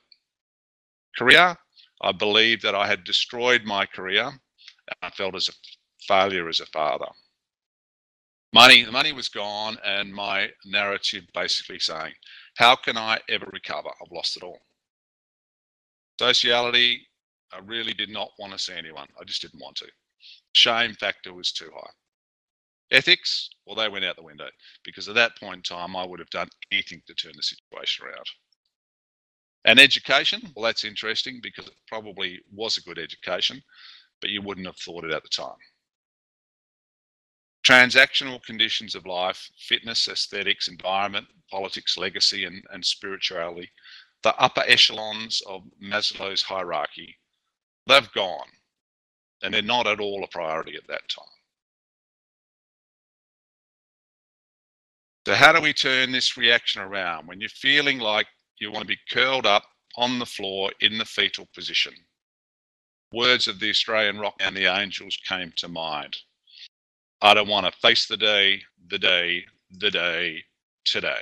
Career, 1.17 1.57
I 2.01 2.11
believed 2.13 2.61
that 2.63 2.75
I 2.75 2.87
had 2.87 3.03
destroyed 3.03 3.63
my 3.63 3.85
career 3.85 4.27
and 4.27 4.97
I 5.01 5.09
felt 5.09 5.35
as 5.35 5.49
a 5.49 5.53
failure 6.07 6.47
as 6.47 6.59
a 6.59 6.65
father. 6.67 7.07
Money, 8.53 8.83
the 8.83 8.91
money 8.91 9.13
was 9.13 9.29
gone, 9.29 9.77
and 9.85 10.13
my 10.13 10.49
narrative 10.65 11.23
basically 11.33 11.79
saying, 11.79 12.13
How 12.55 12.75
can 12.75 12.97
I 12.97 13.19
ever 13.29 13.49
recover? 13.53 13.89
I've 13.89 14.11
lost 14.11 14.35
it 14.35 14.43
all. 14.43 14.59
Sociality, 16.19 17.07
I 17.53 17.59
really 17.59 17.93
did 17.93 18.09
not 18.09 18.31
want 18.39 18.53
to 18.53 18.59
see 18.59 18.73
anyone. 18.73 19.07
I 19.19 19.23
just 19.23 19.41
didn't 19.41 19.61
want 19.61 19.75
to. 19.77 19.87
Shame 20.53 20.93
factor 20.93 21.33
was 21.33 21.51
too 21.51 21.69
high. 21.73 21.89
Ethics, 22.91 23.49
well, 23.65 23.75
they 23.75 23.87
went 23.87 24.03
out 24.05 24.17
the 24.17 24.23
window 24.23 24.49
because 24.83 25.07
at 25.07 25.15
that 25.15 25.37
point 25.39 25.57
in 25.57 25.63
time, 25.63 25.95
I 25.95 26.05
would 26.05 26.19
have 26.19 26.29
done 26.29 26.49
anything 26.71 27.01
to 27.07 27.13
turn 27.13 27.31
the 27.35 27.43
situation 27.43 28.05
around. 28.05 28.25
And 29.63 29.79
education, 29.79 30.41
well, 30.55 30.65
that's 30.65 30.83
interesting 30.83 31.39
because 31.41 31.67
it 31.67 31.75
probably 31.87 32.39
was 32.53 32.77
a 32.77 32.81
good 32.81 32.99
education, 32.99 33.61
but 34.19 34.29
you 34.29 34.41
wouldn't 34.41 34.65
have 34.65 34.77
thought 34.77 35.05
it 35.05 35.13
at 35.13 35.23
the 35.23 35.29
time. 35.29 35.55
Transactional 37.63 38.43
conditions 38.43 38.95
of 38.95 39.05
life, 39.05 39.49
fitness, 39.57 40.07
aesthetics, 40.07 40.67
environment, 40.67 41.27
politics, 41.49 41.97
legacy, 41.97 42.45
and, 42.45 42.63
and 42.73 42.83
spirituality 42.83 43.69
the 44.23 44.35
upper 44.37 44.63
echelons 44.67 45.41
of 45.47 45.63
Maslow's 45.81 46.43
hierarchy, 46.43 47.17
they've 47.87 48.11
gone 48.13 48.47
and 49.43 49.53
they're 49.53 49.61
not 49.61 49.87
at 49.87 49.99
all 49.99 50.23
a 50.23 50.27
priority 50.27 50.75
at 50.75 50.87
that 50.87 51.07
time. 51.09 51.25
So, 55.27 55.35
how 55.35 55.53
do 55.53 55.61
we 55.61 55.73
turn 55.73 56.11
this 56.11 56.37
reaction 56.37 56.81
around 56.81 57.27
when 57.27 57.39
you're 57.39 57.49
feeling 57.49 57.99
like 57.99 58.27
you 58.59 58.71
want 58.71 58.81
to 58.81 58.87
be 58.87 58.97
curled 59.11 59.45
up 59.45 59.63
on 59.95 60.19
the 60.19 60.25
floor 60.25 60.71
in 60.79 60.97
the 60.97 61.05
fetal 61.05 61.47
position? 61.53 61.93
Words 63.13 63.47
of 63.47 63.59
the 63.59 63.69
Australian 63.69 64.19
rock 64.19 64.35
and 64.39 64.55
the 64.55 64.65
angels 64.65 65.17
came 65.27 65.53
to 65.57 65.67
mind. 65.67 66.17
I 67.21 67.33
don't 67.33 67.49
want 67.49 67.67
to 67.67 67.79
face 67.79 68.07
the 68.07 68.17
day, 68.17 68.61
the 68.89 68.97
day, 68.97 69.45
the 69.69 69.91
day, 69.91 70.43
today. 70.85 71.21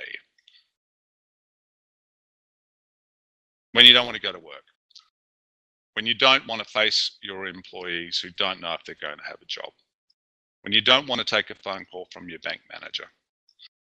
when 3.72 3.84
you 3.84 3.92
don't 3.92 4.06
want 4.06 4.16
to 4.16 4.22
go 4.22 4.32
to 4.32 4.38
work, 4.38 4.64
when 6.00 6.06
you 6.06 6.14
don't 6.14 6.46
want 6.46 6.62
to 6.62 6.72
face 6.72 7.18
your 7.22 7.46
employees 7.46 8.18
who 8.20 8.30
don't 8.38 8.58
know 8.58 8.72
if 8.72 8.82
they're 8.86 8.96
going 9.02 9.18
to 9.18 9.24
have 9.28 9.36
a 9.42 9.44
job, 9.44 9.70
when 10.62 10.72
you 10.72 10.80
don't 10.80 11.06
want 11.06 11.18
to 11.18 11.26
take 11.26 11.50
a 11.50 11.54
phone 11.56 11.84
call 11.92 12.08
from 12.10 12.26
your 12.26 12.38
bank 12.38 12.62
manager. 12.72 13.04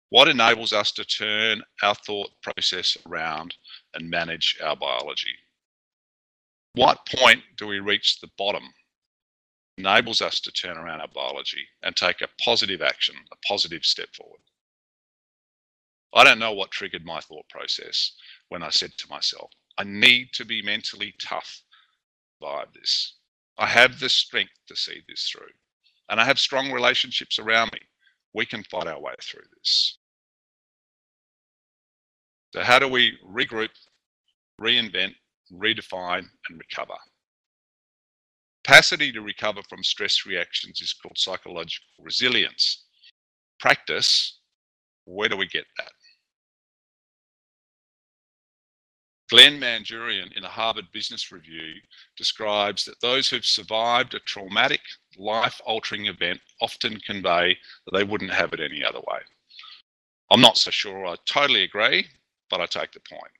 What 0.09 0.27
enables 0.27 0.73
us 0.73 0.91
to 0.91 1.05
turn 1.05 1.61
our 1.81 1.95
thought 1.95 2.29
process 2.43 2.97
around 3.07 3.55
and 3.93 4.09
manage 4.09 4.57
our 4.61 4.75
biology? 4.75 5.31
What 6.73 6.99
point 7.15 7.43
do 7.55 7.65
we 7.65 7.79
reach 7.79 8.19
the 8.19 8.27
bottom? 8.37 8.63
Enables 9.77 10.21
us 10.21 10.41
to 10.41 10.51
turn 10.51 10.75
around 10.75 10.99
our 10.99 11.07
biology 11.15 11.65
and 11.81 11.95
take 11.95 12.19
a 12.19 12.43
positive 12.43 12.81
action, 12.81 13.15
a 13.31 13.37
positive 13.47 13.85
step 13.85 14.09
forward. 14.13 14.41
I 16.13 16.25
don't 16.25 16.39
know 16.39 16.51
what 16.51 16.71
triggered 16.71 17.05
my 17.05 17.21
thought 17.21 17.47
process 17.47 18.11
when 18.49 18.63
I 18.63 18.69
said 18.69 18.91
to 18.97 19.09
myself, 19.09 19.49
I 19.77 19.85
need 19.85 20.33
to 20.33 20.43
be 20.43 20.61
mentally 20.61 21.13
tough 21.21 21.61
by 22.41 22.65
this. 22.73 23.15
I 23.57 23.67
have 23.67 23.99
the 23.99 24.09
strength 24.09 24.53
to 24.67 24.75
see 24.75 25.01
this 25.07 25.29
through. 25.29 25.47
And 26.09 26.19
I 26.19 26.25
have 26.25 26.39
strong 26.39 26.71
relationships 26.71 27.39
around 27.39 27.71
me. 27.73 27.79
We 28.33 28.45
can 28.45 28.63
fight 28.65 28.87
our 28.87 28.99
way 28.99 29.13
through 29.21 29.43
this. 29.57 29.97
So, 32.53 32.61
how 32.63 32.79
do 32.79 32.87
we 32.87 33.17
regroup, 33.25 33.69
reinvent, 34.59 35.15
redefine, 35.53 36.25
and 36.49 36.59
recover? 36.59 36.97
Capacity 38.63 39.11
to 39.13 39.21
recover 39.21 39.61
from 39.69 39.83
stress 39.83 40.25
reactions 40.25 40.81
is 40.81 40.93
called 40.93 41.17
psychological 41.17 41.87
resilience. 41.99 42.85
Practice, 43.59 44.39
where 45.05 45.29
do 45.29 45.37
we 45.37 45.47
get 45.47 45.65
that? 45.77 45.91
Glenn 49.31 49.61
Manjurian 49.61 50.29
in 50.35 50.43
a 50.43 50.49
Harvard 50.49 50.91
Business 50.91 51.31
Review 51.31 51.75
describes 52.17 52.83
that 52.83 52.99
those 52.99 53.29
who've 53.29 53.45
survived 53.45 54.13
a 54.13 54.19
traumatic, 54.19 54.81
life 55.17 55.61
altering 55.65 56.07
event 56.07 56.41
often 56.59 56.99
convey 56.99 57.57
that 57.85 57.97
they 57.97 58.03
wouldn't 58.03 58.33
have 58.33 58.51
it 58.51 58.59
any 58.59 58.83
other 58.83 58.99
way. 58.99 59.19
I'm 60.31 60.41
not 60.41 60.57
so 60.57 60.69
sure 60.69 61.07
I 61.07 61.15
totally 61.25 61.63
agree, 61.63 62.07
but 62.49 62.59
I 62.59 62.65
take 62.65 62.91
the 62.91 62.99
point. 62.99 63.31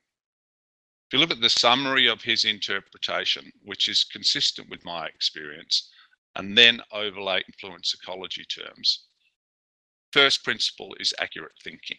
If 1.08 1.14
you 1.14 1.20
look 1.20 1.32
at 1.32 1.42
the 1.42 1.50
summary 1.50 2.08
of 2.08 2.22
his 2.22 2.46
interpretation, 2.46 3.52
which 3.66 3.90
is 3.90 4.06
consistent 4.06 4.70
with 4.70 4.86
my 4.86 5.08
experience, 5.08 5.90
and 6.38 6.58
then 6.58 6.80
overlay 6.94 7.44
influence 7.46 7.94
ecology 8.02 8.46
terms, 8.46 9.08
first 10.14 10.46
principle 10.46 10.96
is 11.02 11.14
accurate 11.20 11.60
thinking. 11.62 11.98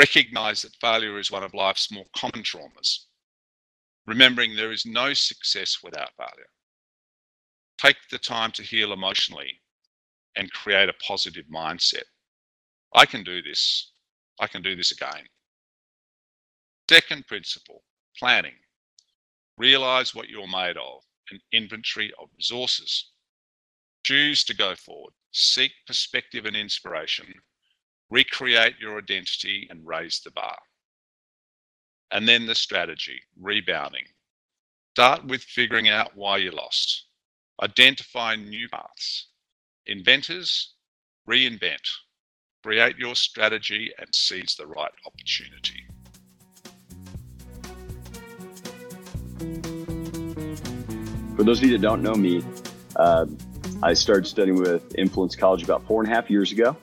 Recognize 0.00 0.62
that 0.62 0.80
failure 0.80 1.18
is 1.18 1.30
one 1.30 1.42
of 1.42 1.52
life's 1.52 1.92
more 1.92 2.06
common 2.16 2.42
traumas. 2.42 3.00
Remembering 4.06 4.56
there 4.56 4.72
is 4.72 4.86
no 4.86 5.12
success 5.12 5.80
without 5.82 6.08
failure. 6.16 6.48
Take 7.76 7.98
the 8.10 8.16
time 8.16 8.50
to 8.52 8.62
heal 8.62 8.94
emotionally 8.94 9.60
and 10.36 10.50
create 10.52 10.88
a 10.88 10.94
positive 11.06 11.44
mindset. 11.54 12.04
I 12.94 13.04
can 13.04 13.22
do 13.22 13.42
this. 13.42 13.92
I 14.40 14.46
can 14.46 14.62
do 14.62 14.74
this 14.74 14.90
again. 14.90 15.28
Second 16.88 17.26
principle 17.26 17.82
planning. 18.18 18.56
Realize 19.58 20.14
what 20.14 20.30
you're 20.30 20.48
made 20.48 20.78
of, 20.78 21.02
an 21.30 21.40
inventory 21.52 22.10
of 22.18 22.30
resources. 22.38 23.10
Choose 24.06 24.44
to 24.44 24.56
go 24.56 24.74
forward. 24.76 25.12
Seek 25.32 25.72
perspective 25.86 26.46
and 26.46 26.56
inspiration 26.56 27.26
recreate 28.10 28.74
your 28.80 28.98
identity 28.98 29.68
and 29.70 29.86
raise 29.86 30.20
the 30.20 30.32
bar. 30.32 30.58
And 32.10 32.28
then 32.28 32.46
the 32.46 32.54
strategy, 32.54 33.20
rebounding. 33.40 34.04
Start 34.94 35.24
with 35.24 35.42
figuring 35.42 35.88
out 35.88 36.16
why 36.16 36.38
you 36.38 36.50
lost. 36.50 37.06
Identify 37.62 38.34
new 38.34 38.68
paths. 38.68 39.28
Inventors, 39.86 40.74
reinvent. 41.28 41.86
Create 42.64 42.98
your 42.98 43.14
strategy 43.14 43.90
and 43.98 44.08
seize 44.12 44.56
the 44.58 44.66
right 44.66 44.90
opportunity. 45.06 45.86
For 51.36 51.44
those 51.44 51.58
of 51.58 51.64
you 51.64 51.78
that 51.78 51.80
don't 51.80 52.02
know 52.02 52.14
me, 52.14 52.42
uh, 52.96 53.26
I 53.82 53.94
started 53.94 54.26
studying 54.26 54.58
with 54.58 54.94
Influence 54.98 55.34
Ecology 55.34 55.64
about 55.64 55.86
four 55.86 56.02
and 56.02 56.10
a 56.10 56.14
half 56.14 56.28
years 56.28 56.52
ago. 56.52 56.76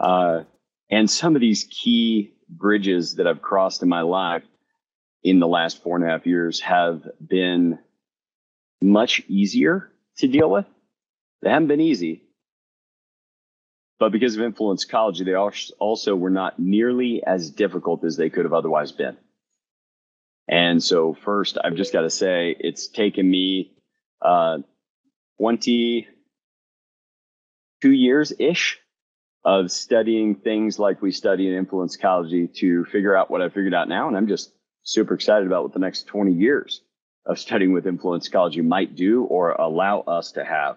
Uh, 0.00 0.44
and 0.90 1.08
some 1.10 1.34
of 1.34 1.40
these 1.40 1.64
key 1.70 2.32
bridges 2.48 3.16
that 3.16 3.26
I've 3.26 3.42
crossed 3.42 3.82
in 3.82 3.88
my 3.88 4.00
life 4.00 4.42
in 5.22 5.38
the 5.38 5.46
last 5.46 5.82
four 5.82 5.96
and 5.96 6.04
a 6.04 6.08
half 6.08 6.26
years 6.26 6.60
have 6.60 7.06
been 7.24 7.78
much 8.80 9.22
easier 9.28 9.90
to 10.16 10.26
deal 10.26 10.50
with. 10.50 10.64
They 11.42 11.50
haven't 11.50 11.68
been 11.68 11.82
easy, 11.82 12.22
but 13.98 14.10
because 14.12 14.34
of 14.36 14.42
influence 14.42 14.84
ecology, 14.84 15.24
they 15.24 15.34
also 15.34 16.16
were 16.16 16.30
not 16.30 16.58
nearly 16.58 17.22
as 17.22 17.50
difficult 17.50 18.02
as 18.02 18.16
they 18.16 18.30
could 18.30 18.46
have 18.46 18.54
otherwise 18.54 18.92
been. 18.92 19.18
And 20.48 20.82
so, 20.82 21.14
first, 21.14 21.58
I've 21.62 21.76
just 21.76 21.92
got 21.92 22.00
to 22.00 22.10
say 22.10 22.56
it's 22.58 22.88
taken 22.88 23.30
me 23.30 23.72
uh, 24.20 24.58
22 25.38 26.06
years 27.92 28.32
ish 28.38 28.79
of 29.44 29.70
studying 29.70 30.34
things 30.34 30.78
like 30.78 31.00
we 31.00 31.12
study 31.12 31.48
in 31.48 31.54
influence 31.54 31.96
ecology 31.96 32.46
to 32.46 32.84
figure 32.86 33.16
out 33.16 33.30
what 33.30 33.40
I 33.40 33.48
figured 33.48 33.74
out 33.74 33.88
now. 33.88 34.08
And 34.08 34.16
I'm 34.16 34.28
just 34.28 34.52
super 34.82 35.14
excited 35.14 35.46
about 35.46 35.62
what 35.62 35.72
the 35.72 35.78
next 35.78 36.06
20 36.06 36.32
years 36.32 36.82
of 37.26 37.38
studying 37.38 37.72
with 37.72 37.86
influence 37.86 38.28
ecology 38.28 38.60
might 38.60 38.94
do 38.94 39.24
or 39.24 39.52
allow 39.52 40.00
us 40.00 40.32
to 40.32 40.44
have. 40.44 40.76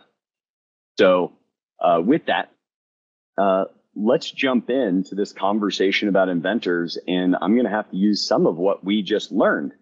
So, 0.97 1.33
uh, 1.79 2.01
with 2.05 2.27
that, 2.27 2.51
uh, 3.37 3.65
let's 3.95 4.31
jump 4.31 4.69
into 4.69 5.15
this 5.15 5.33
conversation 5.33 6.07
about 6.07 6.29
inventors. 6.29 6.97
And 7.07 7.35
I'm 7.41 7.55
going 7.55 7.65
to 7.65 7.71
have 7.71 7.89
to 7.91 7.97
use 7.97 8.25
some 8.25 8.45
of 8.47 8.57
what 8.57 8.83
we 8.83 9.01
just 9.01 9.31
learned 9.31 9.73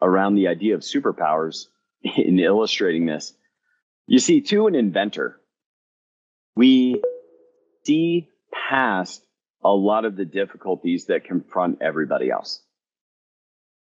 around 0.00 0.36
the 0.36 0.48
idea 0.48 0.74
of 0.74 0.80
superpowers 0.80 1.66
in 2.02 2.38
illustrating 2.38 3.06
this. 3.06 3.34
You 4.06 4.18
see, 4.18 4.40
to 4.42 4.66
an 4.66 4.74
inventor, 4.74 5.40
we 6.56 7.02
see 7.88 8.28
past 8.52 9.24
a 9.64 9.70
lot 9.70 10.04
of 10.04 10.14
the 10.14 10.26
difficulties 10.26 11.06
that 11.06 11.24
confront 11.24 11.80
everybody 11.80 12.30
else. 12.30 12.60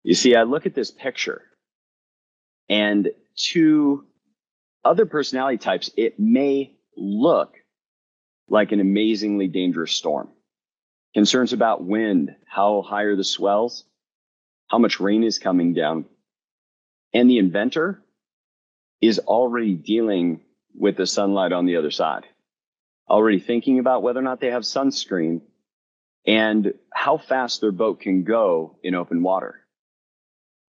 You 0.02 0.14
see, 0.14 0.36
I 0.36 0.42
look 0.42 0.66
at 0.66 0.74
this 0.74 0.90
picture, 0.90 1.42
and 2.68 3.08
to 3.50 4.04
other 4.84 5.06
personality 5.06 5.56
types, 5.56 5.90
it 5.96 6.20
may 6.20 6.76
look 6.96 7.54
like 8.48 8.72
an 8.72 8.80
amazingly 8.80 9.48
dangerous 9.48 9.92
storm. 9.92 10.28
Concerns 11.14 11.52
about 11.52 11.82
wind, 11.82 12.36
how 12.46 12.82
high 12.82 13.02
are 13.02 13.16
the 13.16 13.24
swells, 13.24 13.84
how 14.68 14.78
much 14.78 15.00
rain 15.00 15.24
is 15.24 15.38
coming 15.38 15.72
down. 15.72 16.04
And 17.14 17.28
the 17.28 17.38
inventor 17.38 18.02
is 19.00 19.18
already 19.18 19.74
dealing 19.74 20.40
with 20.74 20.96
the 20.96 21.06
sunlight 21.06 21.52
on 21.52 21.64
the 21.64 21.76
other 21.76 21.90
side, 21.90 22.26
already 23.08 23.40
thinking 23.40 23.78
about 23.78 24.02
whether 24.02 24.20
or 24.20 24.22
not 24.22 24.40
they 24.40 24.50
have 24.50 24.62
sunscreen 24.62 25.40
and 26.26 26.74
how 26.92 27.18
fast 27.18 27.60
their 27.60 27.72
boat 27.72 28.00
can 28.00 28.24
go 28.24 28.78
in 28.82 28.94
open 28.94 29.22
water. 29.22 29.60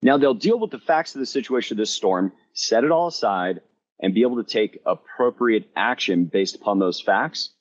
Now 0.01 0.17
they'll 0.17 0.33
deal 0.33 0.59
with 0.59 0.71
the 0.71 0.79
facts 0.79 1.15
of 1.15 1.19
the 1.19 1.25
situation 1.25 1.75
of 1.75 1.79
this 1.79 1.91
storm, 1.91 2.31
set 2.53 2.83
it 2.83 2.91
all 2.91 3.07
aside, 3.07 3.61
and 3.99 4.13
be 4.13 4.21
able 4.21 4.41
to 4.41 4.49
take 4.49 4.79
appropriate 4.85 5.69
action 5.75 6.25
based 6.25 6.55
upon 6.55 6.79
those 6.79 7.01
facts. 7.01 7.53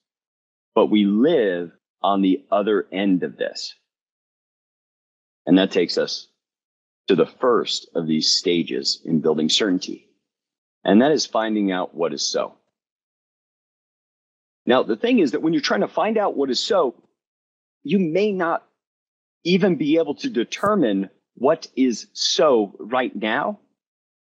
But 0.75 0.87
we 0.87 1.05
live 1.05 1.73
on 2.01 2.23
the 2.23 2.45
other 2.53 2.87
end 2.93 3.25
of 3.25 3.37
this. 3.37 3.75
And 5.47 5.59
that 5.59 5.73
takes 5.73 5.99
us 5.99 6.29
to 7.09 7.17
the 7.17 7.27
first 7.27 7.89
of 7.95 8.07
these 8.07 8.31
stages 8.31 9.03
in 9.05 9.21
building 9.21 9.49
certainty. 9.49 10.09
And 10.85 11.03
that 11.03 11.11
is 11.11 11.27
finding 11.27 11.73
out 11.73 11.95
what 11.95 12.13
is 12.13 12.31
so. 12.31 12.58
Now, 14.69 14.83
the 14.83 14.97
thing 14.97 15.19
is 15.19 15.31
that 15.31 15.41
when 15.41 15.55
you're 15.55 15.63
trying 15.63 15.81
to 15.81 15.89
find 15.89 16.19
out 16.19 16.37
what 16.37 16.51
is 16.51 16.61
so, 16.61 16.95
you 17.85 17.99
may 17.99 18.33
not 18.33 18.63
even 19.43 19.77
be 19.77 19.97
able 19.97 20.17
to 20.17 20.29
determine 20.29 21.09
what 21.37 21.69
is 21.75 22.09
so 22.13 22.77
right 22.79 23.17
now 23.17 23.61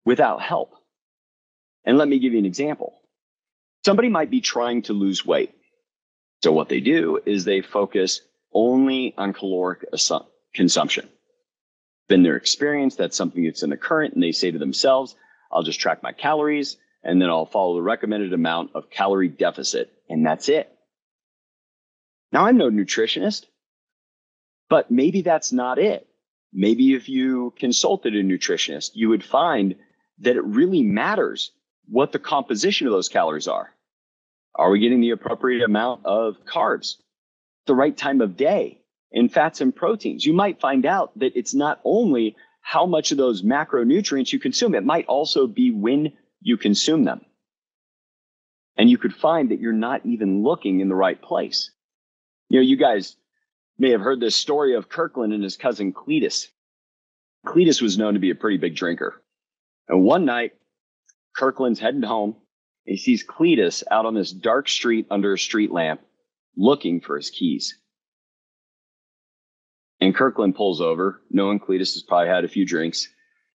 without 0.06 0.40
help. 0.40 0.76
And 1.84 1.98
let 1.98 2.08
me 2.08 2.20
give 2.20 2.34
you 2.34 2.38
an 2.38 2.46
example. 2.46 2.94
Somebody 3.84 4.10
might 4.10 4.30
be 4.30 4.40
trying 4.40 4.84
to 4.84 4.94
lose 4.94 5.26
weight. 5.26 5.56
So 6.44 6.52
what 6.52 6.70
they 6.70 6.80
do 6.80 7.20
is 7.26 7.44
they 7.44 7.62
focus 7.62 8.22
only 8.54 9.16
on 9.18 9.34
caloric 9.34 9.84
consumption. 10.54 11.10
Been 12.08 12.22
their 12.22 12.36
experience, 12.36 12.96
that's 12.96 13.18
something 13.18 13.46
that's 13.46 13.64
in 13.64 13.72
the 13.72 13.78
current, 13.78 14.14
and 14.14 14.22
they 14.22 14.32
say 14.32 14.52
to 14.52 14.60
themselves, 14.60 15.16
I'll 15.52 15.64
just 15.64 15.80
track 15.80 16.04
my 16.04 16.12
calories 16.12 16.78
and 17.04 17.22
then 17.22 17.30
I'll 17.30 17.46
follow 17.46 17.76
the 17.76 17.82
recommended 17.82 18.34
amount 18.34 18.72
of 18.76 18.90
calorie 18.90 19.30
deficit, 19.30 19.92
and 20.10 20.26
that's 20.26 20.50
it. 20.50 20.72
Now, 22.32 22.46
I'm 22.46 22.58
no 22.58 22.70
nutritionist, 22.70 23.46
but 24.70 24.92
maybe 24.92 25.22
that's 25.22 25.52
not 25.52 25.80
it. 25.80 26.08
Maybe 26.54 26.94
if 26.94 27.10
you 27.10 27.54
consulted 27.58 28.16
a 28.16 28.24
nutritionist, 28.24 28.92
you 28.94 29.10
would 29.10 29.24
find 29.24 29.76
that 30.20 30.36
it 30.36 30.44
really 30.44 30.84
matters 30.84 31.52
what 31.88 32.12
the 32.12 32.20
composition 32.20 32.88
of 32.88 32.94
those 32.94 33.10
calories 33.10 33.48
are. 33.48 33.74
Are 34.56 34.70
we 34.70 34.80
getting 34.80 35.02
the 35.02 35.12
appropriate 35.12 35.64
amount 35.64 36.06
of 36.06 36.38
carbs, 36.46 36.96
the 37.66 37.76
right 37.76 37.96
time 37.96 38.22
of 38.22 38.36
day, 38.36 38.82
and 39.12 39.32
fats 39.32 39.62
and 39.62 39.76
proteins? 39.76 40.26
You 40.26 40.34
might 40.34 40.60
find 40.60 40.86
out 40.86 41.18
that 41.20 41.36
it's 41.36 41.54
not 41.54 41.80
only 41.84 42.36
how 42.62 42.86
much 42.86 43.12
of 43.12 43.18
those 43.18 43.42
macronutrients 43.42 44.34
you 44.34 44.40
consume, 44.40 44.76
it 44.76 44.84
might 44.84 45.06
also 45.08 45.48
be 45.48 45.72
when 45.72 46.14
you 46.42 46.58
consume 46.58 47.04
them. 47.04 47.22
And 48.78 48.90
you 48.90 48.98
could 48.98 49.14
find 49.14 49.52
that 49.52 49.60
you're 49.60 49.74
not 49.74 50.06
even 50.06 50.44
looking 50.44 50.80
in 50.80 50.90
the 50.90 50.96
right 50.96 51.22
place. 51.22 51.72
You 52.50 52.60
know, 52.60 52.64
you 52.64 52.78
guys 52.78 53.16
may 53.78 53.92
have 53.92 54.02
heard 54.02 54.20
this 54.20 54.36
story 54.36 54.76
of 54.76 54.90
Kirkland 54.90 55.34
and 55.34 55.44
his 55.44 55.58
cousin 55.58 55.94
Cletus. 55.94 56.48
Cletus 57.46 57.82
was 57.82 57.98
known 57.98 58.14
to 58.14 58.20
be 58.20 58.32
a 58.32 58.36
pretty 58.36 58.58
big 58.58 58.76
drinker. 58.76 59.22
And 59.88 60.04
one 60.04 60.26
night, 60.26 60.54
Kirkland's 61.36 61.80
heading 61.80 62.04
home. 62.04 62.36
And 62.86 62.96
he 62.96 62.98
sees 62.98 63.26
Cletus 63.26 63.84
out 63.92 64.06
on 64.06 64.14
this 64.14 64.32
dark 64.32 64.68
street 64.68 65.08
under 65.10 65.34
a 65.34 65.38
street 65.38 65.72
lamp 65.72 66.02
looking 66.56 67.02
for 67.02 67.18
his 67.18 67.30
keys. 67.30 67.78
And 70.02 70.16
Kirkland 70.16 70.56
pulls 70.56 70.80
over, 70.80 71.22
knowing 71.30 71.60
Cletus 71.60 71.94
has 71.94 72.04
probably 72.04 72.30
had 72.30 72.46
a 72.46 72.50
few 72.50 72.66
drinks. 72.66 73.10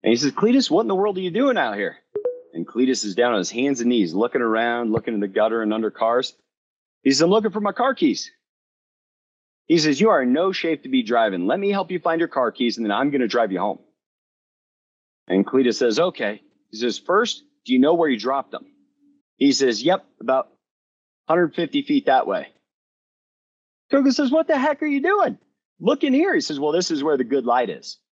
And 0.03 0.11
he 0.11 0.17
says, 0.17 0.31
Cletus, 0.31 0.69
what 0.69 0.81
in 0.81 0.87
the 0.87 0.95
world 0.95 1.17
are 1.17 1.21
you 1.21 1.31
doing 1.31 1.57
out 1.57 1.75
here? 1.75 1.97
And 2.53 2.67
Cletus 2.67 3.03
is 3.03 3.15
down 3.15 3.33
on 3.33 3.39
his 3.39 3.49
hands 3.49 3.81
and 3.81 3.89
knees, 3.89 4.13
looking 4.13 4.41
around, 4.41 4.91
looking 4.91 5.15
in 5.15 5.19
the 5.19 5.27
gutter 5.27 5.63
and 5.63 5.73
under 5.73 5.89
cars. 5.89 6.33
He 7.01 7.11
says, 7.11 7.21
I'm 7.21 7.31
looking 7.31 7.51
for 7.51 7.59
my 7.59 7.71
car 7.71 7.95
keys. 7.95 8.31
He 9.65 9.79
says, 9.79 9.99
You 9.99 10.09
are 10.09 10.21
in 10.21 10.33
no 10.33 10.51
shape 10.51 10.83
to 10.83 10.89
be 10.89 11.03
driving. 11.03 11.47
Let 11.47 11.59
me 11.59 11.71
help 11.71 11.89
you 11.89 11.99
find 11.99 12.19
your 12.19 12.27
car 12.27 12.51
keys, 12.51 12.77
and 12.77 12.85
then 12.85 12.91
I'm 12.91 13.09
going 13.09 13.21
to 13.21 13.27
drive 13.27 13.51
you 13.51 13.59
home. 13.59 13.79
And 15.27 15.45
Cletus 15.45 15.75
says, 15.75 15.99
Okay. 15.99 16.41
He 16.69 16.77
says, 16.77 16.99
First, 16.99 17.43
do 17.65 17.73
you 17.73 17.79
know 17.79 17.95
where 17.95 18.09
you 18.09 18.19
dropped 18.19 18.51
them? 18.51 18.65
He 19.37 19.51
says, 19.51 19.81
Yep, 19.81 20.05
about 20.21 20.47
150 21.25 21.81
feet 21.83 22.05
that 22.05 22.27
way. 22.27 22.47
Kirkland 23.89 24.15
says, 24.15 24.31
What 24.31 24.47
the 24.47 24.57
heck 24.57 24.83
are 24.83 24.87
you 24.87 25.01
doing? 25.01 25.39
Look 25.79 26.03
in 26.03 26.13
here. 26.13 26.35
He 26.35 26.41
says, 26.41 26.59
Well, 26.59 26.71
this 26.71 26.91
is 26.91 27.03
where 27.03 27.17
the 27.17 27.23
good 27.23 27.45
light 27.45 27.69
is. 27.69 27.97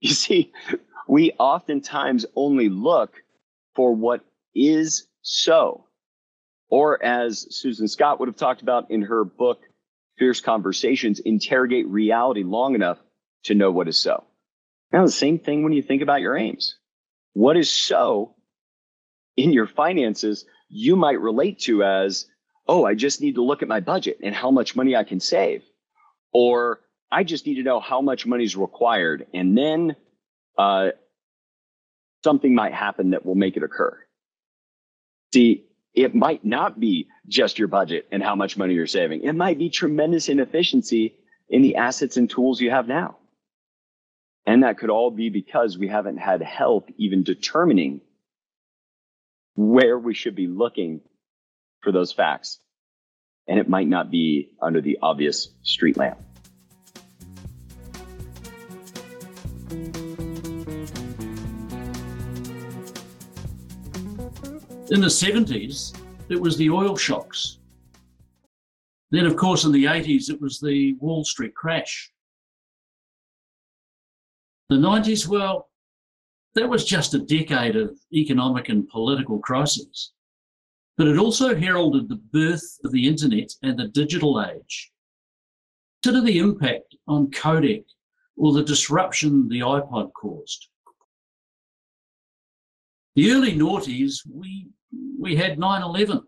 You 0.00 0.10
see, 0.10 0.52
we 1.08 1.32
oftentimes 1.38 2.26
only 2.36 2.68
look 2.68 3.23
for 3.74 3.94
what 3.94 4.24
is 4.54 5.06
so. 5.22 5.84
Or 6.68 7.02
as 7.04 7.46
Susan 7.54 7.88
Scott 7.88 8.18
would 8.18 8.28
have 8.28 8.36
talked 8.36 8.62
about 8.62 8.90
in 8.90 9.02
her 9.02 9.24
book, 9.24 9.62
Fierce 10.18 10.40
Conversations, 10.40 11.20
interrogate 11.20 11.88
reality 11.88 12.42
long 12.42 12.74
enough 12.74 12.98
to 13.44 13.54
know 13.54 13.70
what 13.70 13.88
is 13.88 13.98
so. 13.98 14.24
Now, 14.92 15.04
the 15.04 15.10
same 15.10 15.38
thing 15.38 15.62
when 15.62 15.72
you 15.72 15.82
think 15.82 16.02
about 16.02 16.20
your 16.20 16.36
aims. 16.36 16.76
What 17.32 17.56
is 17.56 17.70
so 17.70 18.34
in 19.36 19.52
your 19.52 19.66
finances, 19.66 20.46
you 20.68 20.96
might 20.96 21.20
relate 21.20 21.58
to 21.60 21.82
as, 21.82 22.26
oh, 22.68 22.84
I 22.84 22.94
just 22.94 23.20
need 23.20 23.34
to 23.34 23.42
look 23.42 23.62
at 23.62 23.68
my 23.68 23.80
budget 23.80 24.18
and 24.22 24.34
how 24.34 24.50
much 24.50 24.76
money 24.76 24.94
I 24.94 25.04
can 25.04 25.20
save. 25.20 25.62
Or 26.32 26.80
I 27.10 27.24
just 27.24 27.46
need 27.46 27.56
to 27.56 27.62
know 27.62 27.80
how 27.80 28.00
much 28.00 28.26
money 28.26 28.44
is 28.44 28.56
required. 28.56 29.26
And 29.34 29.56
then 29.56 29.96
uh, 30.56 30.90
something 32.24 32.54
might 32.54 32.72
happen 32.72 33.10
that 33.10 33.24
will 33.24 33.36
make 33.36 33.56
it 33.56 33.62
occur. 33.62 33.96
See, 35.32 35.66
it 35.94 36.14
might 36.14 36.44
not 36.44 36.80
be 36.80 37.06
just 37.28 37.58
your 37.58 37.68
budget 37.68 38.08
and 38.10 38.22
how 38.22 38.34
much 38.34 38.56
money 38.56 38.74
you're 38.74 38.86
saving. 38.86 39.22
It 39.22 39.34
might 39.34 39.58
be 39.58 39.70
tremendous 39.70 40.28
inefficiency 40.28 41.14
in 41.48 41.62
the 41.62 41.76
assets 41.76 42.16
and 42.16 42.28
tools 42.28 42.60
you 42.60 42.70
have 42.70 42.88
now. 42.88 43.18
And 44.46 44.64
that 44.64 44.78
could 44.78 44.90
all 44.90 45.10
be 45.10 45.28
because 45.28 45.78
we 45.78 45.88
haven't 45.88 46.16
had 46.16 46.42
help 46.42 46.90
even 46.96 47.22
determining 47.22 48.00
where 49.54 49.98
we 49.98 50.14
should 50.14 50.34
be 50.34 50.46
looking 50.46 51.00
for 51.82 51.92
those 51.92 52.12
facts. 52.12 52.58
And 53.46 53.58
it 53.60 53.68
might 53.68 53.88
not 53.88 54.10
be 54.10 54.50
under 54.60 54.80
the 54.80 54.98
obvious 55.02 55.48
street 55.62 55.96
lamp. 55.96 56.18
In 64.94 65.00
the 65.00 65.08
70s, 65.08 65.92
it 66.28 66.40
was 66.40 66.56
the 66.56 66.70
oil 66.70 66.96
shocks. 66.96 67.58
Then, 69.10 69.26
of 69.26 69.34
course, 69.34 69.64
in 69.64 69.72
the 69.72 69.86
80s, 69.86 70.30
it 70.30 70.40
was 70.40 70.60
the 70.60 70.94
Wall 71.00 71.24
Street 71.24 71.52
crash. 71.52 72.12
The 74.68 74.76
90s, 74.76 75.26
well, 75.26 75.68
that 76.54 76.68
was 76.68 76.84
just 76.84 77.12
a 77.12 77.18
decade 77.18 77.74
of 77.74 77.98
economic 78.12 78.68
and 78.68 78.88
political 78.88 79.40
crises. 79.40 80.12
But 80.96 81.08
it 81.08 81.18
also 81.18 81.56
heralded 81.56 82.08
the 82.08 82.22
birth 82.32 82.78
of 82.84 82.92
the 82.92 83.08
internet 83.08 83.50
and 83.64 83.76
the 83.76 83.88
digital 83.88 84.40
age. 84.48 84.92
Consider 86.04 86.24
the 86.24 86.38
impact 86.38 86.94
on 87.08 87.32
Kodak 87.32 87.82
or 88.36 88.52
the 88.52 88.62
disruption 88.62 89.48
the 89.48 89.58
iPod 89.58 90.12
caused. 90.12 90.68
The 93.16 93.32
early 93.32 93.56
noughties, 93.56 94.18
we, 94.28 94.68
we 95.18 95.36
had 95.36 95.58
9 95.58 95.82
11, 95.82 96.22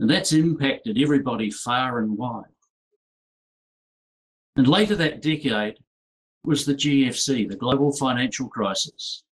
and 0.00 0.10
that's 0.10 0.32
impacted 0.32 0.98
everybody 0.98 1.50
far 1.50 1.98
and 1.98 2.16
wide. 2.16 2.44
And 4.56 4.68
later 4.68 4.94
that 4.96 5.22
decade 5.22 5.78
was 6.44 6.66
the 6.66 6.74
GFC, 6.74 7.48
the 7.48 7.56
global 7.56 7.92
financial 7.92 8.48
crisis. 8.48 9.24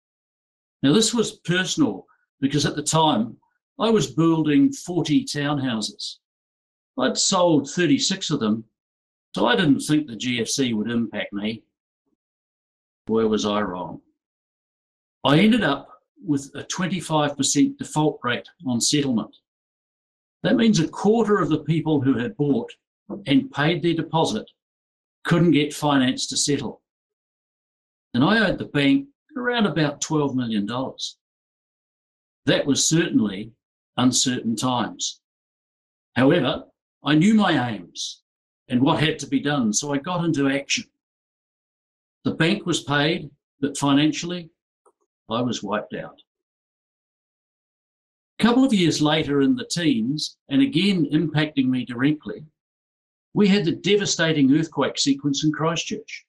Now, 0.83 0.93
this 0.93 1.13
was 1.13 1.39
personal 1.41 2.07
because 2.41 2.67
at 2.67 2.77
the 2.77 2.83
time 2.83 3.37
I 3.79 3.91
was 3.91 4.13
building 4.13 4.73
40 4.73 5.25
townhouses. 5.25 6.17
I'd 6.99 7.17
sold 7.17 7.71
36 7.71 8.31
of 8.31 8.41
them, 8.41 8.65
so 9.35 9.47
I 9.47 9.57
didn't 9.57 9.81
think 9.81 10.07
the 10.07 10.17
GFC 10.17 10.75
would 10.75 10.91
impact 10.91 11.33
me. 11.33 11.63
Where 13.07 13.29
was 13.29 13.47
I 13.47 13.61
wrong? 13.61 14.01
I 15.25 15.39
ended 15.39 15.63
up 15.63 15.98
with 16.25 16.51
a 16.55 16.65
25% 16.65 17.79
default 17.79 18.19
rate 18.23 18.49
on 18.67 18.81
settlement. 18.81 19.35
That 20.43 20.57
means 20.57 20.81
a 20.81 20.89
quarter 20.89 21.39
of 21.39 21.49
the 21.49 21.65
people 21.65 22.01
who 22.01 22.17
had 22.17 22.37
bought 22.37 22.73
and 23.27 23.51
paid 23.51 23.83
their 23.83 23.95
deposit 23.95 24.49
couldn't 25.25 25.53
get 25.53 25.75
finance 25.75 26.27
to 26.29 26.37
settle. 26.37 26.83
And 28.15 28.25
I 28.25 28.47
owed 28.47 28.59
the 28.59 28.67
bank 28.67 29.09
around 29.37 29.67
about 29.67 30.01
$12 30.01 30.35
million. 30.35 30.67
That 32.47 32.67
was 32.67 32.89
certainly 32.89 33.53
uncertain 33.97 34.57
times. 34.57 35.21
However, 36.17 36.65
I 37.05 37.15
knew 37.15 37.35
my 37.35 37.71
aims 37.71 38.23
and 38.69 38.81
what 38.81 39.03
had 39.03 39.19
to 39.21 39.27
be 39.27 39.41
done, 39.41 39.73
so 39.73 39.93
I 39.93 39.99
got 39.99 40.25
into 40.25 40.49
action. 40.49 40.85
The 42.25 42.33
bank 42.33 42.67
was 42.67 42.83
paid, 42.83 43.31
but 43.61 43.77
financially, 43.77 44.51
I 45.31 45.43
was 45.43 45.63
wiped 45.63 45.95
out. 45.95 46.23
A 48.39 48.43
couple 48.43 48.65
of 48.65 48.73
years 48.73 49.03
later 49.03 49.43
in 49.43 49.57
the 49.57 49.67
teens, 49.67 50.37
and 50.49 50.63
again 50.63 51.07
impacting 51.13 51.67
me 51.67 51.85
directly, 51.85 52.45
we 53.35 53.49
had 53.49 53.65
the 53.65 53.73
devastating 53.73 54.55
earthquake 54.57 54.99
sequence 54.99 55.45
in 55.45 55.53
Christchurch. 55.53 56.25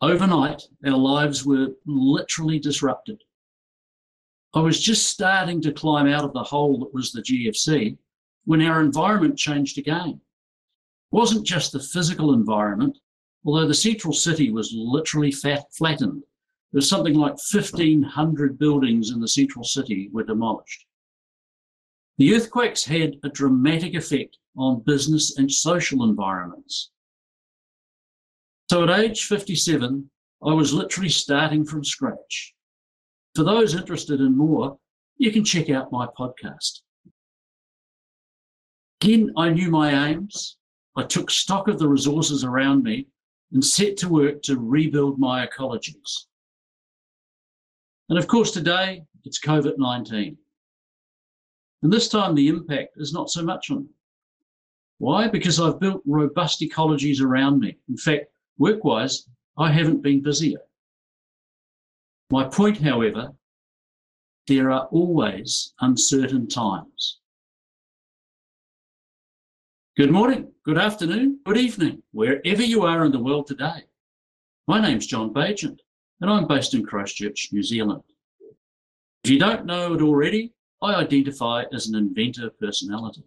Overnight, 0.00 0.62
our 0.84 0.96
lives 0.96 1.46
were 1.46 1.68
literally 1.86 2.58
disrupted. 2.58 3.22
I 4.54 4.60
was 4.60 4.80
just 4.80 5.08
starting 5.08 5.62
to 5.62 5.72
climb 5.72 6.08
out 6.08 6.24
of 6.24 6.32
the 6.32 6.42
hole 6.42 6.78
that 6.80 6.92
was 6.92 7.12
the 7.12 7.22
GFC 7.22 7.96
when 8.44 8.60
our 8.60 8.80
environment 8.80 9.38
changed 9.38 9.78
again. 9.78 10.20
It 11.12 11.16
wasn't 11.16 11.46
just 11.46 11.70
the 11.70 11.80
physical 11.80 12.34
environment, 12.34 12.98
although 13.44 13.68
the 13.68 13.74
central 13.74 14.12
city 14.12 14.50
was 14.50 14.72
literally 14.74 15.30
fat, 15.30 15.66
flattened 15.72 16.24
there's 16.72 16.88
something 16.88 17.14
like 17.14 17.32
1,500 17.32 18.58
buildings 18.58 19.10
in 19.10 19.20
the 19.20 19.28
central 19.28 19.64
city 19.64 20.08
were 20.12 20.24
demolished. 20.24 20.86
The 22.18 22.34
earthquakes 22.34 22.84
had 22.84 23.16
a 23.24 23.28
dramatic 23.28 23.94
effect 23.94 24.38
on 24.56 24.82
business 24.84 25.38
and 25.38 25.50
social 25.50 26.04
environments. 26.04 26.90
So 28.70 28.84
at 28.84 29.00
age 29.00 29.24
57, 29.24 30.10
I 30.44 30.52
was 30.54 30.72
literally 30.72 31.10
starting 31.10 31.64
from 31.64 31.84
scratch. 31.84 32.54
For 33.34 33.44
those 33.44 33.74
interested 33.74 34.20
in 34.20 34.36
more, 34.36 34.78
you 35.18 35.30
can 35.30 35.44
check 35.44 35.68
out 35.70 35.92
my 35.92 36.06
podcast. 36.18 36.80
Again, 39.00 39.30
I 39.36 39.50
knew 39.50 39.70
my 39.70 40.08
aims. 40.08 40.56
I 40.96 41.02
took 41.02 41.30
stock 41.30 41.68
of 41.68 41.78
the 41.78 41.88
resources 41.88 42.44
around 42.44 42.82
me 42.82 43.08
and 43.52 43.64
set 43.64 43.96
to 43.98 44.08
work 44.08 44.42
to 44.42 44.58
rebuild 44.58 45.18
my 45.18 45.46
ecologies. 45.46 46.26
And 48.08 48.18
of 48.18 48.26
course, 48.26 48.50
today 48.50 49.04
it's 49.24 49.40
COVID 49.40 49.78
19. 49.78 50.36
And 51.82 51.92
this 51.92 52.08
time 52.08 52.34
the 52.34 52.48
impact 52.48 52.94
is 52.96 53.12
not 53.12 53.30
so 53.30 53.42
much 53.42 53.70
on 53.70 53.84
me. 53.84 53.90
Why? 54.98 55.28
Because 55.28 55.60
I've 55.60 55.80
built 55.80 56.02
robust 56.06 56.60
ecologies 56.60 57.20
around 57.20 57.58
me. 57.58 57.76
In 57.88 57.96
fact, 57.96 58.26
work 58.58 58.84
wise, 58.84 59.28
I 59.58 59.72
haven't 59.72 60.02
been 60.02 60.22
busier. 60.22 60.60
My 62.30 62.44
point, 62.44 62.78
however, 62.78 63.32
there 64.46 64.70
are 64.70 64.86
always 64.86 65.74
uncertain 65.80 66.48
times. 66.48 67.18
Good 69.96 70.10
morning, 70.10 70.50
good 70.64 70.78
afternoon, 70.78 71.40
good 71.44 71.58
evening, 71.58 72.02
wherever 72.12 72.62
you 72.62 72.82
are 72.82 73.04
in 73.04 73.12
the 73.12 73.22
world 73.22 73.46
today. 73.46 73.84
My 74.66 74.80
name's 74.80 75.06
John 75.06 75.34
Bagent 75.34 75.80
and 76.22 76.30
I'm 76.30 76.46
based 76.46 76.72
in 76.72 76.86
Christchurch, 76.86 77.48
New 77.52 77.64
Zealand. 77.64 78.02
If 79.24 79.30
you 79.30 79.40
don't 79.40 79.66
know 79.66 79.94
it 79.94 80.02
already, 80.02 80.52
I 80.80 80.94
identify 80.94 81.64
as 81.72 81.88
an 81.88 81.96
inventor 81.96 82.50
personality. 82.60 83.24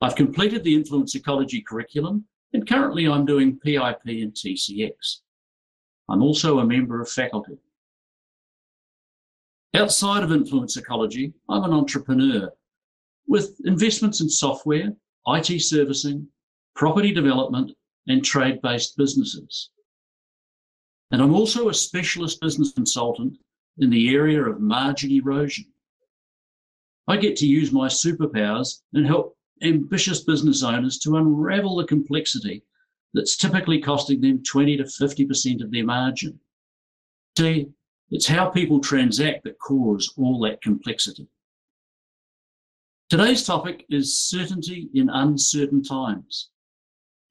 I've 0.00 0.14
completed 0.14 0.62
the 0.62 0.74
influence 0.74 1.14
ecology 1.16 1.60
curriculum 1.60 2.24
and 2.52 2.68
currently 2.68 3.06
I'm 3.06 3.26
doing 3.26 3.58
PIP 3.58 4.00
and 4.06 4.32
TCX. 4.32 4.92
I'm 6.08 6.22
also 6.22 6.60
a 6.60 6.66
member 6.66 7.00
of 7.00 7.10
faculty. 7.10 7.58
Outside 9.74 10.22
of 10.22 10.32
influence 10.32 10.76
ecology, 10.76 11.32
I'm 11.48 11.64
an 11.64 11.72
entrepreneur 11.72 12.50
with 13.26 13.60
investments 13.64 14.20
in 14.20 14.28
software, 14.28 14.92
IT 15.26 15.60
servicing, 15.62 16.28
property 16.76 17.12
development, 17.12 17.72
and 18.06 18.24
trade 18.24 18.62
based 18.62 18.96
businesses. 18.96 19.70
And 21.10 21.20
I'm 21.20 21.34
also 21.34 21.68
a 21.68 21.74
specialist 21.74 22.40
business 22.40 22.72
consultant 22.72 23.38
in 23.78 23.90
the 23.90 24.14
area 24.14 24.42
of 24.42 24.60
margin 24.60 25.10
erosion. 25.10 25.66
I 27.08 27.16
get 27.16 27.36
to 27.36 27.46
use 27.46 27.72
my 27.72 27.88
superpowers 27.88 28.82
and 28.94 29.06
help 29.06 29.36
ambitious 29.62 30.22
business 30.22 30.62
owners 30.62 30.98
to 30.98 31.16
unravel 31.16 31.76
the 31.76 31.84
complexity 31.84 32.62
that's 33.14 33.36
typically 33.36 33.80
costing 33.80 34.20
them 34.20 34.42
20 34.44 34.76
to 34.76 34.84
50% 34.84 35.62
of 35.62 35.72
their 35.72 35.84
margin. 35.84 36.38
See, 37.36 37.68
it's 38.10 38.26
how 38.26 38.48
people 38.48 38.80
transact 38.80 39.44
that 39.44 39.58
cause 39.58 40.12
all 40.16 40.40
that 40.40 40.62
complexity. 40.62 41.26
Today's 43.08 43.44
topic 43.44 43.84
is 43.90 44.18
certainty 44.18 44.88
in 44.94 45.08
uncertain 45.10 45.82
times. 45.82 46.50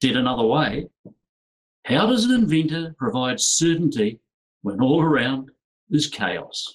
Said 0.02 0.18
another 0.18 0.46
way, 0.46 0.90
how 1.90 2.06
does 2.06 2.26
an 2.26 2.36
inventor 2.36 2.96
provide 2.98 3.40
certainty 3.40 4.20
when 4.62 4.80
all 4.80 5.02
around 5.02 5.50
is 5.90 6.08
chaos? 6.08 6.72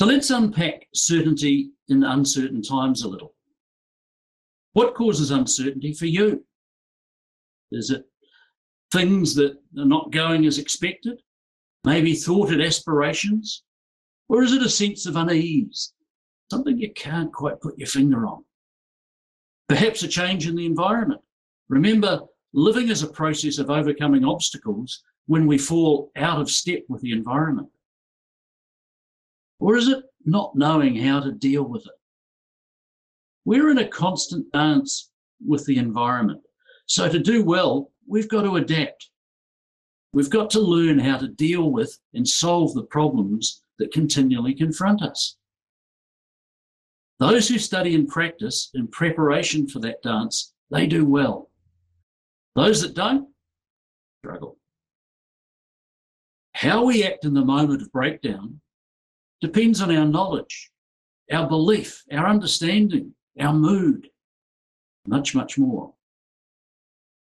So 0.00 0.06
let's 0.06 0.30
unpack 0.30 0.86
certainty 0.94 1.70
in 1.88 2.04
uncertain 2.04 2.62
times 2.62 3.02
a 3.02 3.08
little. 3.08 3.34
What 4.74 4.94
causes 4.94 5.30
uncertainty 5.30 5.94
for 5.94 6.06
you? 6.06 6.44
Is 7.70 7.90
it 7.90 8.04
things 8.92 9.34
that 9.36 9.56
are 9.78 9.86
not 9.86 10.12
going 10.12 10.46
as 10.46 10.58
expected? 10.58 11.22
Maybe 11.84 12.14
thwarted 12.14 12.60
aspirations? 12.60 13.62
Or 14.28 14.42
is 14.42 14.52
it 14.52 14.62
a 14.62 14.68
sense 14.68 15.06
of 15.06 15.16
unease? 15.16 15.92
Something 16.50 16.78
you 16.78 16.92
can't 16.92 17.32
quite 17.32 17.60
put 17.60 17.78
your 17.78 17.86
finger 17.86 18.26
on? 18.26 18.44
Perhaps 19.68 20.02
a 20.02 20.08
change 20.08 20.46
in 20.46 20.56
the 20.56 20.66
environment? 20.66 21.20
Remember, 21.68 22.20
living 22.52 22.88
is 22.88 23.02
a 23.02 23.08
process 23.08 23.58
of 23.58 23.70
overcoming 23.70 24.24
obstacles 24.24 25.02
when 25.26 25.46
we 25.46 25.58
fall 25.58 26.10
out 26.16 26.40
of 26.40 26.50
step 26.50 26.82
with 26.88 27.00
the 27.00 27.12
environment. 27.12 27.68
Or 29.60 29.76
is 29.76 29.88
it 29.88 30.04
not 30.24 30.54
knowing 30.54 30.96
how 30.96 31.20
to 31.20 31.32
deal 31.32 31.64
with 31.64 31.86
it? 31.86 31.92
We're 33.44 33.70
in 33.70 33.78
a 33.78 33.88
constant 33.88 34.50
dance 34.52 35.10
with 35.44 35.64
the 35.66 35.78
environment. 35.78 36.42
So 36.86 37.08
to 37.08 37.18
do 37.18 37.44
well, 37.44 37.90
we've 38.06 38.28
got 38.28 38.42
to 38.42 38.56
adapt. 38.56 39.10
We've 40.12 40.30
got 40.30 40.50
to 40.50 40.60
learn 40.60 40.98
how 40.98 41.18
to 41.18 41.28
deal 41.28 41.70
with 41.70 41.98
and 42.12 42.28
solve 42.28 42.74
the 42.74 42.84
problems 42.84 43.62
that 43.78 43.92
continually 43.92 44.54
confront 44.54 45.02
us. 45.02 45.36
Those 47.18 47.48
who 47.48 47.58
study 47.58 47.94
and 47.94 48.08
practice 48.08 48.70
in 48.74 48.88
preparation 48.88 49.66
for 49.66 49.78
that 49.80 50.02
dance, 50.02 50.52
they 50.70 50.86
do 50.86 51.04
well. 51.04 51.50
Those 52.54 52.82
that 52.82 52.94
don't, 52.94 53.28
struggle. 54.22 54.58
How 56.54 56.84
we 56.84 57.04
act 57.04 57.24
in 57.24 57.34
the 57.34 57.44
moment 57.44 57.82
of 57.82 57.92
breakdown 57.92 58.60
depends 59.40 59.80
on 59.80 59.94
our 59.94 60.04
knowledge, 60.04 60.70
our 61.32 61.48
belief, 61.48 62.02
our 62.12 62.26
understanding, 62.26 63.14
our 63.40 63.52
mood, 63.52 64.08
much, 65.06 65.34
much 65.34 65.58
more. 65.58 65.92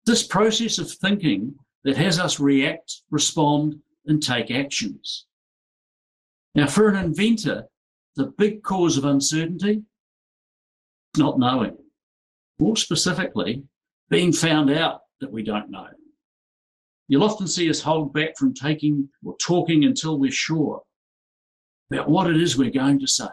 This 0.05 0.25
process 0.25 0.79
of 0.79 0.89
thinking 0.89 1.55
that 1.83 1.97
has 1.97 2.17
us 2.17 2.39
react, 2.39 3.01
respond, 3.11 3.79
and 4.05 4.23
take 4.23 4.49
actions. 4.49 5.25
Now, 6.55 6.67
for 6.67 6.89
an 6.89 6.95
inventor, 6.95 7.65
the 8.15 8.33
big 8.37 8.63
cause 8.63 8.97
of 8.97 9.05
uncertainty 9.05 9.83
not 11.17 11.39
knowing. 11.39 11.77
More 12.59 12.75
specifically, 12.75 13.63
being 14.09 14.33
found 14.33 14.69
out 14.71 15.01
that 15.21 15.31
we 15.31 15.43
don't 15.43 15.69
know. 15.69 15.87
You'll 17.07 17.23
often 17.23 17.47
see 17.47 17.69
us 17.69 17.81
hold 17.81 18.13
back 18.13 18.37
from 18.37 18.53
taking 18.53 19.09
or 19.25 19.35
talking 19.37 19.85
until 19.85 20.19
we're 20.19 20.31
sure 20.31 20.81
about 21.91 22.07
what 22.07 22.29
it 22.29 22.37
is 22.37 22.57
we're 22.57 22.69
going 22.69 22.99
to 22.99 23.07
say. 23.07 23.25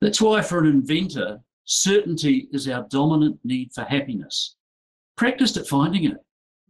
That's 0.00 0.20
why, 0.20 0.42
for 0.42 0.60
an 0.60 0.66
inventor, 0.66 1.40
certainty 1.64 2.48
is 2.52 2.66
our 2.68 2.86
dominant 2.90 3.38
need 3.44 3.72
for 3.72 3.84
happiness. 3.84 4.56
Practiced 5.16 5.58
at 5.58 5.68
finding 5.68 6.04
it. 6.04 6.16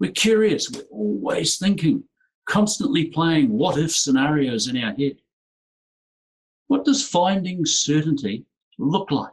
We're 0.00 0.12
curious, 0.12 0.70
we're 0.70 0.82
always 0.90 1.56
thinking, 1.56 2.04
constantly 2.46 3.06
playing 3.06 3.50
what 3.50 3.78
if 3.78 3.92
scenarios 3.92 4.66
in 4.66 4.76
our 4.76 4.92
head. 4.94 5.16
What 6.66 6.84
does 6.84 7.06
finding 7.06 7.64
certainty 7.64 8.44
look 8.78 9.10
like? 9.10 9.32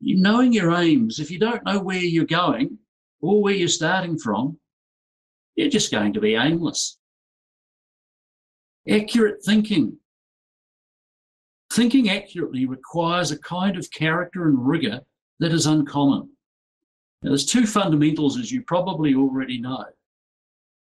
Knowing 0.00 0.52
your 0.52 0.74
aims, 0.74 1.20
if 1.20 1.30
you 1.30 1.38
don't 1.38 1.64
know 1.64 1.80
where 1.80 1.98
you're 1.98 2.24
going 2.24 2.78
or 3.20 3.42
where 3.42 3.54
you're 3.54 3.68
starting 3.68 4.18
from, 4.18 4.58
you're 5.56 5.68
just 5.68 5.90
going 5.90 6.12
to 6.14 6.20
be 6.20 6.34
aimless. 6.34 6.98
Accurate 8.88 9.44
thinking. 9.44 9.98
Thinking 11.72 12.10
accurately 12.10 12.66
requires 12.66 13.30
a 13.30 13.38
kind 13.38 13.76
of 13.76 13.90
character 13.90 14.48
and 14.48 14.66
rigor 14.66 15.00
that 15.38 15.52
is 15.52 15.66
uncommon. 15.66 16.30
Now, 17.22 17.30
there's 17.30 17.46
two 17.46 17.66
fundamentals, 17.66 18.38
as 18.38 18.50
you 18.50 18.62
probably 18.62 19.14
already 19.14 19.60
know. 19.60 19.84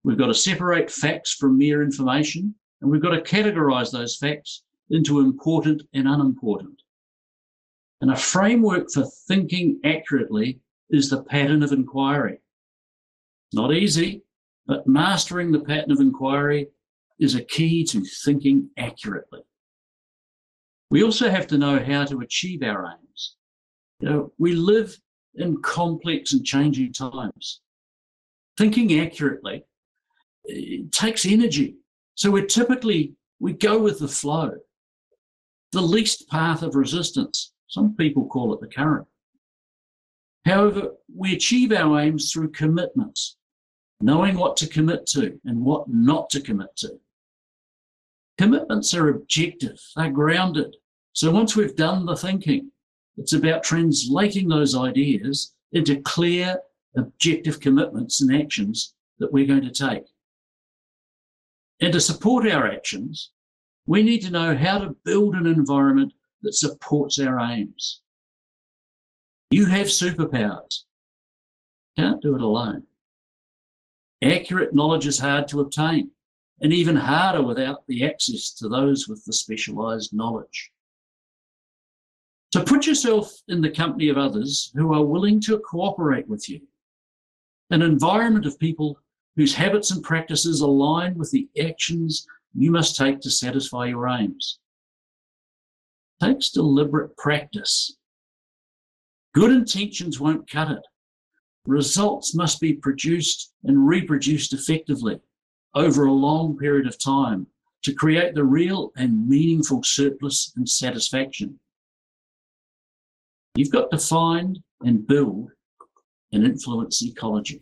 We've 0.04 0.18
got 0.18 0.28
to 0.28 0.34
separate 0.34 0.92
facts 0.92 1.34
from 1.34 1.58
mere 1.58 1.84
information, 1.84 2.54
and 2.82 2.92
we've 2.92 3.02
got 3.02 3.12
to 3.12 3.22
categorize 3.22 3.92
those 3.92 4.18
facts 4.18 4.64
into 4.90 5.20
important 5.20 5.84
and 5.94 6.08
unimportant. 6.08 6.83
And 8.04 8.12
a 8.12 8.18
framework 8.18 8.92
for 8.92 9.06
thinking 9.28 9.80
accurately 9.86 10.60
is 10.90 11.10
the 11.10 11.24
pattern 11.24 11.64
of 11.64 11.72
inquiry. 11.72 12.42
Not 13.54 13.74
easy, 13.74 14.24
but 14.68 14.86
mastering 14.86 15.54
the 15.54 15.62
pattern 15.62 15.92
of 15.92 16.02
inquiry 16.02 16.68
is 17.18 17.36
a 17.36 17.44
key 17.44 17.86
to 17.86 18.04
thinking 18.04 18.70
accurately. 18.78 19.42
We 20.92 21.02
also 21.02 21.30
have 21.30 21.48
to 21.48 21.58
know 21.58 21.82
how 21.82 22.04
to 22.04 22.20
achieve 22.20 22.62
our 22.62 22.86
aims. 22.86 23.38
You 24.02 24.10
know, 24.10 24.34
we 24.38 24.54
live 24.54 25.00
in 25.36 25.62
complex 25.62 26.34
and 26.34 26.46
changing 26.46 26.92
times. 26.92 27.62
Thinking 28.58 29.00
accurately 29.00 29.64
eh, 30.50 30.80
takes 30.92 31.26
energy 31.26 31.78
so 32.16 32.32
we 32.32 32.46
typically 32.46 33.14
we 33.40 33.54
go 33.54 33.80
with 33.80 34.00
the 34.00 34.08
flow, 34.08 34.52
the 35.72 35.82
least 35.82 36.30
path 36.30 36.62
of 36.62 36.76
resistance. 36.76 37.53
Some 37.68 37.96
people 37.96 38.28
call 38.28 38.54
it 38.54 38.62
the 38.62 38.68
current. 38.68 39.08
However, 40.46 40.92
we 41.16 41.34
achieve 41.34 41.72
our 41.72 42.00
aims 42.00 42.32
through 42.32 42.52
commitments, 42.52 43.38
knowing 44.02 44.36
what 44.36 44.58
to 44.58 44.68
commit 44.68 45.06
to 45.08 45.40
and 45.46 45.64
what 45.64 45.88
not 45.88 46.30
to 46.32 46.42
commit 46.42 46.76
to. 46.78 47.00
Commitments 48.38 48.94
are 48.94 49.10
objective, 49.10 49.80
they're 49.96 50.12
grounded. 50.12 50.76
So 51.14 51.32
once 51.32 51.56
we've 51.56 51.76
done 51.76 52.06
the 52.06 52.16
thinking, 52.16 52.72
it's 53.18 53.34
about 53.34 53.64
translating 53.64 54.48
those 54.48 54.76
ideas 54.76 55.54
into 55.72 56.02
clear, 56.02 56.60
objective 56.98 57.60
commitments 57.60 58.22
and 58.22 58.36
actions 58.36 58.96
that 59.20 59.32
we're 59.32 59.48
going 59.48 59.64
to 59.64 59.72
take. 59.72 60.04
And 61.80 61.94
to 61.94 62.00
support 62.00 62.50
our 62.50 62.68
actions, 62.68 63.32
we 63.86 64.04
need 64.04 64.22
to 64.22 64.32
know 64.32 64.56
how 64.56 64.80
to 64.80 64.96
build 65.04 65.36
an 65.36 65.46
environment 65.46 66.14
that 66.44 66.54
supports 66.54 67.20
our 67.20 67.40
aims. 67.40 68.02
You 69.52 69.66
have 69.66 69.88
superpowers. 69.88 70.84
Can't 71.98 72.22
do 72.22 72.36
it 72.36 72.42
alone. 72.42 72.84
Accurate 74.24 74.74
knowledge 74.74 75.06
is 75.06 75.20
hard 75.20 75.48
to 75.50 75.60
obtain, 75.60 76.12
and 76.62 76.72
even 76.72 76.96
harder 76.96 77.44
without 77.44 77.86
the 77.88 78.06
access 78.06 78.54
to 78.54 78.70
those 78.70 79.08
with 79.08 79.24
the 79.26 79.34
specialized 79.34 80.14
knowledge. 80.14 80.72
So 82.54 82.64
put 82.64 82.86
yourself 82.86 83.34
in 83.48 83.62
the 83.62 83.70
company 83.70 84.10
of 84.10 84.18
others 84.18 84.72
who 84.76 84.94
are 84.94 85.04
willing 85.04 85.42
to 85.42 85.60
cooperate 85.60 86.28
with 86.28 86.48
you. 86.48 86.62
An 87.72 87.82
environment 87.82 88.46
of 88.46 88.60
people 88.60 89.00
whose 89.36 89.56
habits 89.56 89.92
and 89.92 90.04
practices 90.04 90.62
align 90.62 91.16
with 91.16 91.32
the 91.32 91.48
actions 91.60 92.28
you 92.54 92.72
must 92.72 92.96
take 92.96 93.20
to 93.22 93.32
satisfy 93.32 93.88
your 93.88 94.08
aims. 94.08 94.60
Takes 96.22 96.50
deliberate 96.50 97.16
practice. 97.18 97.98
Good 99.34 99.52
intentions 99.52 100.20
won't 100.20 100.50
cut 100.50 100.72
it. 100.72 100.84
Results 101.66 102.36
must 102.36 102.60
be 102.60 102.74
produced 102.74 103.54
and 103.64 103.88
reproduced 103.88 104.54
effectively 104.54 105.20
over 105.74 106.06
a 106.06 106.12
long 106.12 106.58
period 106.58 106.88
of 106.88 107.02
time 107.02 107.48
to 107.84 107.94
create 107.94 108.36
the 108.36 108.44
real 108.44 108.92
and 108.96 109.28
meaningful 109.28 109.82
surplus 109.84 110.54
and 110.56 110.68
satisfaction. 110.68 111.60
You've 113.56 113.72
got 113.72 113.92
to 113.92 113.98
find 113.98 114.60
and 114.82 115.06
build 115.06 115.52
an 116.32 116.44
influence 116.44 117.04
ecology. 117.04 117.62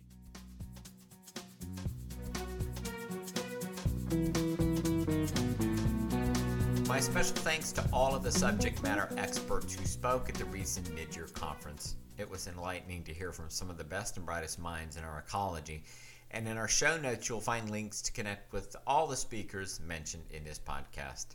Special 7.01 7.35
thanks 7.37 7.71
to 7.71 7.83
all 7.91 8.13
of 8.13 8.21
the 8.21 8.31
subject 8.31 8.83
matter 8.83 9.09
experts 9.17 9.73
who 9.73 9.83
spoke 9.85 10.29
at 10.29 10.35
the 10.35 10.45
recent 10.45 10.93
mid 10.93 11.15
year 11.15 11.25
conference. 11.33 11.95
It 12.19 12.29
was 12.29 12.45
enlightening 12.45 13.03
to 13.05 13.13
hear 13.13 13.31
from 13.31 13.49
some 13.49 13.71
of 13.71 13.77
the 13.79 13.83
best 13.83 14.17
and 14.17 14.25
brightest 14.25 14.59
minds 14.59 14.97
in 14.97 15.03
our 15.03 15.17
ecology. 15.17 15.83
And 16.29 16.47
in 16.47 16.57
our 16.57 16.67
show 16.67 16.99
notes, 16.99 17.27
you'll 17.27 17.41
find 17.41 17.71
links 17.71 18.03
to 18.03 18.11
connect 18.11 18.53
with 18.53 18.75
all 18.85 19.07
the 19.07 19.15
speakers 19.15 19.79
mentioned 19.79 20.25
in 20.29 20.43
this 20.43 20.59
podcast. 20.59 21.27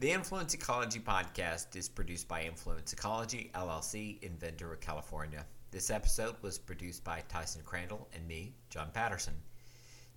The 0.00 0.10
Influence 0.10 0.52
Ecology 0.52 0.98
podcast 0.98 1.76
is 1.76 1.88
produced 1.88 2.26
by 2.26 2.42
Influence 2.42 2.92
Ecology, 2.92 3.52
LLC, 3.54 4.20
in 4.24 4.36
Ventura, 4.36 4.76
California. 4.78 5.46
This 5.70 5.90
episode 5.90 6.34
was 6.42 6.58
produced 6.58 7.04
by 7.04 7.22
Tyson 7.28 7.62
Crandall 7.64 8.08
and 8.12 8.26
me, 8.26 8.56
John 8.68 8.90
Patterson. 8.92 9.34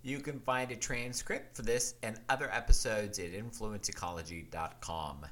You 0.02 0.20
can 0.20 0.40
find 0.40 0.72
a 0.72 0.76
transcript 0.76 1.54
for 1.54 1.60
this 1.60 1.94
and 2.02 2.18
other 2.30 2.50
episodes 2.50 3.18
at 3.18 3.32
influenceecology.com. 3.32 5.26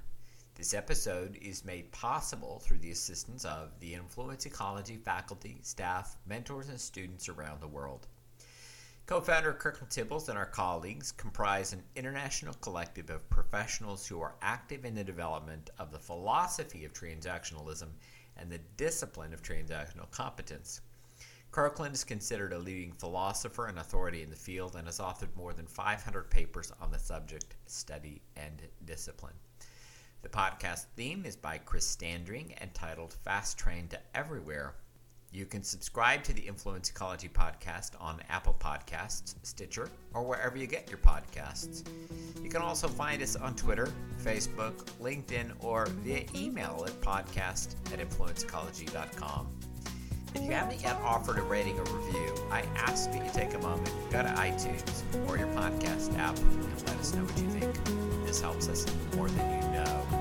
This 0.57 0.75
episode 0.75 1.39
is 1.41 1.65
made 1.65 1.91
possible 1.91 2.59
through 2.59 2.81
the 2.81 2.91
assistance 2.91 3.47
of 3.47 3.71
the 3.81 3.95
Influence 3.95 4.45
Ecology 4.45 4.99
faculty, 4.99 5.61
staff, 5.63 6.19
mentors, 6.27 6.69
and 6.69 6.79
students 6.79 7.31
around 7.31 7.63
the 7.63 7.67
world. 7.67 8.09
Co 9.07 9.23
founder 9.23 9.55
Kirkland 9.55 9.91
Tibbles 9.91 10.29
and 10.29 10.37
our 10.37 10.45
colleagues 10.45 11.13
comprise 11.13 11.73
an 11.73 11.83
international 11.97 12.53
collective 12.61 13.09
of 13.09 13.31
professionals 13.31 14.07
who 14.07 14.21
are 14.21 14.35
active 14.43 14.85
in 14.85 14.95
the 14.95 15.03
development 15.03 15.71
of 15.79 15.91
the 15.91 15.99
philosophy 15.99 16.85
of 16.85 16.93
transactionalism 16.93 17.89
and 18.37 18.53
the 18.53 18.61
discipline 18.77 19.33
of 19.33 19.43
transactional 19.43 20.11
competence. 20.11 20.83
Kirkland 21.51 21.95
is 21.95 22.05
considered 22.05 22.53
a 22.53 22.59
leading 22.59 22.93
philosopher 22.93 23.67
and 23.67 23.79
authority 23.79 24.23
in 24.23 24.31
the 24.31 24.37
field 24.37 24.77
and 24.77 24.87
has 24.87 24.99
authored 24.99 25.35
more 25.35 25.53
than 25.53 25.67
500 25.67 26.31
papers 26.31 26.73
on 26.81 26.91
the 26.91 26.99
subject, 26.99 27.57
study, 27.67 28.21
and 28.37 28.63
discipline. 28.85 29.35
The 30.23 30.29
podcast 30.29 30.87
theme 30.97 31.25
is 31.25 31.37
by 31.37 31.59
Chris 31.59 31.87
Standring 31.87 32.55
entitled 32.61 33.15
Fast 33.25 33.57
Train 33.57 33.89
to 33.89 33.99
Everywhere. 34.15 34.75
You 35.31 35.47
can 35.47 35.63
subscribe 35.63 36.23
to 36.25 36.33
the 36.33 36.41
Influence 36.41 36.91
Ecology 36.91 37.29
podcast 37.29 37.91
on 38.01 38.21
Apple 38.29 38.57
Podcasts, 38.59 39.35
Stitcher, 39.43 39.91
or 40.15 40.25
wherever 40.25 40.57
you 40.57 40.67
get 40.67 40.89
your 40.89 40.99
podcasts. 40.99 41.87
You 42.43 42.49
can 42.49 42.63
also 42.63 42.89
find 42.89 43.23
us 43.23 43.37
on 43.37 43.55
Twitter, 43.55 43.89
Facebook, 44.23 44.85
LinkedIn, 45.01 45.53
or 45.61 45.87
via 45.87 46.25
email 46.35 46.85
at 46.87 46.99
podcast 47.01 47.75
at 47.93 48.01
influenceecology.com. 48.01 49.68
If 50.35 50.43
you 50.43 50.53
haven't 50.53 50.83
yet 50.83 50.97
offered 51.03 51.39
a 51.39 51.43
rating 51.43 51.79
or 51.79 51.85
review, 51.85 52.35
I 52.51 52.63
ask 52.77 53.11
that 53.13 53.25
you 53.25 53.31
take 53.33 53.55
a 53.55 53.59
moment, 53.59 53.91
go 54.11 54.23
to 54.23 54.29
iTunes 54.29 55.03
or 55.29 55.39
your 55.39 55.49
podcast 55.49 56.17
app, 56.19 56.39
and 56.39 56.87
let 56.87 56.97
us 56.99 57.15
know 57.15 57.25
what 57.25 57.39
you 57.39 57.49
think. 57.51 58.27
This 58.27 58.41
helps 58.41 58.69
us 58.69 58.87
more 59.17 59.29
than 59.29 59.63
you 59.63 59.69
know. 59.71 60.19